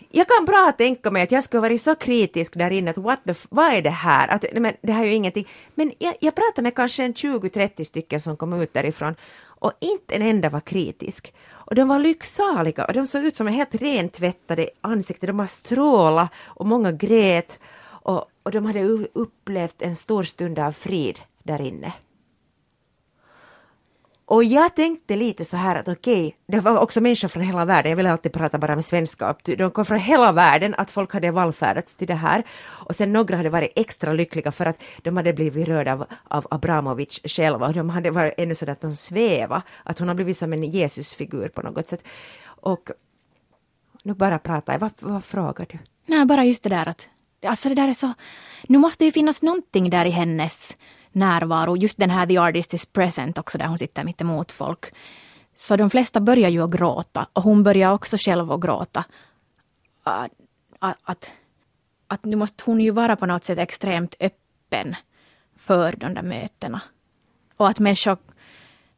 jag 0.10 0.28
kan 0.28 0.46
bra 0.46 0.72
tänka 0.78 1.12
mig 1.12 1.24
att 1.24 1.32
jag 1.32 1.44
skulle 1.44 1.62
varit 1.62 1.82
så 1.82 1.96
kritisk 1.96 2.54
där 2.54 2.72
inne 2.72 2.92
att 2.92 2.98
what 2.98 3.20
the, 3.26 3.34
vad 3.50 3.74
är 3.74 3.82
det 3.82 3.90
här? 3.90 4.28
Att, 4.28 4.46
men 4.54 4.74
det 4.82 4.92
här 4.92 5.04
är 5.04 5.08
ju 5.08 5.14
ingenting. 5.14 5.48
Men 5.76 5.94
jag, 6.00 6.16
jag 6.20 6.36
pratade 6.36 6.62
med 6.62 6.76
kanske 6.76 7.04
en 7.04 7.14
20-30 7.14 7.84
stycken 7.84 8.20
som 8.20 8.38
kom 8.38 8.54
ut 8.54 8.74
därifrån 8.74 9.16
och 9.60 9.74
inte 9.80 10.16
en 10.16 10.22
enda 10.22 10.50
var 10.50 10.60
kritisk. 10.60 11.34
Och 11.68 11.76
de 11.76 11.88
var 11.88 12.00
lycksaliga 12.00 12.86
och 12.86 12.94
de 12.94 13.08
såg 13.08 13.24
ut 13.24 13.36
som 13.36 13.48
helt 13.48 13.76
rentvättade 13.76 14.70
ansikten. 14.82 15.28
De 15.28 15.38
var 15.38 15.46
stråla 15.46 16.30
och 16.46 16.66
många 16.66 16.92
grät 16.92 17.60
och, 17.86 18.26
och 18.44 18.52
de 18.52 18.66
hade 18.66 18.84
upplevt 19.14 19.82
en 19.82 19.96
stor 19.96 20.24
stund 20.24 20.60
av 20.60 20.72
frid 20.72 21.20
där 21.44 21.62
inne. 21.62 21.94
Och 24.30 24.44
jag 24.44 24.76
tänkte 24.76 25.16
lite 25.16 25.46
så 25.46 25.58
här 25.58 25.76
att 25.76 25.88
okej, 25.88 26.28
okay, 26.28 26.32
det 26.48 26.60
var 26.60 26.78
också 26.78 27.02
människor 27.02 27.28
från 27.28 27.44
hela 27.44 27.66
världen, 27.66 27.90
jag 27.90 27.98
vill 27.98 28.08
alltid 28.08 28.34
prata 28.34 28.58
bara 28.58 28.76
med 28.76 28.86
svenska, 28.86 29.36
de 29.44 29.72
kom 29.72 29.86
från 29.86 30.00
hela 30.00 30.32
världen, 30.32 30.76
att 30.78 30.92
folk 30.92 31.14
hade 31.14 31.32
vallfärdats 31.32 31.98
till 31.98 32.08
det 32.08 32.14
här. 32.14 32.44
Och 32.66 32.96
sen 32.96 33.14
några 33.14 33.38
hade 33.38 33.50
varit 33.50 33.72
extra 33.76 34.14
lyckliga 34.14 34.52
för 34.52 34.66
att 34.66 34.82
de 35.04 35.18
hade 35.18 35.34
blivit 35.34 35.68
rörda 35.68 35.94
av, 35.94 36.06
av 36.24 36.48
Abramovic 36.52 37.20
själva 37.24 37.68
och 37.68 37.74
de 37.74 37.90
hade 37.90 38.12
varit 38.12 38.34
ännu 38.38 38.56
så 38.56 38.72
att 38.72 38.82
de 38.82 38.92
sväva, 38.92 39.62
att 39.84 40.00
hon 40.00 40.08
har 40.08 40.16
blivit 40.16 40.38
som 40.38 40.54
en 40.54 40.64
Jesusfigur 40.64 41.48
på 41.48 41.62
något 41.62 41.90
sätt. 41.90 42.04
Och 42.46 42.90
nu 44.04 44.14
bara 44.14 44.40
pratar 44.40 44.74
jag, 44.74 44.80
vad, 44.80 44.92
vad 45.00 45.24
frågar 45.24 45.66
du? 45.70 45.78
Nej, 46.06 46.26
bara 46.26 46.46
just 46.46 46.64
det 46.64 46.70
där 46.70 46.90
att, 46.90 47.10
alltså 47.46 47.70
det 47.70 47.76
där 47.76 47.88
är 47.88 47.94
så, 47.94 48.14
nu 48.68 48.78
måste 48.78 49.06
ju 49.06 49.12
finnas 49.12 49.42
någonting 49.42 49.90
där 49.90 50.06
i 50.06 50.10
hennes 50.10 50.78
närvaro, 51.12 51.78
just 51.78 51.98
den 51.98 52.10
här 52.10 52.26
The 52.26 52.38
Artist 52.38 52.74
is 52.74 52.86
present 52.86 53.38
också 53.38 53.58
där 53.58 53.68
hon 53.68 53.78
sitter 53.78 54.04
mitt 54.04 54.22
emot 54.22 54.52
folk. 54.52 54.94
Så 55.56 55.76
de 55.76 55.90
flesta 55.90 56.20
börjar 56.20 56.50
ju 56.50 56.64
att 56.64 56.72
gråta 56.72 57.28
och 57.34 57.44
hon 57.44 57.64
börjar 57.64 57.94
också 57.94 58.18
själv 58.18 58.52
att 58.52 58.62
gråta. 58.62 59.04
Att, 60.04 60.32
att, 61.04 61.32
att 62.08 62.26
nu 62.26 62.36
måste 62.36 62.64
hon 62.66 62.80
ju 62.80 62.92
vara 62.92 63.16
på 63.16 63.26
något 63.26 63.44
sätt 63.44 63.58
extremt 63.58 64.16
öppen 64.20 64.96
för 65.56 65.96
de 65.96 66.14
där 66.14 66.22
mötena. 66.22 66.82
Och 67.58 67.68
att 67.68 67.80
människor, 67.80 68.18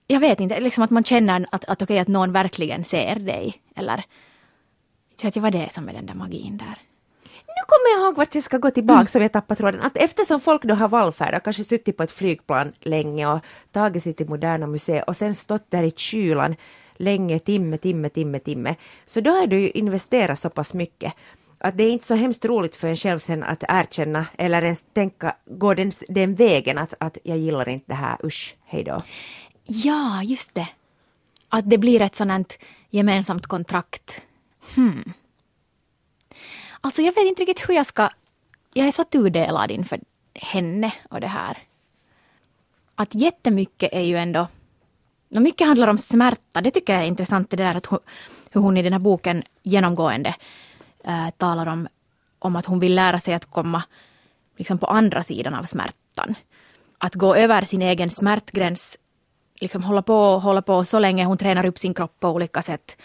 jag 0.08 0.20
vet 0.20 0.40
inte, 0.40 0.60
liksom 0.60 0.84
att 0.84 0.90
man 0.90 1.04
känner 1.04 1.46
att, 1.52 1.66
att, 1.66 1.82
okay, 1.82 2.00
att 2.00 2.08
någon 2.08 2.32
verkligen 2.32 2.84
ser 2.84 3.16
dig. 3.16 3.62
Eller, 3.76 4.04
så 5.22 5.28
att 5.28 5.34
det 5.34 5.40
var 5.40 5.52
det 5.52 5.74
som 5.74 5.90
är 5.90 5.94
den 5.94 6.06
där 6.06 6.14
magin 6.14 6.58
där 6.58 6.78
kommer 7.70 7.90
jag 7.94 8.00
ihåg 8.06 8.18
vart 8.18 8.36
jag 8.36 8.44
ska 8.44 8.58
gå 8.58 8.72
tillbaka 8.72 9.06
så 9.06 9.20
vi 9.20 9.30
tappat 9.30 9.58
tråden. 9.58 9.82
Att 9.82 9.98
eftersom 9.98 10.40
folk 10.40 10.64
då 10.64 10.74
har 10.74 10.88
vallfärdat, 10.88 11.44
kanske 11.44 11.64
suttit 11.64 11.98
på 11.98 12.04
ett 12.04 12.12
flygplan 12.12 12.74
länge 12.80 13.28
och 13.28 13.40
tagit 13.72 14.04
sig 14.04 14.14
till 14.14 14.30
Moderna 14.30 14.68
Museet 14.68 15.08
och 15.08 15.18
sen 15.18 15.36
stått 15.36 15.72
där 15.72 15.84
i 15.84 15.92
kylan 15.92 16.56
länge, 16.98 17.40
timme, 17.40 17.78
timme, 17.78 18.10
timme, 18.10 18.40
timme. 18.40 18.76
Så 19.06 19.22
då 19.22 19.32
har 19.32 19.48
du 19.48 19.60
ju 19.60 19.70
investerat 19.70 20.40
så 20.40 20.50
pass 20.50 20.74
mycket 20.74 21.14
att 21.60 21.78
det 21.78 21.84
är 21.84 21.92
inte 21.92 22.06
så 22.06 22.16
hemskt 22.16 22.46
roligt 22.46 22.76
för 22.76 22.88
en 22.88 22.96
själv 22.96 23.20
sen 23.20 23.44
att 23.44 23.64
erkänna 23.68 24.26
eller 24.38 24.62
ens 24.62 24.84
tänka, 24.94 25.36
gå 25.46 25.74
den, 25.74 25.92
den 26.08 26.36
vägen 26.36 26.78
att, 26.78 26.94
att 26.98 27.18
jag 27.24 27.38
gillar 27.38 27.70
inte 27.70 27.86
det 27.88 27.96
här, 27.96 28.18
usch, 28.26 28.56
hej 28.66 28.84
då. 28.84 29.04
Ja, 29.64 30.24
just 30.24 30.56
det. 30.56 30.68
Att 31.50 31.70
det 31.70 31.78
blir 31.78 32.02
ett 32.02 32.16
sådant 32.16 32.58
gemensamt 32.90 33.48
kontrakt. 33.48 34.22
Hmm. 34.76 35.14
Alltså 36.82 37.02
jag 37.02 37.16
vet 37.16 37.26
inte 37.26 37.42
riktigt 37.42 37.70
hur 37.70 37.74
jag 37.74 37.86
ska... 37.86 38.10
Jag 38.74 38.88
är 38.88 38.92
så 38.92 39.04
tudelad 39.04 39.72
inför 39.72 40.00
henne 40.34 40.94
och 41.10 41.22
det 41.22 41.28
här. 41.28 41.58
Att 42.96 43.16
jättemycket 43.16 43.94
är 43.94 44.02
ju 44.02 44.18
ändå... 44.18 44.48
Mycket 45.30 45.68
handlar 45.68 45.88
om 45.88 45.98
smärta. 45.98 46.62
Det 46.62 46.72
tycker 46.72 46.94
jag 46.94 47.04
är 47.04 47.08
intressant 47.08 47.50
det 47.50 47.58
där 47.58 47.76
att 47.76 47.86
hon, 47.86 48.00
hur 48.52 48.62
hon 48.62 48.78
i 48.78 48.82
den 48.82 48.94
här 48.94 49.00
boken 49.00 49.44
genomgående 49.64 50.36
äh, 51.06 51.30
talar 51.38 51.66
om, 51.66 51.88
om 52.40 52.56
att 52.56 52.66
hon 52.66 52.80
vill 52.80 52.96
lära 52.96 53.20
sig 53.20 53.34
att 53.34 53.46
komma 53.46 53.84
liksom 54.58 54.78
på 54.78 54.86
andra 54.86 55.24
sidan 55.24 55.54
av 55.54 55.64
smärtan. 55.64 56.36
Att 56.98 57.16
gå 57.16 57.36
över 57.36 57.62
sin 57.62 57.82
egen 57.82 58.10
smärtgräns, 58.10 58.98
liksom 59.60 59.84
hålla 59.84 60.02
på 60.02 60.16
och 60.16 60.42
hålla 60.42 60.62
på 60.62 60.86
så 60.86 61.00
länge 61.00 61.26
hon 61.26 61.38
tränar 61.38 61.66
upp 61.66 61.78
sin 61.78 61.94
kropp 61.94 62.20
på 62.20 62.30
olika 62.30 62.62
sätt 62.62 62.98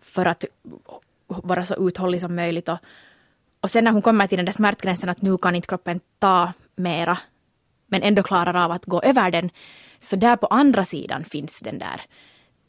för 0.00 0.26
att 0.26 0.44
vara 1.26 1.64
så 1.64 1.88
uthållig 1.88 2.20
som 2.20 2.36
möjligt 2.36 2.68
och, 2.68 2.78
och 3.60 3.70
sen 3.70 3.84
när 3.84 3.92
hon 3.92 4.02
kommer 4.02 4.26
till 4.26 4.36
den 4.36 4.46
där 4.46 4.52
smärtgränsen 4.52 5.08
att 5.08 5.22
nu 5.22 5.38
kan 5.38 5.54
inte 5.54 5.68
kroppen 5.68 6.00
ta 6.18 6.52
mera, 6.76 7.18
men 7.86 8.02
ändå 8.02 8.22
klarar 8.22 8.64
av 8.64 8.70
att 8.70 8.84
gå 8.84 9.02
över 9.02 9.30
den, 9.30 9.50
så 10.00 10.16
där 10.16 10.36
på 10.36 10.46
andra 10.46 10.84
sidan 10.84 11.24
finns 11.24 11.60
den 11.60 11.78
där 11.78 12.00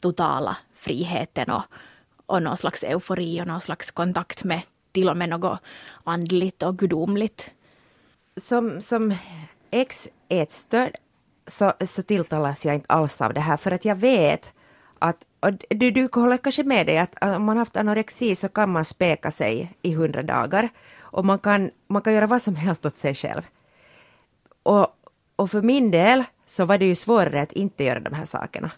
totala 0.00 0.56
friheten 0.74 1.50
och, 1.50 1.62
och 2.26 2.42
någon 2.42 2.56
slags 2.56 2.82
eufori 2.82 3.42
och 3.42 3.46
någon 3.46 3.60
slags 3.60 3.90
kontakt 3.90 4.44
med 4.44 4.62
till 4.92 5.08
och 5.08 5.16
med 5.16 5.28
något 5.28 5.60
andligt 6.04 6.62
och 6.62 6.78
gudomligt. 6.78 7.50
Som, 8.36 8.80
som 8.80 9.14
ex-ätstörd 9.70 10.92
så, 11.46 11.72
så 11.86 12.02
tilltalas 12.02 12.66
jag 12.66 12.74
inte 12.74 12.86
alls 12.88 13.20
av 13.20 13.34
det 13.34 13.40
här 13.40 13.56
för 13.56 13.70
att 13.70 13.84
jag 13.84 13.96
vet 13.96 14.52
att 14.98 15.24
och 15.40 15.52
du, 15.70 15.90
du 15.90 16.08
håller 16.12 16.36
kanske 16.36 16.62
med 16.62 16.86
dig 16.86 16.98
att 16.98 17.22
om 17.22 17.44
man 17.44 17.56
haft 17.56 17.76
anorexi 17.76 18.34
så 18.34 18.48
kan 18.48 18.70
man 18.72 18.84
späka 18.84 19.30
sig 19.30 19.72
i 19.82 19.94
hundra 19.94 20.22
dagar 20.22 20.68
och 21.00 21.24
man 21.24 21.38
kan, 21.38 21.70
man 21.86 22.02
kan 22.02 22.14
göra 22.14 22.26
vad 22.26 22.42
som 22.42 22.56
helst 22.56 22.86
åt 22.86 22.98
sig 22.98 23.14
själv. 23.14 23.42
Och, 24.62 24.86
och 25.36 25.50
för 25.50 25.62
min 25.62 25.90
del 25.90 26.24
så 26.46 26.64
var 26.64 26.78
det 26.78 26.84
ju 26.84 26.94
svårare 26.94 27.42
att 27.42 27.52
inte 27.52 27.84
göra 27.84 28.00
de 28.00 28.14
här 28.14 28.24
sakerna. 28.24 28.70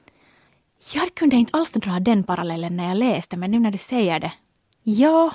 Jag 0.94 1.14
kunde 1.14 1.36
inte 1.36 1.56
alls 1.56 1.72
dra 1.72 2.00
den 2.00 2.22
parallellen 2.22 2.76
när 2.76 2.88
jag 2.88 2.96
läste, 2.96 3.36
men 3.36 3.50
nu 3.50 3.58
när 3.58 3.70
du 3.70 3.78
säger 3.78 4.20
det. 4.20 4.32
Ja, 4.82 5.34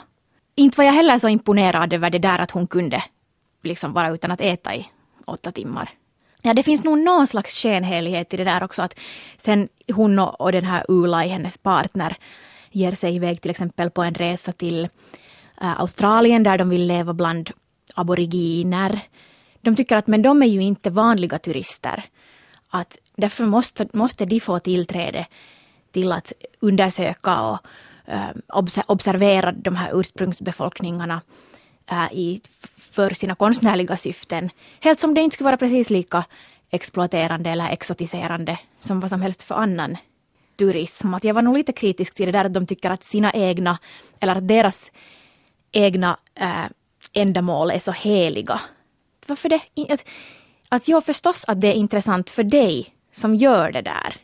inte 0.55 0.77
var 0.77 0.85
jag 0.85 0.93
heller 0.93 1.19
så 1.19 1.29
imponerad 1.29 1.93
över 1.93 2.09
det 2.09 2.19
där 2.19 2.39
att 2.39 2.51
hon 2.51 2.67
kunde 2.67 3.03
liksom 3.63 3.93
vara 3.93 4.09
utan 4.09 4.31
att 4.31 4.41
äta 4.41 4.75
i 4.75 4.87
åtta 5.25 5.51
timmar. 5.51 5.89
Ja, 6.45 6.53
det 6.53 6.63
finns 6.63 6.83
nog 6.83 6.97
någon 6.97 7.27
slags 7.27 7.61
skenhelighet 7.61 8.33
i 8.33 8.37
det 8.37 8.43
där 8.43 8.63
också 8.63 8.81
att 8.81 8.99
sen 9.37 9.69
hon 9.93 10.19
och, 10.19 10.41
och 10.41 10.51
den 10.51 10.65
här 10.65 10.85
Ulai, 10.87 11.27
hennes 11.27 11.57
partner, 11.57 12.17
ger 12.71 12.91
sig 12.91 13.15
iväg 13.15 13.41
till 13.41 13.51
exempel 13.51 13.89
på 13.89 14.03
en 14.03 14.13
resa 14.13 14.51
till 14.51 14.89
äh, 15.61 15.79
Australien 15.79 16.43
där 16.43 16.57
de 16.57 16.69
vill 16.69 16.87
leva 16.87 17.13
bland 17.13 17.51
aboriginer. 17.95 18.99
De 19.61 19.75
tycker 19.75 19.97
att 19.97 20.07
men 20.07 20.21
de 20.21 20.43
är 20.43 20.47
ju 20.47 20.61
inte 20.61 20.89
vanliga 20.89 21.39
turister. 21.39 22.03
Att 22.69 22.97
därför 23.15 23.45
måste, 23.45 23.87
måste 23.93 24.25
de 24.25 24.39
få 24.39 24.59
tillträde 24.59 25.25
till 25.91 26.11
att 26.11 26.33
undersöka 26.59 27.41
och 27.41 27.59
äh, 28.05 28.81
observera 28.87 29.51
de 29.51 29.75
här 29.75 29.99
ursprungsbefolkningarna 29.99 31.21
äh, 31.91 32.13
i 32.13 32.41
för 32.77 33.09
sina 33.09 33.35
konstnärliga 33.35 33.97
syften. 33.97 34.49
Helt 34.79 34.99
som 34.99 35.13
det 35.13 35.21
inte 35.21 35.33
skulle 35.33 35.45
vara 35.45 35.57
precis 35.57 35.89
lika 35.89 36.25
exploaterande 36.69 37.49
eller 37.49 37.69
exotiserande 37.69 38.59
som 38.79 38.99
vad 38.99 39.09
som 39.09 39.21
helst 39.21 39.43
för 39.43 39.55
annan 39.55 39.97
turism. 40.57 41.13
Att 41.13 41.23
jag 41.23 41.33
var 41.33 41.41
nog 41.41 41.57
lite 41.57 41.73
kritisk 41.73 42.15
till 42.15 42.25
det 42.25 42.31
där 42.31 42.45
att 42.45 42.53
de 42.53 42.67
tycker 42.67 42.91
att 42.91 43.03
sina 43.03 43.33
egna, 43.33 43.79
eller 44.19 44.35
att 44.35 44.47
deras 44.47 44.91
egna 45.71 46.17
äh, 46.35 46.65
ändamål 47.13 47.71
är 47.71 47.79
så 47.79 47.91
heliga. 47.91 48.61
Varför 49.27 49.49
det? 49.49 49.61
Att, 49.89 50.05
att 50.69 50.87
jag 50.87 51.05
förstås 51.05 51.45
att 51.47 51.61
det 51.61 51.67
är 51.67 51.73
intressant 51.73 52.29
för 52.29 52.43
dig 52.43 52.95
som 53.13 53.35
gör 53.35 53.71
det 53.71 53.81
där. 53.81 54.15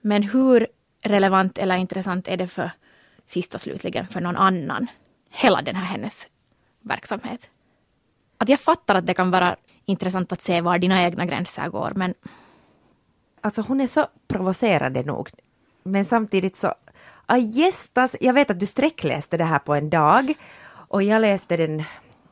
Men 0.00 0.22
hur 0.22 0.66
relevant 1.02 1.58
eller 1.58 1.76
intressant 1.76 2.28
är 2.28 2.36
det 2.36 2.48
för 2.48 2.70
sist 3.26 3.54
och 3.54 3.60
slutligen 3.60 4.06
för 4.06 4.20
någon 4.20 4.36
annan? 4.36 4.86
Hela 5.30 5.62
den 5.62 5.76
här 5.76 5.84
hennes 5.84 6.26
verksamhet 6.88 7.50
att 8.38 8.48
jag 8.48 8.60
fattar 8.60 8.94
att 8.94 9.06
det 9.06 9.14
kan 9.14 9.30
vara 9.30 9.56
intressant 9.84 10.32
att 10.32 10.42
se 10.42 10.60
var 10.60 10.78
dina 10.78 11.02
egna 11.02 11.26
gränser 11.26 11.68
går, 11.68 11.92
men... 11.96 12.14
Alltså 13.40 13.62
hon 13.62 13.80
är 13.80 13.86
så 13.86 14.06
provocerande 14.28 15.02
nog. 15.02 15.30
Men 15.82 16.04
samtidigt 16.04 16.56
så... 16.56 16.74
Ah, 17.26 17.36
gästas, 17.36 18.16
jag 18.20 18.32
vet 18.32 18.50
att 18.50 18.60
du 18.60 18.66
sträckläste 18.66 19.36
det 19.36 19.44
här 19.44 19.58
på 19.58 19.74
en 19.74 19.90
dag 19.90 20.34
och 20.68 21.02
jag 21.02 21.20
läste 21.20 21.56
den 21.56 21.84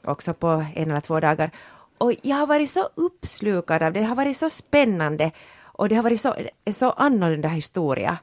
också 0.04 0.34
på 0.34 0.64
en 0.74 0.90
eller 0.90 1.00
två 1.00 1.20
dagar. 1.20 1.50
Och 1.98 2.12
jag 2.22 2.36
har 2.36 2.46
varit 2.46 2.70
så 2.70 2.88
uppslukad 2.94 3.82
av 3.82 3.92
det, 3.92 4.00
det 4.00 4.06
har 4.06 4.16
varit 4.16 4.36
så 4.36 4.50
spännande 4.50 5.30
och 5.62 5.88
det 5.88 5.94
har 5.94 6.02
varit 6.02 6.20
så, 6.20 6.34
så 6.72 6.90
annorlunda 6.90 7.48
historia. 7.48 8.18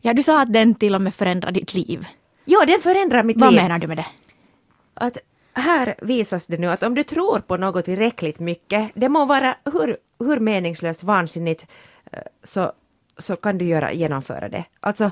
Ja, 0.00 0.14
du 0.14 0.22
sa 0.22 0.40
att 0.40 0.52
den 0.52 0.74
till 0.74 0.94
och 0.94 1.02
med 1.02 1.14
förändrar 1.14 1.52
ditt 1.52 1.74
liv. 1.74 2.06
Ja, 2.44 2.64
den 2.66 2.80
förändrar 2.80 3.22
mitt 3.22 3.36
Vad 3.36 3.50
liv. 3.50 3.60
Vad 3.60 3.68
menar 3.68 3.78
du 3.78 3.86
med 3.86 3.96
det? 3.96 4.06
Att 4.94 5.18
här 5.54 5.94
visas 6.02 6.46
det 6.46 6.58
nu 6.58 6.66
att 6.66 6.82
om 6.82 6.94
du 6.94 7.02
tror 7.02 7.38
på 7.38 7.56
något 7.56 7.84
tillräckligt 7.84 8.38
mycket, 8.38 8.90
det 8.94 9.08
må 9.08 9.24
vara 9.24 9.56
hur, 9.64 9.96
hur 10.18 10.40
meningslöst 10.40 11.02
vansinnigt, 11.02 11.66
eh, 12.12 12.18
så, 12.42 12.72
så 13.18 13.36
kan 13.36 13.58
du 13.58 13.64
göra, 13.64 13.92
genomföra 13.92 14.48
det. 14.48 14.64
Alltså, 14.80 15.10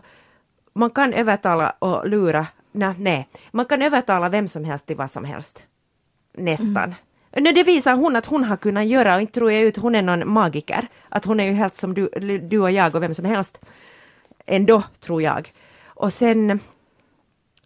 man 0.72 0.90
kan 0.90 1.12
övertala 1.12 1.70
och 1.78 2.08
lura, 2.08 2.46
nej, 2.72 2.94
nej, 2.98 3.28
man 3.50 3.66
kan 3.66 3.82
övertala 3.82 4.28
vem 4.28 4.48
som 4.48 4.64
helst 4.64 4.86
till 4.86 4.96
vad 4.96 5.10
som 5.10 5.24
helst. 5.24 5.66
Nästan. 6.32 6.94
Mm. 7.32 7.54
Det 7.54 7.62
visar 7.62 7.94
hon 7.94 8.16
att 8.16 8.26
hon 8.26 8.44
har 8.44 8.56
kunnat 8.56 8.86
göra 8.86 9.14
och 9.14 9.20
inte 9.20 9.32
tror 9.32 9.52
jag 9.52 9.62
ut 9.62 9.76
hon 9.76 9.94
är 9.94 10.02
någon 10.02 10.32
magiker. 10.32 10.88
Att 11.08 11.24
hon 11.24 11.40
är 11.40 11.44
ju 11.44 11.52
helt 11.52 11.76
som 11.76 11.94
du, 11.94 12.08
du 12.38 12.58
och 12.58 12.70
jag 12.70 12.94
och 12.94 13.02
vem 13.02 13.14
som 13.14 13.24
helst. 13.24 13.60
Ändå, 14.46 14.82
tror 15.00 15.22
jag. 15.22 15.52
Och 15.84 16.12
sen, 16.12 16.60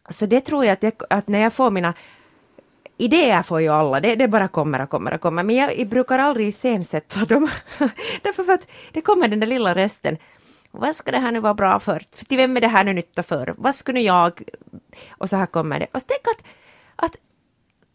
så 0.08 0.26
det 0.26 0.40
tror 0.40 0.64
jag 0.64 0.72
att, 0.72 0.82
jag, 0.82 0.92
att 1.10 1.28
när 1.28 1.38
jag 1.38 1.52
får 1.52 1.70
mina 1.70 1.94
idéer 2.96 3.42
får 3.42 3.60
ju 3.60 3.68
alla, 3.68 4.00
det, 4.00 4.14
det 4.14 4.28
bara 4.28 4.48
kommer 4.48 4.82
och 4.82 4.90
kommer 4.90 5.14
och 5.14 5.20
kommer. 5.20 5.42
Men 5.42 5.56
jag, 5.56 5.78
jag 5.78 5.88
brukar 5.88 6.18
aldrig 6.18 6.48
iscensätta 6.48 7.24
dem. 7.24 7.50
Därför 8.22 8.52
att 8.52 8.70
det 8.92 9.00
kommer 9.00 9.28
den 9.28 9.40
där 9.40 9.46
lilla 9.46 9.74
rösten. 9.74 10.16
Vad 10.70 10.96
ska 10.96 11.10
det 11.10 11.18
här 11.18 11.32
nu 11.32 11.40
vara 11.40 11.54
bra 11.54 11.80
för? 11.80 12.02
Till 12.28 12.36
vem 12.36 12.56
är 12.56 12.60
det 12.60 12.68
här 12.68 12.84
nu 12.84 12.92
nytta 12.92 13.22
för? 13.22 13.54
Vad 13.58 13.74
skulle 13.74 14.00
jag... 14.00 14.42
Och 15.10 15.30
så 15.30 15.36
här 15.36 15.46
kommer 15.46 15.80
det. 15.80 15.86
Och 15.92 16.00
så 16.00 16.06
tänk 16.06 16.36
att, 16.36 16.46
att 16.96 17.16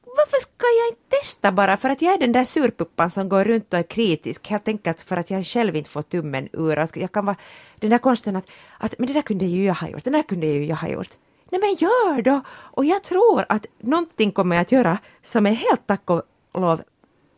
varför 0.06 0.38
ska 0.42 0.66
jag 0.80 0.88
inte 0.88 1.18
testa 1.22 1.52
bara 1.52 1.78
för 1.78 1.90
att 1.90 2.02
jag 2.02 2.14
är 2.14 2.18
den 2.18 2.32
där 2.32 2.44
surpuppan 2.44 3.10
som 3.10 3.30
går 3.30 3.44
runt 3.44 3.74
och 3.74 3.80
är 3.80 3.84
kritisk 3.84 4.48
helt 4.48 4.68
enkelt 4.68 5.02
för 5.02 5.18
att 5.18 5.30
jag 5.30 5.46
själv 5.46 5.76
inte 5.76 5.90
får 5.90 6.02
tummen 6.02 6.50
ur. 6.54 6.78
Att 6.80 6.96
jag 6.96 7.12
kan 7.12 7.26
vara 7.26 7.36
den 7.76 7.90
där 7.90 7.98
konsten 7.98 8.36
att, 8.36 8.46
att 8.78 9.00
men 9.00 9.08
det 9.08 9.14
där 9.14 9.22
kunde 9.22 9.46
ju 9.46 9.66
jag 9.66 9.74
ha 9.74 9.90
gjort, 9.90 10.04
det 10.04 10.10
där 10.10 10.24
kunde 10.24 10.48
ju 10.48 10.66
jag 10.66 10.76
ha 10.76 10.88
gjort. 10.88 11.10
Nej 11.52 11.62
men 11.62 11.76
gör 11.76 12.22
då! 12.22 12.42
Och 12.50 12.86
jag 12.86 13.04
tror 13.04 13.46
att 13.50 13.66
någonting 13.80 14.32
kommer 14.32 14.56
jag 14.56 14.62
att 14.62 14.72
göra 14.72 14.98
som 15.24 15.46
är 15.46 15.52
helt 15.52 15.88
tack 15.88 16.10
och 16.10 16.24
lov 16.54 16.82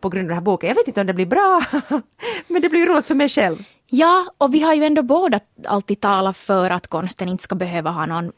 på 0.02 0.10
grund 0.10 0.26
av 0.26 0.28
den 0.28 0.38
här 0.38 0.42
boken. 0.42 0.68
Jag 0.68 0.76
vet 0.76 0.88
inte 0.88 1.02
om 1.02 1.08
det 1.08 1.14
blir 1.14 1.26
bra, 1.26 1.62
men 2.48 2.62
det 2.62 2.70
blir 2.70 2.86
roligt 2.86 3.06
för 3.06 3.16
mig 3.16 3.30
själv. 3.30 3.64
Ja, 3.90 4.34
och 4.38 4.54
vi 4.54 4.62
har 4.62 4.74
ju 4.74 4.84
ändå 4.84 5.02
båda 5.02 5.40
alltid 5.66 6.00
talat 6.00 6.38
för 6.38 6.70
att 6.70 6.88
konsten 6.88 7.30
inte 7.30 7.44
ska 7.44 7.56
behöva 7.56 7.90
ha 7.90 8.06
någon 8.06 8.32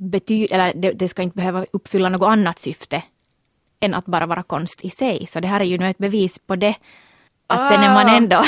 betyd, 0.00 0.52
eller 0.52 0.74
det, 0.74 0.92
det, 0.92 1.08
ska 1.08 1.22
inte 1.22 1.36
behöva 1.36 1.64
uppfylla 1.72 2.08
något 2.08 2.28
annat 2.28 2.58
syfte 2.58 3.02
än 3.80 3.94
att 3.94 4.06
bara 4.06 4.26
vara 4.26 4.42
konst 4.42 4.84
i 4.84 4.90
sig. 4.90 5.26
Så 5.26 5.40
det 5.40 5.48
här 5.48 5.60
är 5.60 5.64
ju 5.64 5.78
nu 5.78 5.90
ett 5.90 5.98
bevis 5.98 6.38
på 6.38 6.56
det. 6.56 6.74
Att 7.46 7.60
ah. 7.60 7.70
sen 7.70 7.82
är 7.82 7.94
man 7.94 8.06
ah. 8.06 8.16
ändå... 8.16 8.44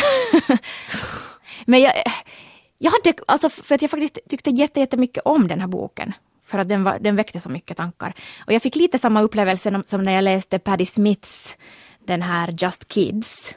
men 1.66 1.80
jag, 1.80 1.92
jag 2.78 2.90
hade, 2.90 3.14
alltså 3.26 3.48
för 3.50 3.74
att 3.74 3.82
jag 3.82 3.90
faktiskt 3.90 4.18
tyckte 4.28 4.50
jättemycket 4.50 5.22
om 5.24 5.48
den 5.48 5.60
här 5.60 5.68
boken. 5.68 6.12
För 6.52 6.58
att 6.58 6.68
den, 6.68 6.84
var, 6.84 6.98
den 6.98 7.16
väckte 7.16 7.40
så 7.40 7.48
mycket 7.48 7.76
tankar. 7.76 8.14
Och 8.46 8.52
jag 8.52 8.62
fick 8.62 8.76
lite 8.76 8.98
samma 8.98 9.22
upplevelse 9.22 9.82
som 9.84 10.02
när 10.02 10.12
jag 10.12 10.24
läste 10.24 10.58
Paddy 10.58 10.86
Smiths 10.86 11.56
den 12.06 12.22
här 12.22 12.54
Just 12.58 12.88
Kids. 12.88 13.56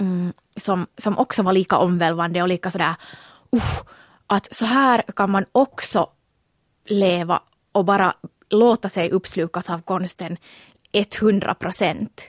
Mm, 0.00 0.32
som, 0.56 0.86
som 0.96 1.18
också 1.18 1.42
var 1.42 1.52
lika 1.52 1.76
omvälvande 1.76 2.42
och 2.42 2.48
lika 2.48 2.70
sådär 2.70 2.94
uh, 3.54 3.82
att 4.26 4.54
så 4.54 4.64
här 4.64 5.02
kan 5.16 5.30
man 5.30 5.44
också 5.52 6.10
leva 6.84 7.40
och 7.72 7.84
bara 7.84 8.14
låta 8.50 8.88
sig 8.88 9.10
uppslukas 9.10 9.70
av 9.70 9.82
konsten 9.82 10.36
100 10.92 11.54
procent. 11.54 12.22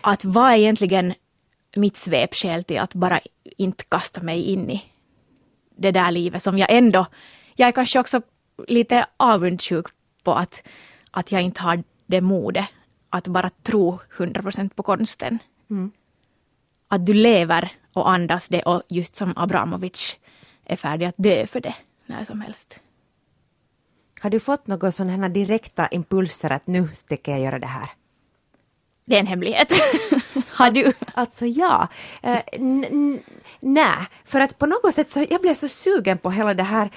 Att 0.00 0.24
vad 0.24 0.52
är 0.52 0.56
egentligen 0.56 1.14
mitt 1.76 1.96
svepskäl 1.96 2.64
till 2.64 2.78
att 2.78 2.94
bara 2.94 3.20
inte 3.56 3.84
kasta 3.84 4.22
mig 4.22 4.42
in 4.42 4.70
i 4.70 4.82
det 5.76 5.90
där 5.90 6.10
livet 6.10 6.42
som 6.42 6.58
jag 6.58 6.70
ändå 6.70 7.06
jag 7.56 7.68
är 7.68 7.72
kanske 7.72 8.00
också 8.00 8.22
lite 8.68 9.06
avundsjuk 9.16 9.86
på 10.24 10.34
att, 10.34 10.62
att 11.10 11.32
jag 11.32 11.42
inte 11.42 11.62
har 11.62 11.82
det 12.06 12.20
modet 12.20 12.66
att 13.10 13.28
bara 13.28 13.50
tro 13.62 14.00
100% 14.16 14.74
på 14.74 14.82
konsten. 14.82 15.38
Mm. 15.70 15.90
Att 16.88 17.06
du 17.06 17.14
lever 17.14 17.72
och 17.92 18.10
andas 18.10 18.48
det 18.48 18.62
och 18.62 18.82
just 18.88 19.16
som 19.16 19.32
Abramovic 19.36 20.16
är 20.64 20.76
färdig 20.76 21.06
att 21.06 21.14
dö 21.18 21.46
för 21.46 21.60
det 21.60 21.74
när 22.06 22.24
som 22.24 22.40
helst. 22.40 22.80
Har 24.20 24.30
du 24.30 24.40
fått 24.40 24.66
några 24.66 24.92
sådana 24.92 25.28
direkta 25.28 25.88
impulser 25.88 26.50
att 26.50 26.66
nu 26.66 26.88
tänker 27.08 27.32
jag 27.32 27.40
göra 27.40 27.58
det 27.58 27.66
här? 27.66 27.90
Det 29.04 29.16
är 29.16 29.20
en 29.20 29.26
hemlighet. 29.26 29.72
har 30.50 30.70
du? 30.70 30.92
Alltså 31.14 31.46
ja. 31.46 31.88
Uh, 32.26 32.38
Nej, 33.60 34.06
för 34.24 34.40
att 34.40 34.58
på 34.58 34.66
något 34.66 34.94
sätt 34.94 35.08
så 35.08 35.26
jag 35.30 35.40
blev 35.40 35.54
så 35.54 35.68
sugen 35.68 36.18
på 36.18 36.30
hela 36.30 36.54
det 36.54 36.62
här 36.62 36.90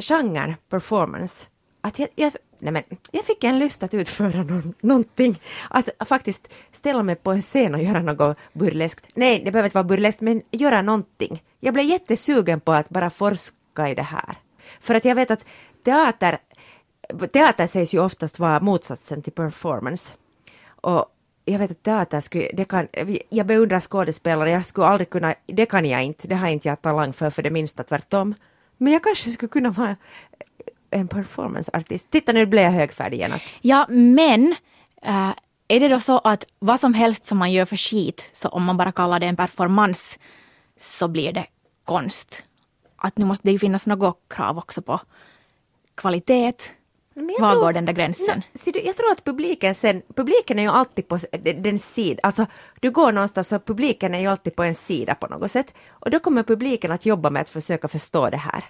genren 0.00 0.54
performance 0.68 1.46
att 1.80 1.98
jag, 1.98 2.08
jag, 2.14 2.32
nej 2.58 2.72
men, 2.72 2.82
jag 3.10 3.24
fick 3.24 3.44
en 3.44 3.58
lust 3.58 3.82
att 3.82 3.94
utföra 3.94 4.42
någon, 4.42 4.74
någonting. 4.80 5.42
Att 5.70 5.88
faktiskt 6.08 6.52
ställa 6.72 7.02
mig 7.02 7.16
på 7.16 7.32
en 7.32 7.40
scen 7.40 7.74
och 7.74 7.82
göra 7.82 8.02
något 8.02 8.36
burleskt. 8.52 9.06
Nej, 9.14 9.42
det 9.44 9.50
behöver 9.50 9.66
inte 9.66 9.76
vara 9.76 9.84
burleskt, 9.84 10.20
men 10.20 10.42
göra 10.50 10.82
någonting. 10.82 11.42
Jag 11.60 11.74
blev 11.74 11.86
jättesugen 11.86 12.60
på 12.60 12.72
att 12.72 12.88
bara 12.88 13.10
forska 13.10 13.88
i 13.88 13.94
det 13.94 14.02
här. 14.02 14.38
För 14.80 14.94
att 14.94 15.04
jag 15.04 15.14
vet 15.14 15.30
att 15.30 15.44
teater, 15.84 16.38
teater 17.32 17.66
sägs 17.66 17.94
ju 17.94 18.00
oftast 18.00 18.38
vara 18.38 18.60
motsatsen 18.60 19.22
till 19.22 19.32
performance. 19.32 20.14
Och 20.66 21.06
jag 21.44 21.58
vet 21.58 21.70
att 21.70 21.82
teater 21.82 22.20
skulle, 22.20 22.50
det 22.52 22.64
kan, 22.64 22.88
jag 23.28 23.46
beundrar 23.46 23.80
skådespelare, 23.80 24.50
jag 24.50 24.66
skulle 24.66 24.86
aldrig 24.86 25.10
kunna, 25.10 25.34
det 25.46 25.66
kan 25.66 25.84
jag 25.84 26.04
inte, 26.04 26.28
det 26.28 26.34
har 26.34 26.48
inte 26.48 26.68
jag 26.68 26.82
talang 26.82 27.12
för 27.12 27.30
för 27.30 27.42
det 27.42 27.50
minsta, 27.50 27.82
tvärtom. 27.82 28.34
Men 28.80 28.92
jag 28.92 29.02
kanske 29.02 29.30
skulle 29.30 29.48
kunna 29.48 29.70
vara 29.70 29.96
en 30.90 31.08
performanceartist. 31.08 32.10
Titta 32.10 32.32
nu 32.32 32.46
blev 32.46 32.64
jag 32.64 32.72
högfärdig 32.72 33.18
genast. 33.18 33.44
Ja, 33.60 33.86
men 33.88 34.54
äh, 35.02 35.30
är 35.68 35.80
det 35.80 35.88
då 35.88 36.00
så 36.00 36.18
att 36.18 36.44
vad 36.58 36.80
som 36.80 36.94
helst 36.94 37.26
som 37.26 37.38
man 37.38 37.52
gör 37.52 37.66
för 37.66 37.76
skit, 37.76 38.30
så 38.32 38.48
om 38.48 38.64
man 38.64 38.76
bara 38.76 38.92
kallar 38.92 39.20
det 39.20 39.26
en 39.26 39.36
performance, 39.36 40.18
så 40.80 41.08
blir 41.08 41.32
det 41.32 41.46
konst? 41.84 42.42
Att 42.96 43.18
nu 43.18 43.24
måste 43.24 43.48
det 43.48 43.52
ju 43.52 43.58
finnas 43.58 43.86
något 43.86 44.18
krav 44.28 44.58
också 44.58 44.82
på 44.82 45.00
kvalitet. 45.94 46.52
Var 47.26 47.52
tror, 47.52 47.60
går 47.60 47.72
den 47.72 47.84
där 47.84 47.92
gränsen? 47.92 48.42
No, 48.52 48.72
du, 48.72 48.80
jag 48.80 48.96
tror 48.96 49.12
att 49.12 49.24
publiken 49.24 49.74
sen, 49.74 50.02
publiken 50.14 50.58
är 50.58 50.62
ju 50.62 50.68
alltid 50.68 51.08
på 51.08 51.18
den 51.42 51.78
sidan, 51.78 52.20
alltså 52.22 52.46
du 52.80 52.90
går 52.90 53.12
någonstans 53.12 53.52
och 53.52 53.64
publiken 53.64 54.14
är 54.14 54.20
ju 54.20 54.26
alltid 54.26 54.56
på 54.56 54.62
en 54.62 54.74
sida 54.74 55.14
på 55.14 55.26
något 55.26 55.50
sätt. 55.50 55.74
Och 55.88 56.10
då 56.10 56.18
kommer 56.18 56.42
publiken 56.42 56.92
att 56.92 57.06
jobba 57.06 57.30
med 57.30 57.42
att 57.42 57.48
försöka 57.48 57.88
förstå 57.88 58.30
det 58.30 58.36
här. 58.36 58.64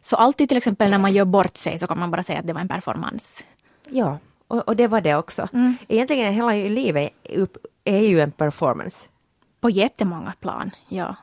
Så 0.00 0.16
alltid 0.16 0.48
till 0.48 0.58
exempel 0.58 0.90
när 0.90 0.98
man 0.98 1.12
gör 1.12 1.24
bort 1.24 1.56
sig 1.56 1.78
så 1.78 1.86
kan 1.86 1.98
man 1.98 2.10
bara 2.10 2.22
säga 2.22 2.38
att 2.38 2.46
det 2.46 2.52
var 2.52 2.60
en 2.60 2.68
performance? 2.68 3.42
Ja, 3.88 4.18
och, 4.48 4.68
och 4.68 4.76
det 4.76 4.88
var 4.88 5.00
det 5.00 5.14
också. 5.14 5.48
Mm. 5.52 5.76
Egentligen 5.88 6.34
hela 6.34 6.52
livet 6.52 7.12
är 7.84 8.00
ju 8.00 8.20
en 8.20 8.32
performance. 8.32 9.08
På 9.60 9.70
jättemånga 9.70 10.32
plan, 10.40 10.70
ja. 10.88 11.16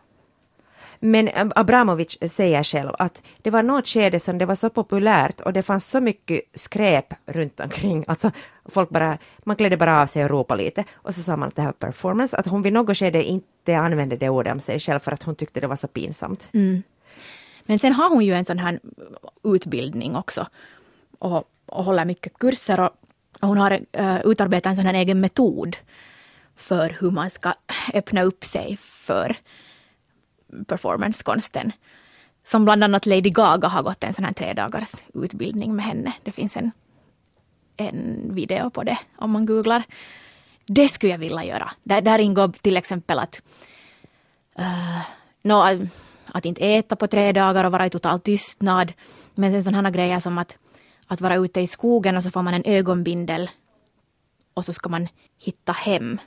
Men 1.00 1.52
Abramovic 1.56 2.18
säger 2.28 2.64
själv 2.64 2.92
att 3.00 3.22
det 3.42 3.50
var 3.50 3.64
något 3.64 3.88
skede 3.88 4.20
som 4.20 4.38
det 4.38 4.46
var 4.46 4.56
så 4.56 4.70
populärt 4.70 5.42
och 5.42 5.54
det 5.54 5.64
fanns 5.64 5.88
så 5.88 6.00
mycket 6.00 6.42
skräp 6.54 7.14
runt 7.26 7.60
omkring. 7.60 8.06
Alltså 8.08 8.32
folk 8.66 8.90
bara, 8.90 9.18
man 9.44 9.56
klädde 9.56 9.78
bara 9.78 10.02
av 10.02 10.06
sig 10.06 10.24
och 10.24 10.30
ropade 10.30 10.64
lite 10.64 10.84
och 10.94 11.16
så 11.16 11.22
sa 11.22 11.38
man 11.38 11.48
att 11.48 11.56
det 11.56 11.62
här 11.62 11.70
var 11.70 11.74
performance. 11.74 12.38
Att 12.38 12.48
hon 12.48 12.62
vid 12.62 12.74
något 12.74 12.98
skede 12.98 13.24
inte 13.24 13.78
använde 13.78 14.18
det 14.18 14.30
ordet 14.30 14.54
om 14.54 14.60
sig 14.60 14.80
själv 14.80 15.00
för 15.00 15.12
att 15.12 15.24
hon 15.24 15.36
tyckte 15.36 15.60
det 15.60 15.68
var 15.68 15.76
så 15.76 15.88
pinsamt. 15.88 16.48
Mm. 16.54 16.84
Men 17.64 17.80
sen 17.80 17.94
har 17.94 18.10
hon 18.10 18.26
ju 18.26 18.34
en 18.34 18.46
sån 18.46 18.60
här 18.60 18.80
utbildning 19.44 20.16
också 20.16 20.48
och, 21.20 21.44
och 21.66 21.84
håller 21.84 22.06
mycket 22.06 22.40
kurser 22.40 22.80
och, 22.80 22.92
och 23.40 23.48
hon 23.48 23.58
har 23.58 23.72
uh, 24.00 24.22
utarbetat 24.26 24.70
en 24.70 24.76
sån 24.76 24.86
här 24.86 24.94
egen 24.94 25.22
metod 25.22 25.78
för 26.56 26.98
hur 27.00 27.12
man 27.12 27.30
ska 27.30 27.54
öppna 27.94 28.24
upp 28.24 28.46
sig 28.46 28.78
för 28.82 29.36
performancekonsten. 30.68 31.72
Som 32.44 32.66
bland 32.66 32.84
annat 32.84 33.06
Lady 33.06 33.30
Gaga 33.30 33.68
har 33.68 33.84
gått 33.84 34.04
en 34.04 34.14
sån 34.14 34.26
här 34.26 34.34
tre 34.34 34.54
dagars 34.54 34.92
utbildning 35.14 35.76
med 35.76 35.86
henne. 35.86 36.14
Det 36.24 36.32
finns 36.32 36.58
en, 36.58 36.72
en 37.78 38.30
video 38.36 38.70
på 38.70 38.84
det 38.84 38.98
om 39.18 39.32
man 39.32 39.46
googlar. 39.46 39.84
Det 40.66 40.88
skulle 40.88 41.12
jag 41.12 41.20
vilja 41.20 41.44
göra. 41.44 41.72
Där, 41.84 42.02
där 42.02 42.20
ingår 42.20 42.48
till 42.48 42.78
exempel 42.78 43.20
att, 43.20 43.42
eh, 44.56 44.66
uh, 44.66 45.02
no, 45.42 45.88
att 46.26 46.46
inte 46.46 46.66
äta 46.66 46.96
på 46.96 47.08
tre 47.08 47.32
dagar 47.32 47.64
och 47.64 47.72
vara 47.72 47.86
i 47.86 47.90
total 47.90 48.20
tystnad. 48.20 48.94
Men 49.36 49.52
sen 49.52 49.64
sådana 49.64 49.92
grejer 49.92 50.20
som 50.20 50.38
att, 50.38 50.58
att 51.08 51.22
vara 51.22 51.36
ute 51.36 51.62
i 51.62 51.68
skogen 51.68 52.18
och 52.18 52.24
så 52.24 52.32
får 52.32 52.42
man 52.42 52.54
en 52.54 52.66
ögonbindel 52.66 53.50
och 54.54 54.66
så 54.66 54.74
ska 54.74 54.90
man 54.90 55.08
hitta 55.40 55.72
hem. 55.72 56.18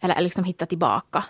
Eller 0.00 0.20
liksom 0.20 0.44
hitta 0.44 0.66
tillbaka 0.66 1.24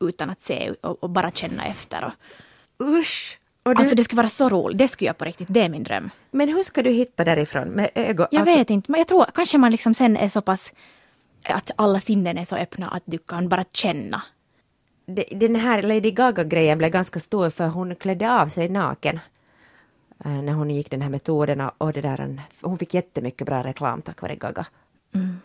utan 0.00 0.30
att 0.30 0.40
se 0.40 0.74
och, 0.80 1.02
och 1.02 1.10
bara 1.10 1.30
känna 1.30 1.64
efter. 1.64 2.04
Och, 2.04 2.86
Usch! 2.86 3.38
Och 3.62 3.74
du... 3.74 3.80
Alltså 3.80 3.96
det 3.96 4.04
skulle 4.04 4.16
vara 4.16 4.28
så 4.28 4.48
roligt, 4.48 4.78
det 4.78 4.88
skulle 4.88 5.06
jag 5.06 5.18
på 5.18 5.24
riktigt, 5.24 5.48
det 5.50 5.60
är 5.60 5.68
min 5.68 5.82
dröm. 5.82 6.10
Men 6.30 6.48
hur 6.48 6.62
ska 6.62 6.82
du 6.82 6.90
hitta 6.90 7.24
därifrån 7.24 7.68
med 7.68 7.90
ögon? 7.94 8.26
Jag 8.30 8.40
alltså... 8.40 8.58
vet 8.58 8.70
inte, 8.70 8.90
men 8.90 8.98
jag 8.98 9.08
tror 9.08 9.26
kanske 9.34 9.58
man 9.58 9.70
liksom 9.70 9.94
sen 9.94 10.16
är 10.16 10.28
så 10.28 10.40
pass 10.40 10.72
att 11.44 11.70
alla 11.76 12.00
sinnen 12.00 12.38
är 12.38 12.44
så 12.44 12.56
öppna 12.56 12.88
att 12.88 13.02
du 13.04 13.18
kan 13.18 13.48
bara 13.48 13.64
känna. 13.72 14.22
Den 15.30 15.56
här 15.56 15.82
Lady 15.82 16.10
Gaga-grejen 16.10 16.78
blev 16.78 16.90
ganska 16.90 17.20
stor 17.20 17.50
för 17.50 17.68
hon 17.68 17.94
klädde 17.94 18.32
av 18.32 18.46
sig 18.46 18.68
naken 18.68 19.20
eh, 20.24 20.42
när 20.42 20.52
hon 20.52 20.70
gick 20.70 20.90
den 20.90 21.02
här 21.02 21.08
metoden 21.08 21.60
och 21.78 21.92
det 21.92 22.00
där, 22.00 22.42
hon 22.60 22.78
fick 22.78 22.94
jättemycket 22.94 23.46
bra 23.46 23.64
reklam 23.64 24.02
tack 24.02 24.22
vare 24.22 24.36
Gaga. 24.36 24.66
Mm. 25.14 25.40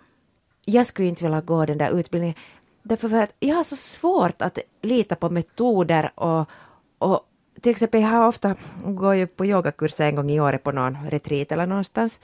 Jag 0.65 0.85
skulle 0.85 1.07
inte 1.07 1.23
vilja 1.23 1.41
gå 1.41 1.65
den 1.65 1.77
där 1.77 1.99
utbildningen. 1.99 2.35
Därför 2.83 3.13
att 3.13 3.35
jag 3.39 3.55
har 3.55 3.63
så 3.63 3.75
svårt 3.75 4.41
att 4.41 4.57
lita 4.81 5.15
på 5.15 5.29
metoder 5.29 6.11
och, 6.15 6.49
och 6.97 7.27
till 7.61 7.71
exempel 7.71 8.01
jag 8.01 8.09
har 8.09 8.27
ofta, 8.27 8.55
går 8.85 9.15
ju 9.15 9.27
på 9.27 9.45
yogakurser 9.45 10.05
en 10.05 10.15
gång 10.15 10.31
i 10.31 10.39
året 10.39 10.63
på 10.63 10.71
någon 10.71 10.97
retreat 11.09 11.51
eller 11.51 11.67
någonstans 11.67 12.19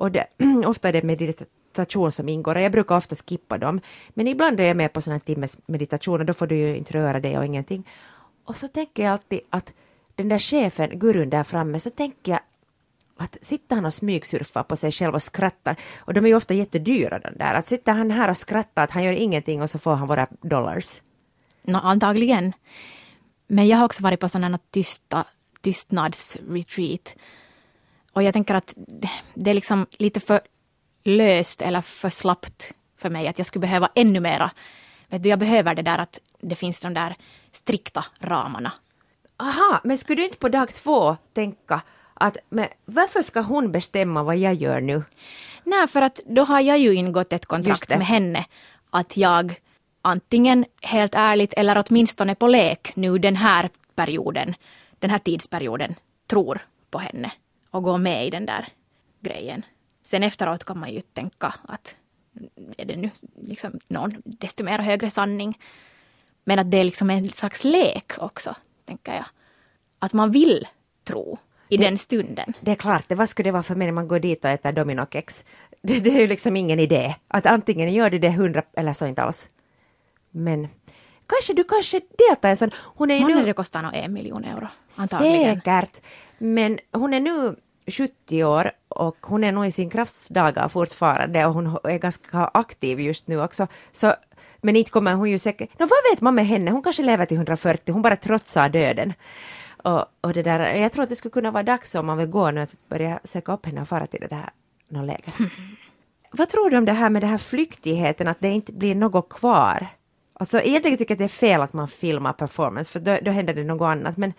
och 0.00 0.10
det, 0.12 0.26
ofta 0.66 0.88
är 0.88 0.92
det 0.92 1.02
meditation 1.02 2.12
som 2.12 2.28
ingår 2.28 2.54
och 2.54 2.60
jag 2.60 2.72
brukar 2.72 2.96
ofta 2.96 3.14
skippa 3.14 3.58
dem. 3.58 3.80
Men 4.08 4.26
ibland 4.26 4.60
är 4.60 4.64
jag 4.64 4.76
med 4.76 4.92
på 4.92 5.00
sådana 5.00 5.20
timmes 5.20 5.58
meditation 5.66 6.20
och 6.20 6.26
då 6.26 6.32
får 6.32 6.46
du 6.46 6.56
ju 6.56 6.76
inte 6.76 6.94
röra 6.94 7.20
dig 7.20 7.38
och 7.38 7.44
ingenting. 7.44 7.88
Och 8.44 8.56
så 8.56 8.68
tänker 8.68 9.02
jag 9.02 9.12
alltid 9.12 9.40
att 9.50 9.74
den 10.14 10.28
där 10.28 10.38
chefen, 10.38 10.98
gurun 10.98 11.30
där 11.30 11.44
framme, 11.44 11.80
så 11.80 11.90
tänker 11.90 12.32
jag 12.32 12.40
att 13.22 13.36
sitter 13.42 13.76
han 13.76 13.84
och 13.84 13.94
smygsurfar 13.94 14.62
på 14.62 14.76
sig 14.76 14.92
själv 14.92 15.14
och 15.14 15.22
skrattar, 15.22 15.76
och 15.98 16.14
de 16.14 16.24
är 16.24 16.28
ju 16.28 16.34
ofta 16.34 16.54
jättedyra 16.54 17.18
de 17.18 17.30
där, 17.36 17.54
att 17.54 17.66
sitter 17.66 17.92
han 17.92 18.10
här 18.10 18.30
och 18.30 18.36
skrattar 18.36 18.84
att 18.84 18.90
han 18.90 19.04
gör 19.04 19.12
ingenting 19.12 19.62
och 19.62 19.70
så 19.70 19.78
får 19.78 19.94
han 19.94 20.08
våra 20.08 20.26
dollars. 20.40 21.02
No, 21.62 21.76
antagligen. 21.76 22.52
Men 23.46 23.68
jag 23.68 23.78
har 23.78 23.84
också 23.84 24.02
varit 24.02 24.20
på 24.20 24.28
sådana 24.28 24.58
tysta 24.70 25.24
tystnadsretreat. 25.60 27.14
Och 28.12 28.22
jag 28.22 28.32
tänker 28.32 28.54
att 28.54 28.74
det 29.34 29.50
är 29.50 29.54
liksom 29.54 29.86
lite 29.98 30.20
för 30.20 30.40
löst 31.04 31.62
eller 31.62 31.80
för 31.80 32.10
slappt 32.10 32.72
för 32.96 33.10
mig 33.10 33.28
att 33.28 33.38
jag 33.38 33.46
skulle 33.46 33.60
behöva 33.60 33.90
ännu 33.94 34.20
mera. 34.20 34.50
Vet 35.08 35.22
du, 35.22 35.28
jag 35.28 35.38
behöver 35.38 35.74
det 35.74 35.82
där 35.82 35.98
att 35.98 36.18
det 36.40 36.54
finns 36.54 36.80
de 36.80 36.94
där 36.94 37.16
strikta 37.52 38.04
ramarna. 38.18 38.72
Aha, 39.36 39.80
men 39.84 39.98
skulle 39.98 40.22
du 40.22 40.24
inte 40.24 40.38
på 40.38 40.48
dag 40.48 40.74
två 40.74 41.16
tänka 41.32 41.80
att 42.20 42.36
men 42.48 42.68
varför 42.84 43.22
ska 43.22 43.40
hon 43.40 43.72
bestämma 43.72 44.22
vad 44.22 44.36
jag 44.36 44.54
gör 44.54 44.80
nu? 44.80 45.02
Nej, 45.64 45.88
för 45.88 46.02
att 46.02 46.20
då 46.26 46.44
har 46.44 46.60
jag 46.60 46.78
ju 46.78 46.94
ingått 46.94 47.32
ett 47.32 47.46
kontrakt 47.46 47.88
med 47.88 48.06
henne 48.06 48.44
att 48.90 49.16
jag 49.16 49.60
antingen 50.02 50.64
helt 50.82 51.14
ärligt 51.14 51.54
eller 51.54 51.84
åtminstone 51.86 52.34
på 52.34 52.46
lek 52.46 52.96
nu 52.96 53.18
den 53.18 53.36
här 53.36 53.70
perioden, 53.94 54.54
den 54.98 55.10
här 55.10 55.18
tidsperioden, 55.18 55.94
tror 56.26 56.60
på 56.90 56.98
henne 56.98 57.32
och 57.70 57.82
går 57.82 57.98
med 57.98 58.26
i 58.26 58.30
den 58.30 58.46
där 58.46 58.68
grejen. 59.20 59.62
Sen 60.02 60.22
efteråt 60.22 60.64
kan 60.64 60.78
man 60.78 60.92
ju 60.92 61.00
tänka 61.00 61.54
att 61.68 61.96
är 62.76 62.84
det 62.84 62.96
nu 62.96 63.10
liksom 63.40 63.80
någon 63.88 64.22
desto 64.24 64.64
mer 64.64 64.78
högre 64.78 65.10
sanning. 65.10 65.58
Men 66.44 66.58
att 66.58 66.70
det 66.70 66.76
är 66.76 66.84
liksom 66.84 67.10
en 67.10 67.28
slags 67.28 67.64
lek 67.64 68.12
också, 68.18 68.54
tänker 68.84 69.14
jag. 69.14 69.26
Att 69.98 70.12
man 70.12 70.30
vill 70.30 70.66
tro 71.04 71.38
i 71.70 71.76
det, 71.76 71.84
den 71.84 71.98
stunden. 71.98 72.52
Det 72.60 72.70
är 72.70 72.74
klart, 72.74 73.04
det, 73.08 73.14
vad 73.14 73.28
skulle 73.28 73.48
det 73.48 73.52
vara 73.52 73.62
för 73.62 73.74
mening 73.74 73.94
man 73.94 74.08
går 74.08 74.18
dit 74.18 74.44
och 74.44 74.50
äter 74.50 74.72
dominokex? 74.72 75.44
Det, 75.82 76.00
det 76.00 76.10
är 76.10 76.20
ju 76.20 76.26
liksom 76.26 76.56
ingen 76.56 76.78
idé. 76.78 77.14
Att 77.28 77.46
antingen 77.46 77.92
gör 77.92 78.10
du 78.10 78.18
det 78.18 78.30
hundra 78.30 78.62
eller 78.76 78.92
så 78.92 79.06
inte 79.06 79.22
alls. 79.22 79.48
Men 80.30 80.68
kanske 81.26 81.52
du 81.54 81.64
kanske 81.64 82.00
deltar 82.18 82.48
i 82.48 82.50
en 82.50 82.56
sån... 82.56 82.70
Hon 82.74 83.10
är 83.10 83.20
nu... 83.20 83.44
det 83.44 83.52
kostar 83.52 83.82
nog 83.82 83.94
en 83.94 84.12
miljon 84.12 84.44
euro. 84.44 84.68
Antagligen. 84.96 85.56
Säkert. 85.56 86.00
Men 86.38 86.78
hon 86.92 87.14
är 87.14 87.20
nu 87.20 87.56
70 87.86 88.44
år 88.44 88.72
och 88.88 89.16
hon 89.20 89.44
är 89.44 89.52
nog 89.52 89.66
i 89.66 89.72
sin 89.72 89.90
kraftsdagar 89.90 90.68
fortfarande 90.68 91.46
och 91.46 91.54
hon 91.54 91.78
är 91.84 91.98
ganska 91.98 92.50
aktiv 92.54 93.00
just 93.00 93.28
nu 93.28 93.42
också. 93.42 93.66
Så, 93.92 94.14
men 94.60 94.76
inte 94.76 94.90
kommer 94.90 95.14
hon 95.14 95.30
ju 95.30 95.38
säkert... 95.38 95.78
Nå, 95.78 95.86
vad 95.86 96.12
vet 96.12 96.20
man 96.20 96.34
med 96.34 96.46
henne? 96.46 96.70
Hon 96.70 96.82
kanske 96.82 97.02
lever 97.02 97.26
till 97.26 97.36
140, 97.36 97.92
hon 97.92 98.02
bara 98.02 98.16
trotsar 98.16 98.68
döden. 98.68 99.12
Och, 99.84 100.04
och 100.20 100.32
det 100.32 100.42
där, 100.42 100.74
jag 100.74 100.92
tror 100.92 101.02
att 101.02 101.08
det 101.08 101.16
skulle 101.16 101.32
kunna 101.32 101.50
vara 101.50 101.62
dags 101.62 101.94
om 101.94 102.06
man 102.06 102.18
vill 102.18 102.26
gå 102.26 102.50
nu 102.50 102.60
att 102.60 102.88
börja 102.88 103.20
söka 103.24 103.52
upp 103.52 103.66
henne 103.66 103.80
och 103.80 103.88
fara 103.88 104.06
till 104.06 104.26
det 104.30 104.34
här 104.34 104.50
någon 104.88 105.06
läger. 105.06 105.32
Mm. 105.38 105.50
Vad 106.32 106.48
tror 106.48 106.70
du 106.70 106.78
om 106.78 106.84
det 106.84 106.92
här 106.92 107.10
med 107.10 107.22
den 107.22 107.30
här 107.30 107.38
flyktigheten, 107.38 108.28
att 108.28 108.40
det 108.40 108.48
inte 108.48 108.72
blir 108.72 108.94
något 108.94 109.28
kvar? 109.28 109.88
Alltså 110.32 110.60
egentligen 110.60 110.98
tycker 110.98 111.12
jag 111.12 111.16
att 111.16 111.18
det 111.18 111.24
är 111.24 111.48
fel 111.48 111.62
att 111.62 111.72
man 111.72 111.88
filmar 111.88 112.32
performance, 112.32 112.90
för 112.90 113.00
då, 113.00 113.18
då 113.22 113.30
händer 113.30 113.54
det 113.54 113.64
något 113.64 113.86
annat. 113.86 114.16
Men... 114.16 114.32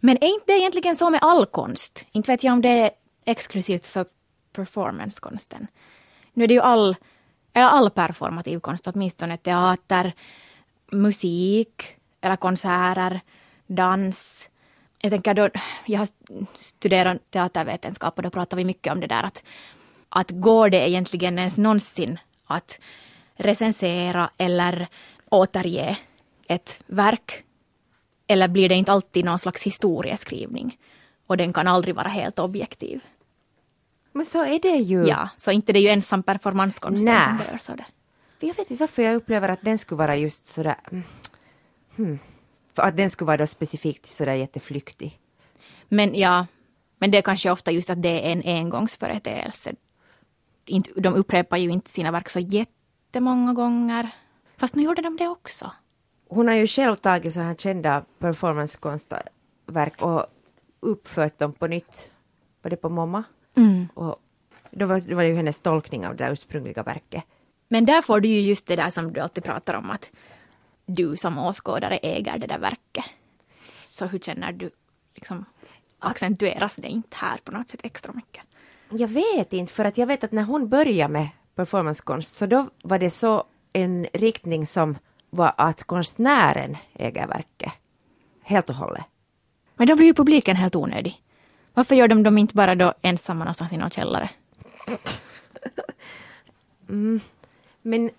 men 0.00 0.16
är 0.16 0.28
inte 0.28 0.52
det 0.52 0.58
egentligen 0.58 0.96
så 0.96 1.10
med 1.10 1.20
all 1.22 1.46
konst? 1.46 2.04
Inte 2.12 2.32
vet 2.32 2.44
jag 2.44 2.52
om 2.52 2.62
det 2.62 2.68
är 2.68 2.90
exklusivt 3.24 3.86
för 3.86 4.06
performancekonsten. 4.52 5.66
Nu 6.32 6.44
är 6.44 6.48
det 6.48 6.54
ju 6.54 6.60
all, 6.60 6.96
eller 7.52 7.66
all 7.66 7.90
performativ 7.90 8.60
konst, 8.60 8.86
åtminstone 8.86 9.36
teater, 9.36 10.12
musik 10.92 11.96
eller 12.20 12.36
konserter, 12.36 13.20
dans, 13.66 14.48
jag 15.02 15.12
tänker 15.12 15.34
då, 15.34 15.48
jag 15.86 15.98
har 15.98 16.08
studerat 16.54 17.30
teatervetenskap 17.30 18.16
och 18.16 18.22
då 18.22 18.30
pratar 18.30 18.56
vi 18.56 18.64
mycket 18.64 18.92
om 18.92 19.00
det 19.00 19.06
där 19.06 19.22
att, 19.22 19.42
att 20.08 20.30
går 20.30 20.70
det 20.70 20.88
egentligen 20.88 21.38
ens 21.38 21.58
någonsin 21.58 22.18
att 22.44 22.80
recensera 23.34 24.30
eller 24.38 24.86
återge 25.30 25.98
ett 26.48 26.82
verk? 26.86 27.44
Eller 28.26 28.48
blir 28.48 28.68
det 28.68 28.74
inte 28.74 28.92
alltid 28.92 29.24
någon 29.24 29.38
slags 29.38 29.62
historieskrivning? 29.62 30.78
Och 31.26 31.36
den 31.36 31.52
kan 31.52 31.68
aldrig 31.68 31.94
vara 31.94 32.08
helt 32.08 32.38
objektiv. 32.38 33.00
Men 34.12 34.26
så 34.26 34.44
är 34.44 34.58
det 34.58 34.76
ju. 34.76 35.06
Ja, 35.06 35.28
så 35.36 35.50
inte 35.50 35.72
det 35.72 35.78
är 35.78 35.82
ju 35.82 35.88
ensam 35.88 36.22
performanskonsten 36.22 37.22
som 37.22 37.36
berörs 37.36 37.70
av 37.70 37.76
det. 37.76 37.84
Jag 38.40 38.54
vet 38.54 38.70
inte 38.70 38.82
varför 38.82 39.02
jag 39.02 39.14
upplever 39.14 39.48
att 39.48 39.62
den 39.62 39.78
skulle 39.78 39.98
vara 39.98 40.16
just 40.16 40.46
sådär... 40.46 40.76
Mm, 40.90 41.04
hmm. 41.96 42.18
För 42.80 42.88
att 42.88 42.96
den 42.96 43.10
skulle 43.10 43.26
vara 43.26 43.36
då 43.36 43.46
specifikt 43.46 44.06
sådär 44.06 44.34
jätteflyktig. 44.34 45.18
Men 45.88 46.14
ja, 46.14 46.46
Men 46.98 47.10
det 47.10 47.18
är 47.18 47.22
kanske 47.22 47.50
ofta 47.50 47.70
just 47.70 47.90
att 47.90 48.02
det 48.02 48.08
är 48.28 48.32
en 48.32 48.42
engångsföreteelse. 48.44 49.70
Inte- 50.66 51.00
De 51.00 51.14
upprepar 51.14 51.56
ju 51.56 51.70
inte 51.70 51.90
sina 51.90 52.10
verk 52.10 52.28
så 52.28 52.40
jättemånga 52.40 53.52
gånger. 53.52 54.10
Fast 54.56 54.74
nu 54.74 54.82
gjorde 54.82 55.02
de 55.02 55.16
det 55.16 55.28
också. 55.28 55.72
Hon 56.28 56.48
har 56.48 56.54
ju 56.54 56.66
själv 56.66 56.96
tagit 56.96 57.34
så 57.34 57.40
här 57.40 57.54
kända 57.54 58.04
performancekonstverk 58.18 60.02
och 60.02 60.26
uppfört 60.80 61.38
dem 61.38 61.52
på 61.52 61.66
nytt. 61.66 62.10
Var 62.62 62.70
det 62.70 62.76
på 62.76 62.88
MoMA? 62.88 63.24
Och 63.94 64.16
då 64.70 64.86
var, 64.86 65.00
då 65.00 65.14
var 65.16 65.22
det 65.22 65.28
ju 65.28 65.34
hennes 65.36 65.60
tolkning 65.60 66.06
av 66.06 66.16
det 66.16 66.28
ursprungliga 66.32 66.82
verket. 66.82 67.24
Men 67.68 67.84
där 67.86 68.02
får 68.02 68.20
du 68.20 68.28
ju 68.28 68.40
just 68.40 68.66
det 68.66 68.76
där 68.76 68.90
som 68.90 69.12
du 69.12 69.20
alltid 69.20 69.44
pratar 69.44 69.74
om 69.74 69.90
att 69.90 70.10
du 70.94 71.16
som 71.16 71.38
åskådare 71.38 71.96
äger 71.96 72.38
det 72.38 72.46
där 72.46 72.58
verket. 72.58 73.04
Så 73.72 74.06
hur 74.06 74.18
känner 74.18 74.52
du, 74.52 74.70
liksom, 75.14 75.44
accentueras 75.98 76.76
det 76.76 76.88
inte 76.88 77.16
här 77.16 77.38
på 77.44 77.52
något 77.52 77.68
sätt 77.68 77.80
extra 77.82 78.12
mycket? 78.12 78.44
Jag 78.90 79.08
vet 79.08 79.52
inte, 79.52 79.72
för 79.72 79.84
att 79.84 79.98
jag 79.98 80.06
vet 80.06 80.24
att 80.24 80.32
när 80.32 80.42
hon 80.42 80.68
började 80.68 81.12
med 81.12 81.28
performancekonst 81.54 82.34
så 82.34 82.46
då 82.46 82.66
var 82.82 82.98
det 82.98 83.10
så 83.10 83.44
en 83.72 84.06
riktning 84.12 84.66
som 84.66 84.98
var 85.30 85.52
att 85.56 85.84
konstnären 85.84 86.76
äger 86.92 87.26
verket. 87.26 87.72
Helt 88.42 88.68
och 88.68 88.74
hållet. 88.74 89.04
Men 89.74 89.86
då 89.86 89.96
blir 89.96 90.06
ju 90.06 90.14
publiken 90.14 90.56
helt 90.56 90.76
onödig. 90.76 91.22
Varför 91.74 91.94
gör 91.94 92.08
de 92.08 92.22
dem 92.22 92.38
inte 92.38 92.54
bara 92.54 92.74
då 92.74 92.94
ensamma 93.02 93.44
någonstans 93.44 93.72
i 93.72 93.76
någon 93.76 93.90
källare? 93.90 94.30
Men, 97.82 98.10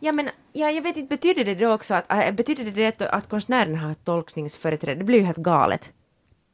ja, 0.00 0.12
men 0.12 0.30
ja, 0.52 0.70
jag 0.70 0.82
vet 0.82 0.96
inte, 0.96 1.16
betyder 1.16 1.44
det 1.44 1.54
då 1.54 1.72
också 1.72 1.94
att, 1.94 2.12
äh, 2.12 2.30
betyder 2.32 2.64
det 2.64 2.98
det 2.98 3.10
att, 3.10 3.28
konstnären 3.28 3.76
har 3.76 3.94
tolkningsföreträde? 3.94 4.98
Det 4.98 5.04
blir 5.04 5.18
ju 5.18 5.24
helt 5.24 5.38
galet. 5.38 5.92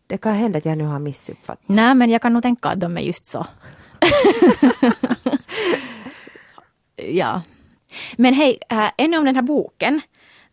Det 0.06 0.18
kan 0.18 0.34
hända 0.34 0.58
att 0.58 0.64
jag 0.64 0.78
nu 0.78 0.84
har 0.84 0.98
missuppfattat. 0.98 1.64
Nej, 1.66 1.94
men 1.94 2.10
jag 2.10 2.22
kan 2.22 2.32
nog 2.32 2.42
tänka 2.42 2.68
att 2.68 2.80
de 2.80 2.96
är 2.96 3.00
just 3.00 3.26
så. 3.26 3.46
ja. 6.96 7.42
Men 8.16 8.34
hej, 8.34 8.58
äh, 8.70 8.90
ännu 8.98 9.18
om 9.18 9.24
den 9.24 9.34
här 9.34 9.42
boken. 9.42 10.00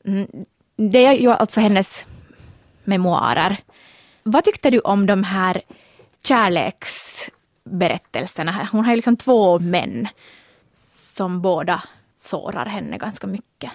Mm, 0.06 0.28
Det 0.76 1.06
är 1.06 1.14
ju 1.14 1.32
alltså 1.32 1.60
hennes 1.60 2.06
memoarer. 2.84 3.58
Vad 4.24 4.44
tyckte 4.44 4.70
du 4.70 4.80
om 4.80 5.06
de 5.06 5.24
här 5.24 5.62
kärleksberättelserna? 6.24 8.70
Hon 8.72 8.86
har 8.86 8.92
ju 8.92 8.96
liksom 8.96 9.18
två 9.18 9.60
män 9.60 10.08
som 11.16 11.42
båda 11.42 11.84
sårar 12.20 12.66
henne 12.66 12.98
ganska 12.98 13.28
mycket. 13.28 13.72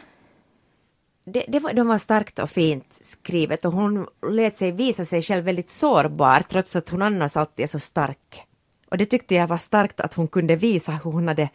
Det, 1.25 1.45
det 1.49 1.59
var, 1.59 1.73
de 1.73 1.87
var 1.87 1.99
starkt 1.99 2.39
och 2.39 2.51
fint 2.51 2.99
skrivet 3.03 3.65
och 3.65 3.73
hon 3.73 4.07
lät 4.31 4.57
sig 4.57 4.73
visa 4.73 5.05
sig 5.05 5.23
själv 5.23 5.45
väldigt 5.45 5.71
sårbar 5.71 6.41
trots 6.49 6.77
att 6.77 6.89
hon 6.89 7.03
annars 7.03 7.37
alltid 7.37 7.65
är 7.65 7.67
så 7.67 7.79
stark. 7.79 8.43
Och 8.91 8.99
det 8.99 9.07
tyckte 9.07 9.35
jag 9.35 9.47
var 9.47 9.59
starkt 9.59 10.01
att 10.01 10.15
hon 10.15 10.29
kunde 10.29 10.57
visa 10.57 10.93
hur 10.93 11.11
hon 11.11 11.29
hade 11.29 11.49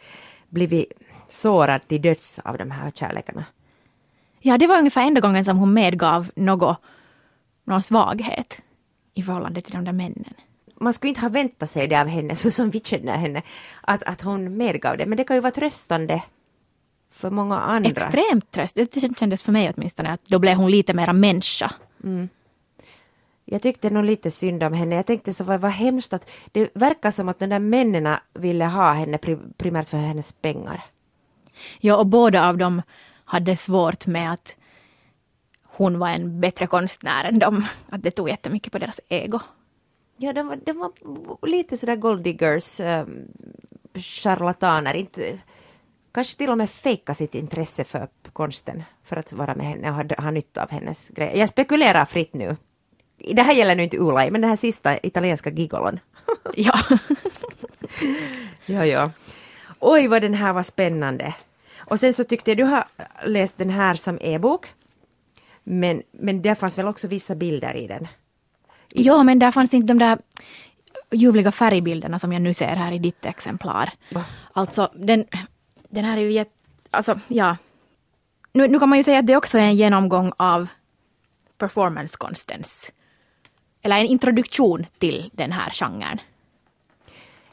blivit 0.48 0.92
sårad 1.28 1.88
till 1.88 2.02
döds 2.02 2.38
av 2.38 2.58
de 2.58 2.70
här 2.70 2.90
kärlekarna. 2.90 3.44
Ja, 4.40 4.58
det 4.58 4.66
var 4.66 4.78
ungefär 4.78 5.06
enda 5.06 5.20
gången 5.20 5.44
som 5.44 5.58
hon 5.58 5.74
medgav 5.74 6.30
något, 6.34 6.76
någon 7.64 7.82
svaghet 7.82 8.60
i 9.14 9.22
förhållande 9.22 9.60
till 9.60 9.74
de 9.74 9.84
där 9.84 9.92
männen. 9.92 10.34
Man 10.80 10.94
skulle 10.94 11.08
inte 11.08 11.20
ha 11.20 11.28
väntat 11.28 11.70
sig 11.70 11.88
det 11.88 12.00
av 12.00 12.06
henne 12.06 12.36
så 12.36 12.50
som 12.50 12.70
vi 12.70 12.80
känner 12.80 13.16
henne, 13.16 13.42
att, 13.80 14.02
att 14.02 14.22
hon 14.22 14.56
medgav 14.56 14.96
det. 14.96 15.06
Men 15.06 15.16
det 15.16 15.24
kan 15.24 15.36
ju 15.36 15.40
vara 15.40 15.52
tröstande 15.52 16.22
för 17.10 17.30
många 17.30 17.58
andra. 17.58 17.90
Extremt 17.90 18.50
tröst. 18.50 18.74
Det 18.74 19.18
kändes 19.18 19.42
för 19.42 19.52
mig 19.52 19.72
åtminstone 19.76 20.12
att 20.12 20.24
då 20.24 20.38
blev 20.38 20.56
hon 20.56 20.70
lite 20.70 20.94
mera 20.94 21.12
människa. 21.12 21.72
Jag 23.44 23.62
tyckte 23.62 23.90
nog 23.90 24.04
lite 24.04 24.30
synd 24.30 24.62
om 24.62 24.72
henne. 24.72 24.94
Jag 24.94 25.06
tänkte 25.06 25.34
så 25.34 25.44
vad, 25.44 25.60
vad 25.60 25.70
hemskt 25.70 26.12
att 26.12 26.30
det 26.52 26.70
verkar 26.74 27.10
som 27.10 27.28
att 27.28 27.38
de 27.38 27.46
där 27.46 27.58
männen 27.58 28.16
ville 28.34 28.64
ha 28.64 28.92
henne 28.92 29.16
pri- 29.16 29.52
primärt 29.56 29.88
för 29.88 29.96
hennes 29.98 30.32
pengar. 30.32 30.84
Ja, 31.80 31.96
och 31.96 32.06
båda 32.06 32.48
av 32.48 32.58
dem 32.58 32.82
hade 33.24 33.56
svårt 33.56 34.06
med 34.06 34.32
att 34.32 34.56
hon 35.64 35.98
var 35.98 36.08
en 36.08 36.40
bättre 36.40 36.66
konstnär 36.66 37.24
än 37.24 37.38
dem. 37.38 37.66
Att 37.88 38.02
det 38.02 38.10
tog 38.10 38.28
jättemycket 38.28 38.72
på 38.72 38.78
deras 38.78 39.00
ego. 39.08 39.40
Ja, 40.16 40.32
de 40.32 40.46
var, 40.46 40.58
de 40.64 40.78
var 40.78 40.92
lite 41.48 41.76
sådär 41.76 41.96
golddiggers, 41.96 42.80
um, 42.80 43.28
charlataner, 43.94 44.94
inte, 44.94 45.38
kanske 46.12 46.36
till 46.38 46.50
och 46.50 46.58
med 46.58 46.70
fejka 46.70 47.14
sitt 47.14 47.34
intresse 47.34 47.84
för 47.84 48.08
konsten 48.32 48.82
för 49.04 49.16
att 49.16 49.32
vara 49.32 49.54
med 49.54 49.66
henne 49.66 49.88
och 49.90 49.94
ha, 49.94 50.04
ha 50.18 50.30
nytta 50.30 50.62
av 50.62 50.70
hennes 50.70 51.08
grejer. 51.08 51.36
Jag 51.36 51.48
spekulerar 51.48 52.04
fritt 52.04 52.34
nu. 52.34 52.56
Det 53.34 53.42
här 53.42 53.52
gäller 53.54 53.76
nu 53.76 53.82
inte 53.82 53.98
Ulaj, 53.98 54.30
men 54.30 54.40
den 54.40 54.50
här 54.50 54.56
sista 54.56 54.98
italienska 55.02 55.50
gigolon. 55.50 56.00
Ja. 56.54 56.78
Ja, 58.66 58.86
ja. 58.86 59.10
Oj, 59.78 60.06
vad 60.06 60.22
den 60.22 60.34
här 60.34 60.52
var 60.52 60.62
spännande. 60.62 61.34
Och 61.78 62.00
sen 62.00 62.14
så 62.14 62.24
tyckte 62.24 62.50
jag 62.50 62.58
du 62.58 62.64
har 62.64 62.84
läst 63.24 63.58
den 63.58 63.70
här 63.70 63.94
som 63.94 64.18
e-bok. 64.20 64.66
Men, 65.64 66.02
men 66.12 66.42
det 66.42 66.54
fanns 66.54 66.78
väl 66.78 66.86
också 66.86 67.08
vissa 67.08 67.34
bilder 67.34 67.76
i 67.76 67.86
den. 67.86 68.08
ja, 68.94 69.22
men 69.22 69.38
där 69.38 69.50
fanns 69.50 69.74
inte 69.74 69.86
de 69.86 69.98
där 69.98 70.18
ljuvliga 71.10 71.52
färgbilderna 71.52 72.18
som 72.18 72.32
jag 72.32 72.42
nu 72.42 72.54
ser 72.54 72.76
här 72.76 72.92
i 72.92 72.98
ditt 72.98 73.26
exemplar. 73.26 73.90
Va? 74.12 74.24
Alltså, 74.52 74.90
den, 74.94 75.24
den 75.90 76.04
här 76.04 76.16
är 76.16 76.20
ju 76.20 76.32
jätte... 76.32 76.50
Alltså, 76.90 77.18
ja. 77.28 77.56
Nu, 78.52 78.68
nu 78.68 78.78
kan 78.78 78.88
man 78.88 78.98
ju 78.98 79.04
säga 79.04 79.18
att 79.18 79.26
det 79.26 79.36
också 79.36 79.58
är 79.58 79.62
en 79.62 79.76
genomgång 79.76 80.32
av 80.36 80.68
performancekonstens... 81.58 82.92
Eller 83.82 83.98
en 83.98 84.06
introduktion 84.06 84.86
till 84.98 85.30
den 85.32 85.52
här 85.52 85.70
genren. 85.70 86.18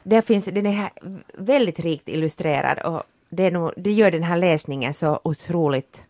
Det 0.02 0.22
finns, 0.22 0.44
den 0.44 0.66
är 0.66 0.72
här 0.72 0.90
väldigt 1.34 1.80
rikt 1.80 2.08
illustrerad 2.08 2.78
och 2.78 3.02
det, 3.28 3.42
är 3.42 3.50
nog, 3.50 3.72
det 3.76 3.92
gör 3.92 4.10
den 4.10 4.22
här 4.22 4.36
läsningen 4.36 4.94
så 4.94 5.20
otroligt 5.24 6.04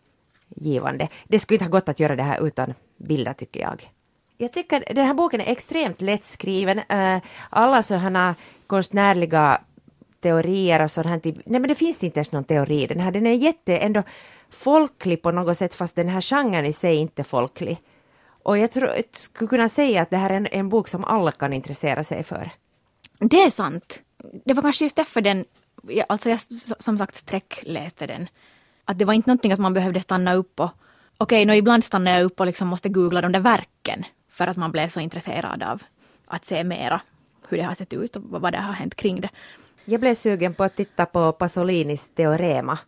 givande. 0.49 1.07
Det 1.27 1.39
skulle 1.39 1.55
inte 1.55 1.65
ha 1.65 1.69
gått 1.69 1.89
att 1.89 1.99
göra 1.99 2.15
det 2.15 2.23
här 2.23 2.47
utan 2.47 2.73
bilder 2.97 3.33
tycker 3.33 3.59
jag. 3.59 3.91
Jag 4.37 4.53
tycker 4.53 4.93
den 4.93 5.05
här 5.05 5.13
boken 5.13 5.41
är 5.41 5.51
extremt 5.51 6.01
lättskriven. 6.01 6.79
Eh, 6.79 7.21
alla 7.49 7.83
sådana 7.83 8.35
konstnärliga 8.67 9.61
teorier 10.21 10.83
och 10.83 10.91
sådant. 10.91 11.23
Typ. 11.23 11.35
Nej 11.45 11.59
men 11.59 11.67
det 11.67 11.75
finns 11.75 12.03
inte 12.03 12.17
ens 12.19 12.31
någon 12.31 12.43
teori. 12.43 12.87
Den 12.87 12.99
här 12.99 13.11
den 13.11 13.27
är 13.27 13.33
jätte 13.33 13.77
ändå 13.77 14.03
folklig 14.49 15.21
på 15.21 15.31
något 15.31 15.57
sätt 15.57 15.73
fast 15.73 15.95
den 15.95 16.09
här 16.09 16.21
genren 16.21 16.65
i 16.65 16.73
sig 16.73 16.95
inte 16.95 17.21
är 17.21 17.23
folklig. 17.23 17.81
Och 18.43 18.57
jag, 18.57 18.71
tror, 18.71 18.89
jag 18.89 19.03
skulle 19.11 19.47
kunna 19.47 19.69
säga 19.69 20.01
att 20.01 20.09
det 20.09 20.17
här 20.17 20.29
är 20.29 20.37
en, 20.37 20.47
en 20.51 20.69
bok 20.69 20.87
som 20.87 21.03
alla 21.03 21.31
kan 21.31 21.53
intressera 21.53 22.03
sig 22.03 22.23
för. 22.23 22.51
Det 23.19 23.41
är 23.41 23.49
sant. 23.49 23.99
Det 24.45 24.53
var 24.53 24.61
kanske 24.61 24.85
just 24.85 24.95
därför 24.95 25.21
den, 25.21 25.45
alltså 26.07 26.29
jag 26.29 26.39
som 26.79 26.97
sagt 26.97 27.15
sträckläste 27.15 28.07
den. 28.07 28.27
Att 28.85 28.99
det 28.99 29.05
var 29.05 29.13
inte 29.13 29.29
någonting 29.29 29.51
att 29.51 29.59
man 29.59 29.73
behövde 29.73 30.01
stanna 30.01 30.33
upp 30.33 30.59
och, 30.59 30.69
okej, 31.17 31.45
okay, 31.45 31.57
ibland 31.57 31.83
stannar 31.83 32.11
jag 32.11 32.23
upp 32.23 32.39
och 32.39 32.45
liksom 32.45 32.67
måste 32.67 32.89
googla 32.89 33.21
de 33.21 33.31
där 33.31 33.39
verken 33.39 34.03
för 34.29 34.47
att 34.47 34.57
man 34.57 34.71
blev 34.71 34.89
så 34.89 34.99
intresserad 34.99 35.63
av 35.63 35.83
att 36.25 36.45
se 36.45 36.63
mera 36.63 37.01
hur 37.47 37.57
det 37.57 37.63
har 37.63 37.73
sett 37.73 37.93
ut 37.93 38.15
och 38.15 38.23
vad 38.23 38.53
det 38.53 38.57
har 38.57 38.73
hänt 38.73 38.95
kring 38.95 39.21
det. 39.21 39.29
Jag 39.89 40.01
blev 40.01 40.15
sugen 40.15 40.53
på 40.53 40.63
att 40.63 40.75
titta 40.75 41.05
på 41.05 41.31
Pasolinis 41.31 42.09
Teorema. 42.09 42.79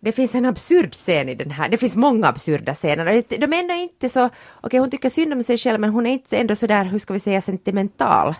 Det 0.00 0.12
finns 0.12 0.34
en 0.34 0.44
absurd 0.44 0.94
scen 0.94 1.28
i 1.28 1.34
den 1.34 1.50
här. 1.50 1.68
Det 1.68 1.76
finns 1.76 1.96
många 1.96 2.28
absurda 2.28 2.74
scener. 2.74 3.22
De 3.38 3.52
är 3.52 3.58
ändå 3.58 3.74
inte 3.74 4.08
så... 4.08 4.28
Okej, 4.60 4.80
hon 4.80 4.90
tycker 4.90 5.08
synd 5.08 5.32
om 5.32 5.42
sig 5.42 5.58
själv, 5.58 5.80
men 5.80 5.90
hon 5.90 6.06
är 6.06 6.10
inte 6.10 6.36
ändå 6.36 6.54
så 6.54 6.66
där, 6.66 6.84
hur 6.84 6.98
ska 6.98 7.12
vi 7.12 7.18
säga, 7.18 7.40
sentimental. 7.40 8.34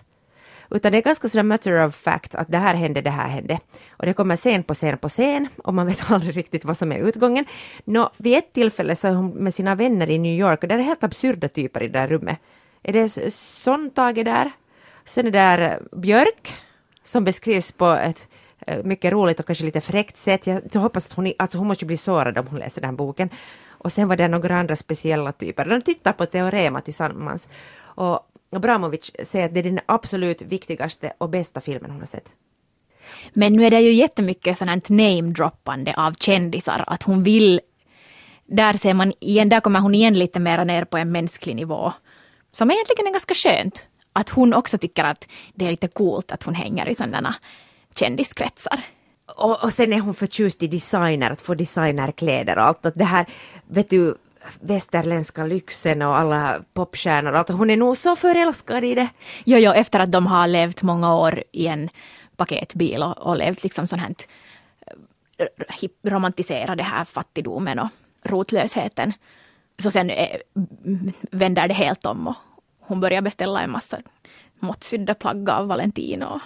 Utan 0.70 0.92
det 0.92 0.98
är 0.98 1.02
ganska 1.02 1.28
sådär 1.28 1.42
matter 1.42 1.86
of 1.86 1.96
fact, 1.96 2.34
att 2.34 2.48
det 2.48 2.58
här 2.58 2.74
hände, 2.74 3.00
det 3.00 3.10
här 3.10 3.28
hände. 3.28 3.60
Och 3.90 4.06
det 4.06 4.12
kommer 4.12 4.36
scen 4.36 4.62
på 4.62 4.74
scen 4.74 4.98
på 4.98 5.08
scen, 5.08 5.48
och 5.64 5.74
man 5.74 5.86
vet 5.86 6.10
aldrig 6.10 6.36
riktigt 6.36 6.64
vad 6.64 6.76
som 6.76 6.92
är 6.92 6.98
utgången. 6.98 7.44
Nå, 7.84 8.10
vid 8.16 8.38
ett 8.38 8.52
tillfälle 8.52 8.96
så 8.96 9.08
är 9.08 9.12
hon 9.12 9.30
med 9.30 9.54
sina 9.54 9.74
vänner 9.74 10.10
i 10.10 10.18
New 10.18 10.38
York, 10.40 10.62
och 10.62 10.68
där 10.68 10.78
är 10.78 10.82
helt 10.82 11.04
absurda 11.04 11.48
typer 11.48 11.82
i 11.82 11.88
det 11.88 11.98
där 11.98 12.08
rummet. 12.08 12.38
Är 12.82 12.92
det 12.92 13.32
sån 13.32 13.90
Tage 13.90 14.24
där? 14.24 14.50
Sen 15.04 15.26
är 15.26 15.30
där 15.30 15.58
eh, 15.58 15.98
Björk, 15.98 16.54
som 17.06 17.24
beskrivs 17.24 17.72
på 17.72 17.86
ett 17.86 18.28
eh, 18.66 18.84
mycket 18.84 19.12
roligt 19.12 19.40
och 19.40 19.46
kanske 19.46 19.64
lite 19.64 19.80
fräckt 19.80 20.16
sätt. 20.16 20.46
Jag 20.46 20.80
hoppas 20.80 21.06
att 21.06 21.12
hon, 21.12 21.32
alltså 21.38 21.58
hon 21.58 21.66
måste 21.66 21.84
ju 21.84 21.86
bli 21.86 21.96
sårad 21.96 22.38
om 22.38 22.46
hon 22.46 22.58
läser 22.58 22.80
den 22.80 22.90
här 22.90 22.96
boken. 22.96 23.30
Och 23.68 23.92
sen 23.92 24.08
var 24.08 24.16
det 24.16 24.28
några 24.28 24.58
andra 24.58 24.76
speciella 24.76 25.32
typer. 25.32 25.64
De 25.64 25.82
tittar 25.82 26.12
på 26.12 26.26
Teorema 26.26 26.80
tillsammans. 26.80 27.48
Och 27.78 28.20
Abramovic 28.50 29.11
säger 29.22 29.46
att 29.46 29.54
det 29.54 29.61
är 29.61 29.64
den 29.64 29.80
absolut 29.86 30.42
viktigaste 30.42 31.12
och 31.18 31.28
bästa 31.28 31.61
filmen 31.61 31.90
hon 31.90 32.00
har 32.00 32.07
sett. 32.07 32.28
Men 33.32 33.52
nu 33.52 33.64
är 33.64 33.70
det 33.70 33.80
ju 33.80 33.92
jättemycket 33.92 34.59
sådant 34.59 34.88
namedroppande 34.88 35.94
av 35.96 36.12
kändisar, 36.12 36.84
att 36.86 37.02
hon 37.02 37.22
vill... 37.22 37.61
Där 38.48 38.72
ser 38.72 38.94
man 38.94 39.12
igen, 39.20 39.48
där 39.48 39.61
kommer 39.61 39.80
hon 39.80 39.94
igen 39.94 40.18
lite 40.18 40.40
mer 40.40 40.64
ner 40.64 40.84
på 40.84 40.96
en 40.96 41.12
mänsklig 41.12 41.57
nivå. 41.57 41.92
Som 42.52 42.70
egentligen 42.70 43.07
är 43.07 43.12
ganska 43.12 43.34
skönt. 43.34 43.86
Att 44.16 44.28
hon 44.28 44.54
också 44.54 44.78
tycker 44.78 45.04
att 45.04 45.28
det 45.54 45.66
är 45.66 45.70
lite 45.70 45.88
coolt 45.88 46.32
att 46.32 46.42
hon 46.42 46.54
hänger 46.54 46.88
i 46.88 46.94
sådana 46.94 47.34
kändiskretsar. 47.96 48.80
Och, 49.36 49.64
och 49.64 49.72
sen 49.72 49.92
är 49.92 50.00
hon 50.00 50.14
förtjust 50.14 50.62
i 50.62 50.66
designer, 50.66 51.30
att 51.30 51.40
få 51.40 51.54
designerkläder 51.54 52.58
och 52.58 52.64
allt. 52.64 52.86
Att 52.86 52.94
det 52.94 53.04
här, 53.04 53.26
vet 53.66 53.90
du, 53.90 54.16
västerländska 54.60 55.44
lyxen 55.44 56.02
och 56.02 56.18
alla 56.18 56.62
popstjärnor. 56.72 57.32
Alltså 57.32 57.52
hon 57.52 57.70
är 57.70 57.76
nog 57.76 57.96
så 57.96 58.16
förälskad 58.16 58.84
i 58.84 58.94
det. 58.94 59.08
Jo, 59.44 59.58
jo, 59.58 59.72
efter 59.72 60.00
att 60.00 60.12
de 60.12 60.26
har 60.26 60.46
levt 60.46 60.82
många 60.82 61.16
år 61.16 61.42
i 61.52 61.66
en 61.66 61.88
paketbil 62.36 63.02
och, 63.02 63.18
och 63.18 63.36
levt 63.36 63.62
liksom 63.62 63.86
sånt 63.86 64.02
här 64.02 64.14
eh, 65.38 66.10
romantisera 66.10 66.76
det 66.76 66.82
här 66.82 67.04
fattigdomen 67.04 67.78
och 67.78 67.88
rotlösheten. 68.24 69.12
Så 69.78 69.90
sen 69.90 70.10
eh, 70.10 70.36
vänder 71.30 71.68
det 71.68 71.74
helt 71.74 72.06
om 72.06 72.26
och 72.26 72.36
hon 72.87 73.01
börjar 73.01 73.22
beställa 73.22 73.61
en 73.61 73.70
massa 73.70 73.99
måttsydda 74.61 75.14
plagg 75.14 75.51
av 75.51 75.66
Valentino. 75.66 76.41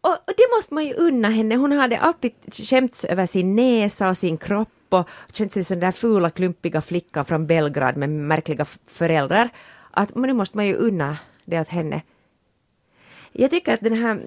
Och, 0.00 0.12
och, 0.12 0.34
det 0.36 0.56
måste 0.56 0.74
man 0.74 0.84
ju 0.84 0.94
unna 0.94 1.28
henne. 1.28 1.56
Hon 1.56 1.72
hade 1.72 1.98
alltid 1.98 2.32
skämts 2.52 3.04
över 3.04 3.26
sin 3.26 3.56
näsa 3.56 4.08
och 4.08 4.18
sin 4.18 4.36
kropp 4.38 4.68
och 4.88 5.08
känt 5.32 5.52
sig 5.52 5.64
som 5.64 5.80
den 5.80 5.86
där 5.86 5.92
fula 5.92 6.30
klumpiga 6.30 6.80
flickan 6.80 7.24
från 7.24 7.46
Belgrad 7.46 7.96
med 7.96 8.10
märkliga 8.10 8.64
föräldrar. 8.86 9.48
Att 9.90 10.14
men 10.14 10.28
nu 10.28 10.32
måste 10.32 10.56
man 10.56 10.66
ju 10.66 10.74
unna 10.74 11.18
det 11.44 11.60
åt 11.60 11.68
henne. 11.68 12.02
Jag 13.32 13.50
tycker 13.50 13.74
att 13.74 13.80
den 13.80 13.92
här 13.92 14.20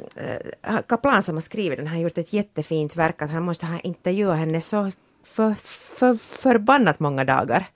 äh, 0.61 0.82
Kaplan 0.88 1.24
som 1.24 1.36
har 1.36 1.41
skrivit 1.41 1.80
den 1.80 1.88
har 1.88 1.97
gjort 1.97 2.17
ett 2.17 2.34
jättefint 2.34 2.95
verk, 2.95 3.22
att 3.22 3.30
han 3.30 3.43
måste 3.43 3.65
ha 3.65 3.80
intervjuat 3.80 4.38
henne 4.38 4.61
så 4.61 4.91
för, 5.24 5.53
för, 5.53 6.15
förbannat 6.15 6.99
många 6.99 7.26
dagar. 7.26 7.67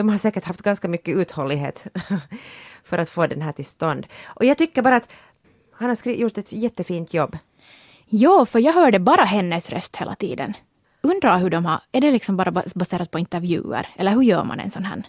De 0.00 0.08
har 0.08 0.18
säkert 0.18 0.44
haft 0.44 0.62
ganska 0.62 0.88
mycket 0.88 1.16
uthållighet 1.16 1.86
för 2.84 2.98
att 2.98 3.08
få 3.08 3.26
den 3.26 3.42
här 3.42 3.52
till 3.52 3.64
stånd. 3.64 4.06
Och 4.26 4.44
jag 4.44 4.58
tycker 4.58 4.82
bara 4.82 4.96
att 4.96 5.08
han 5.72 5.88
har 5.88 6.10
gjort 6.10 6.38
ett 6.38 6.52
jättefint 6.52 7.14
jobb. 7.14 7.38
Jo, 8.06 8.44
för 8.44 8.58
jag 8.58 8.72
hörde 8.72 8.98
bara 8.98 9.24
hennes 9.24 9.70
röst 9.70 9.96
hela 9.96 10.14
tiden. 10.14 10.54
Undrar 11.00 11.38
hur 11.38 11.50
de 11.50 11.64
har, 11.64 11.80
är 11.92 12.00
det 12.00 12.10
liksom 12.10 12.36
bara 12.36 12.50
baserat 12.74 13.10
på 13.10 13.18
intervjuer, 13.18 13.88
eller 13.96 14.12
hur 14.12 14.22
gör 14.22 14.44
man 14.44 14.60
en 14.60 14.70
sån 14.70 14.84
här? 14.84 15.02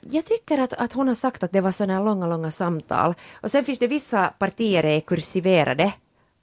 Jag 0.00 0.24
tycker 0.24 0.58
att, 0.58 0.72
att 0.72 0.92
hon 0.92 1.08
har 1.08 1.14
sagt 1.14 1.42
att 1.42 1.52
det 1.52 1.60
var 1.60 1.72
sådana 1.72 2.00
långa, 2.00 2.26
långa 2.26 2.50
samtal. 2.50 3.14
Och 3.32 3.50
sen 3.50 3.64
finns 3.64 3.78
det 3.78 3.86
vissa 3.86 4.26
partier 4.26 4.84
är 4.84 5.00
kursiverade. 5.00 5.92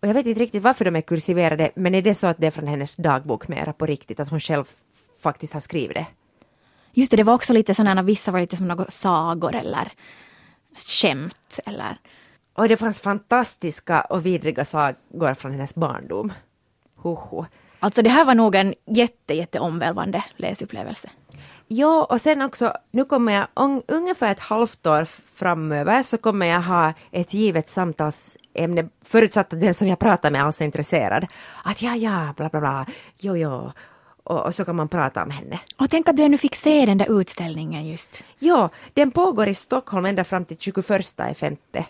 Och 0.01 0.07
jag 0.07 0.13
vet 0.13 0.25
inte 0.25 0.41
riktigt 0.41 0.63
varför 0.63 0.85
de 0.85 0.95
är 0.95 1.01
kursiverade, 1.01 1.71
men 1.75 1.95
är 1.95 2.01
det 2.01 2.15
så 2.15 2.27
att 2.27 2.37
det 2.37 2.47
är 2.47 2.51
från 2.51 2.67
hennes 2.67 2.95
dagbok 2.95 3.47
mera 3.47 3.73
på 3.73 3.85
riktigt, 3.85 4.19
att 4.19 4.29
hon 4.29 4.39
själv 4.39 4.65
faktiskt 5.21 5.53
har 5.53 5.61
skrivit 5.61 5.95
det? 5.95 6.05
Just 6.95 7.11
det, 7.11 7.17
det 7.17 7.23
var 7.23 7.33
också 7.33 7.53
lite 7.53 7.75
sådana, 7.75 8.01
vissa 8.01 8.31
var 8.31 8.39
lite 8.39 8.57
som 8.57 8.67
något 8.67 8.93
sagor 8.93 9.55
eller 9.55 9.91
skämt 10.75 11.59
eller... 11.65 11.97
Och 12.53 12.67
det 12.69 12.77
fanns 12.77 13.01
fantastiska 13.01 14.01
och 14.01 14.25
vidriga 14.25 14.65
sagor 14.65 15.33
från 15.33 15.51
hennes 15.51 15.75
barndom. 15.75 16.33
Hoho. 16.95 17.45
Alltså 17.79 18.01
det 18.01 18.09
här 18.09 18.25
var 18.25 18.35
nog 18.35 18.55
en 18.55 18.73
jätte, 18.85 19.33
jätte 19.33 19.59
omvälvande 19.59 20.23
läsupplevelse. 20.35 21.09
Ja, 21.67 22.03
och 22.09 22.21
sen 22.21 22.41
också, 22.41 22.73
nu 22.91 23.05
kommer 23.05 23.33
jag 23.33 23.47
un, 23.53 23.83
ungefär 23.87 24.31
ett 24.31 24.39
halvt 24.39 24.85
år 24.85 25.05
framöver 25.35 26.03
så 26.03 26.17
kommer 26.17 26.45
jag 26.45 26.61
ha 26.61 26.93
ett 27.11 27.33
givet 27.33 27.69
samtalsämne, 27.69 28.89
förutsatt 29.05 29.53
att 29.53 29.59
den 29.59 29.73
som 29.73 29.87
jag 29.87 29.99
pratar 29.99 30.31
med 30.31 30.43
alls 30.43 30.61
är 30.61 30.65
intresserad. 30.65 31.27
Att 31.63 31.81
ja, 31.81 31.95
ja, 31.95 32.33
bla, 32.37 32.49
bla, 32.49 32.59
bla, 32.59 32.85
jo, 33.17 33.37
jo. 33.37 33.71
Och, 34.25 34.45
och, 34.45 34.55
så 34.55 34.65
kan 34.65 34.75
man 34.75 34.87
prata 34.87 35.23
om 35.23 35.29
henne. 35.29 35.59
Och 35.77 35.89
tänk 35.89 36.09
att 36.09 36.17
du 36.17 36.23
ännu 36.23 36.37
fick 36.37 36.55
se 36.55 36.85
den 36.85 36.97
där 36.97 37.21
utställningen 37.21 37.87
just. 37.87 38.23
Ja, 38.39 38.69
den 38.93 39.11
pågår 39.11 39.47
i 39.47 39.55
Stockholm 39.55 40.05
ända 40.05 40.23
fram 40.23 40.45
till 40.45 40.57
21 40.57 40.85
femte. 41.35 41.85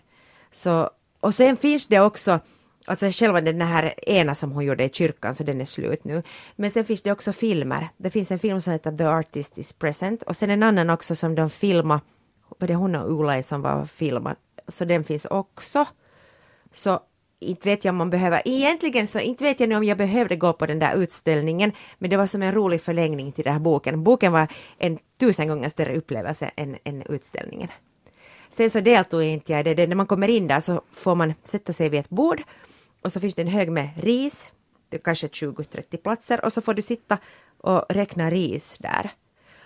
Så, 0.52 0.90
och 1.20 1.34
sen 1.34 1.58
finns 1.58 1.88
det 1.88 2.00
också 2.00 2.40
Alltså 2.88 3.10
själva 3.12 3.42
den 3.42 3.62
här 3.62 4.10
ena 4.10 4.36
som 4.36 4.52
hon 4.52 4.66
gjorde 4.66 4.84
i 4.84 4.90
kyrkan, 4.90 5.36
så 5.36 5.44
den 5.44 5.62
är 5.62 5.66
slut 5.66 6.04
nu. 6.04 6.24
Men 6.56 6.72
sen 6.72 6.86
finns 6.86 7.02
det 7.02 7.12
också 7.12 7.34
filmer. 7.34 7.90
Det 7.98 8.10
finns 8.10 8.32
en 8.32 8.40
film 8.40 8.62
som 8.62 8.74
heter 8.74 8.98
The 8.98 9.04
Artist 9.04 9.58
is 9.58 9.74
Present 9.74 10.24
och 10.24 10.36
sen 10.36 10.50
en 10.50 10.64
annan 10.64 10.90
också 10.90 11.16
som 11.16 11.36
de 11.36 11.50
filmade, 11.50 12.02
var 12.60 12.68
det 12.68 12.76
hon 12.76 12.96
och 12.96 13.12
Ola 13.12 13.44
som 13.44 13.62
var 13.62 13.86
filmad, 13.86 14.36
så 14.68 14.86
den 14.86 15.04
finns 15.04 15.26
också. 15.26 15.86
Så 16.74 17.00
inte 17.40 17.70
vet 17.70 17.86
jag 17.86 17.92
om 17.92 17.98
man 17.98 18.10
behöver, 18.10 18.42
egentligen 18.46 19.08
så 19.08 19.20
inte 19.20 19.44
vet 19.44 19.60
jag 19.60 19.70
nu 19.70 19.76
om 19.76 19.84
jag 19.84 19.98
behövde 19.98 20.36
gå 20.36 20.54
på 20.54 20.66
den 20.66 20.80
där 20.80 20.96
utställningen, 20.96 21.72
men 21.98 22.10
det 22.10 22.18
var 22.18 22.28
som 22.28 22.42
en 22.42 22.52
rolig 22.52 22.82
förlängning 22.82 23.32
till 23.32 23.44
den 23.44 23.54
här 23.54 23.60
boken. 23.60 24.04
Boken 24.04 24.32
var 24.32 24.48
en 24.78 25.00
tusen 25.20 25.48
gånger 25.48 25.70
större 25.70 25.98
upplevelse 25.98 26.52
än, 26.56 26.78
än 26.84 27.02
utställningen. 27.02 27.70
Sen 28.50 28.70
så 28.70 28.80
deltog 28.80 29.24
inte 29.24 29.54
jag 29.54 29.68
i 29.68 29.74
det, 29.74 29.88
när 29.88 29.96
man 29.96 30.08
kommer 30.08 30.28
in 30.28 30.48
där 30.48 30.60
så 30.60 30.82
får 30.92 31.16
man 31.16 31.34
sätta 31.44 31.74
sig 31.74 31.90
vid 31.90 32.00
ett 32.00 32.10
bord 32.10 32.44
och 33.02 33.14
så 33.14 33.20
finns 33.20 33.36
det 33.36 33.42
en 33.42 33.48
hög 33.48 33.72
med 33.72 33.90
ris, 33.98 34.52
det 34.90 34.98
är 34.98 35.02
kanske 35.02 35.28
20-30 35.28 35.98
platser 35.98 36.46
och 36.46 36.54
så 36.54 36.62
får 36.62 36.74
du 36.74 36.82
sitta 36.82 37.18
och 37.58 37.86
räkna 37.90 38.30
ris 38.30 38.78
där. 38.80 39.12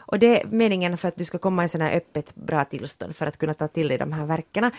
Och 0.10 0.20
det 0.20 0.42
är 0.42 0.48
meningen 0.48 0.98
för 0.98 1.08
att 1.08 1.16
du 1.16 1.26
ska 1.26 1.38
komma 1.38 1.66
i 1.66 1.70
sån 1.70 1.82
här 1.82 1.98
öppet 1.98 2.36
bra 2.36 2.66
tillstånd 2.66 3.16
för 3.16 3.28
att 3.28 3.38
kunna 3.38 3.54
ta 3.54 3.68
till 3.68 3.88
dig 3.88 3.98
de 3.98 4.14
här 4.14 4.26
verken. 4.26 4.72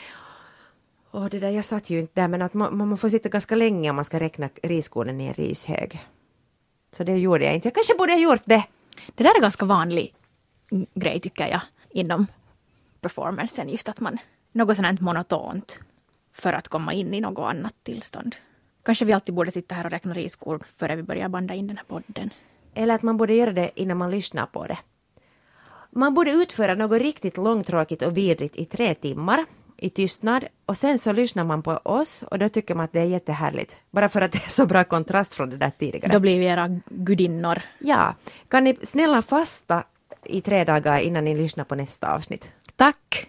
Och 1.10 1.30
det 1.30 1.40
där, 1.40 1.50
jag 1.50 1.64
satt 1.64 1.90
ju 1.90 2.00
inte 2.00 2.20
där 2.20 2.28
men 2.28 2.42
att 2.42 2.54
man, 2.54 2.76
man 2.76 2.96
får 2.96 3.08
sitta 3.08 3.28
ganska 3.28 3.54
länge 3.54 3.90
om 3.90 3.96
man 3.96 4.04
ska 4.04 4.20
räkna 4.20 4.48
riskornen 4.62 5.20
i 5.20 5.26
en 5.26 5.34
rishög. 5.34 6.06
Så 6.92 7.04
det 7.04 7.16
gjorde 7.16 7.44
jag 7.44 7.54
inte. 7.54 7.68
Jag 7.68 7.74
kanske 7.74 7.94
borde 7.94 8.12
ha 8.12 8.18
gjort 8.18 8.42
det. 8.44 8.64
Det 9.14 9.24
där 9.24 9.36
är 9.36 9.40
ganska 9.40 9.64
vanlig 9.64 10.14
grej 10.94 11.20
tycker 11.20 11.46
jag 11.46 11.60
inom 11.90 12.26
performancen, 13.00 13.68
just 13.68 13.88
att 13.88 14.00
man 14.00 14.18
något 14.52 14.76
sånt 14.76 15.00
monotont 15.00 15.80
för 16.32 16.52
att 16.52 16.68
komma 16.68 16.92
in 16.92 17.14
i 17.14 17.20
något 17.20 17.50
annat 17.50 17.74
tillstånd. 17.82 18.36
Kanske 18.82 19.04
vi 19.04 19.12
alltid 19.12 19.34
borde 19.34 19.50
sitta 19.50 19.74
här 19.74 19.84
och 19.84 19.90
räkna 19.90 20.14
riskor 20.14 20.62
före 20.76 20.96
vi 20.96 21.02
börjar 21.02 21.28
banda 21.28 21.54
in 21.54 21.66
den 21.66 21.76
här 21.76 21.84
podden. 21.84 22.30
Eller 22.74 22.94
att 22.94 23.02
man 23.02 23.16
borde 23.16 23.34
göra 23.34 23.52
det 23.52 23.70
innan 23.74 23.96
man 23.96 24.10
lyssnar 24.10 24.46
på 24.46 24.66
det. 24.66 24.78
Man 25.90 26.14
borde 26.14 26.30
utföra 26.30 26.74
något 26.74 27.00
riktigt 27.00 27.36
långtråkigt 27.36 28.02
och 28.02 28.16
vidrigt 28.16 28.56
i 28.56 28.64
tre 28.64 28.94
timmar 28.94 29.46
i 29.80 29.90
tystnad 29.90 30.44
och 30.66 30.76
sen 30.76 30.98
så 30.98 31.12
lyssnar 31.12 31.44
man 31.44 31.62
på 31.62 31.70
oss 31.70 32.22
och 32.22 32.38
då 32.38 32.48
tycker 32.48 32.74
man 32.74 32.84
att 32.84 32.92
det 32.92 33.00
är 33.00 33.04
jättehärligt. 33.04 33.76
Bara 33.90 34.08
för 34.08 34.20
att 34.20 34.32
det 34.32 34.44
är 34.44 34.50
så 34.50 34.66
bra 34.66 34.84
kontrast 34.84 35.34
från 35.34 35.50
det 35.50 35.56
där 35.56 35.72
tidigare. 35.78 36.12
Då 36.12 36.20
blir 36.20 36.38
vi 36.38 36.46
era 36.46 36.80
gudinnor. 36.88 37.62
Ja. 37.78 38.14
Kan 38.48 38.64
ni 38.64 38.76
snälla 38.82 39.22
fasta 39.22 39.84
i 40.24 40.40
tre 40.40 40.64
dagar 40.64 40.98
innan 40.98 41.24
ni 41.24 41.34
lyssnar 41.34 41.64
på 41.64 41.74
nästa 41.74 42.12
avsnitt? 42.12 42.52
Tack. 42.76 43.28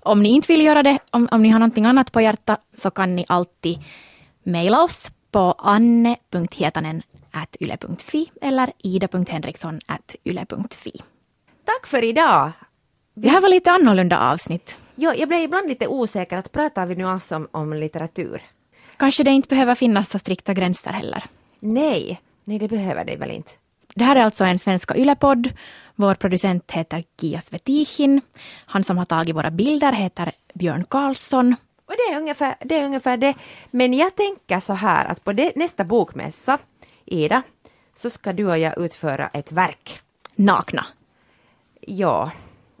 Om 0.00 0.22
ni 0.22 0.28
inte 0.28 0.52
vill 0.52 0.64
göra 0.64 0.82
det, 0.82 0.98
om, 1.10 1.28
om 1.30 1.42
ni 1.42 1.48
har 1.48 1.58
någonting 1.58 1.86
annat 1.86 2.12
på 2.12 2.20
hjärta, 2.20 2.56
så 2.74 2.90
kan 2.90 3.16
ni 3.16 3.24
alltid 3.28 3.78
mejla 4.42 4.82
oss 4.82 5.10
på 5.30 5.54
anne.hietanen.yle.fi 5.58 8.30
eller 8.40 8.72
ida.henriksson.yle.fi. 8.78 10.92
Tack 11.64 11.86
för 11.86 12.04
idag! 12.04 12.52
Det 13.14 13.28
här 13.28 13.40
var 13.40 13.48
lite 13.48 13.70
annorlunda 13.70 14.18
avsnitt. 14.18 14.76
Jo, 14.98 15.12
jag 15.12 15.28
blev 15.28 15.40
ibland 15.40 15.68
lite 15.68 15.86
osäker, 15.86 16.36
att 16.36 16.52
pratar 16.52 16.86
vi 16.86 16.94
nu 16.94 17.04
alls 17.04 17.32
om, 17.32 17.48
om 17.50 17.72
litteratur? 17.72 18.42
Kanske 18.96 19.24
det 19.24 19.30
inte 19.30 19.48
behöver 19.48 19.74
finnas 19.74 20.10
så 20.10 20.18
strikta 20.18 20.54
gränser 20.54 20.90
heller. 20.90 21.24
Nej, 21.60 22.20
nej 22.44 22.58
det 22.58 22.68
behöver 22.68 23.04
det 23.04 23.16
väl 23.16 23.30
inte. 23.30 23.52
Det 23.94 24.04
här 24.04 24.16
är 24.16 24.24
alltså 24.24 24.44
en 24.44 24.58
Svenska 24.58 24.96
Ylepodd. 24.96 25.52
Vår 25.94 26.14
producent 26.14 26.70
heter 26.70 27.04
Kia 27.20 27.40
Svetihin. 27.40 28.20
Han 28.66 28.84
som 28.84 28.98
har 28.98 29.04
tagit 29.04 29.36
våra 29.36 29.50
bilder 29.50 29.92
heter 29.92 30.32
Björn 30.54 30.84
Karlsson. 30.84 31.56
Och 31.86 31.94
det 31.96 32.14
är 32.14 32.18
ungefär 32.18 32.56
det. 32.60 32.78
Är 32.78 32.84
ungefär 32.84 33.16
det. 33.16 33.34
Men 33.70 33.94
jag 33.94 34.16
tänker 34.16 34.60
så 34.60 34.72
här 34.72 35.04
att 35.04 35.24
på 35.24 35.32
det, 35.32 35.56
nästa 35.56 35.84
bokmässa, 35.84 36.58
Ida, 37.04 37.42
så 37.96 38.10
ska 38.10 38.32
du 38.32 38.46
och 38.46 38.58
jag 38.58 38.78
utföra 38.78 39.28
ett 39.28 39.52
verk. 39.52 40.00
Nakna. 40.34 40.86
Ja. 41.80 42.30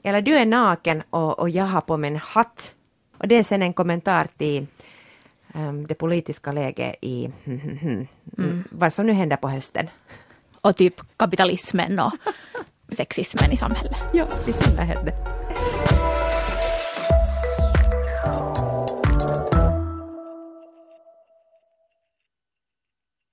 Eller 0.06 0.22
du 0.22 0.36
är 0.36 0.46
naken 0.46 1.02
och, 1.10 1.38
och 1.38 1.50
jag 1.50 1.64
har 1.64 1.80
på 1.80 1.96
mig 1.96 2.10
en 2.10 2.16
hatt. 2.16 2.74
Och 3.18 3.28
det 3.28 3.34
är 3.34 3.42
sen 3.42 3.62
en 3.62 3.72
kommentar 3.72 4.28
till 4.36 4.66
um, 5.54 5.86
det 5.86 5.94
politiska 5.94 6.52
läget 6.52 6.94
i 7.00 7.30
mm. 7.44 8.64
vad 8.70 8.92
som 8.92 9.06
nu 9.06 9.12
händer 9.12 9.36
på 9.36 9.48
hösten 9.48 9.90
och 10.60 10.76
typ 10.76 10.94
kapitalismen 11.16 11.98
och 11.98 12.12
sexismen 12.88 13.52
i 13.52 13.56
samhället. 13.56 13.96
Ja, 14.12 14.26
i 14.46 14.52
synnerhet 14.52 15.04
det. 15.04 15.14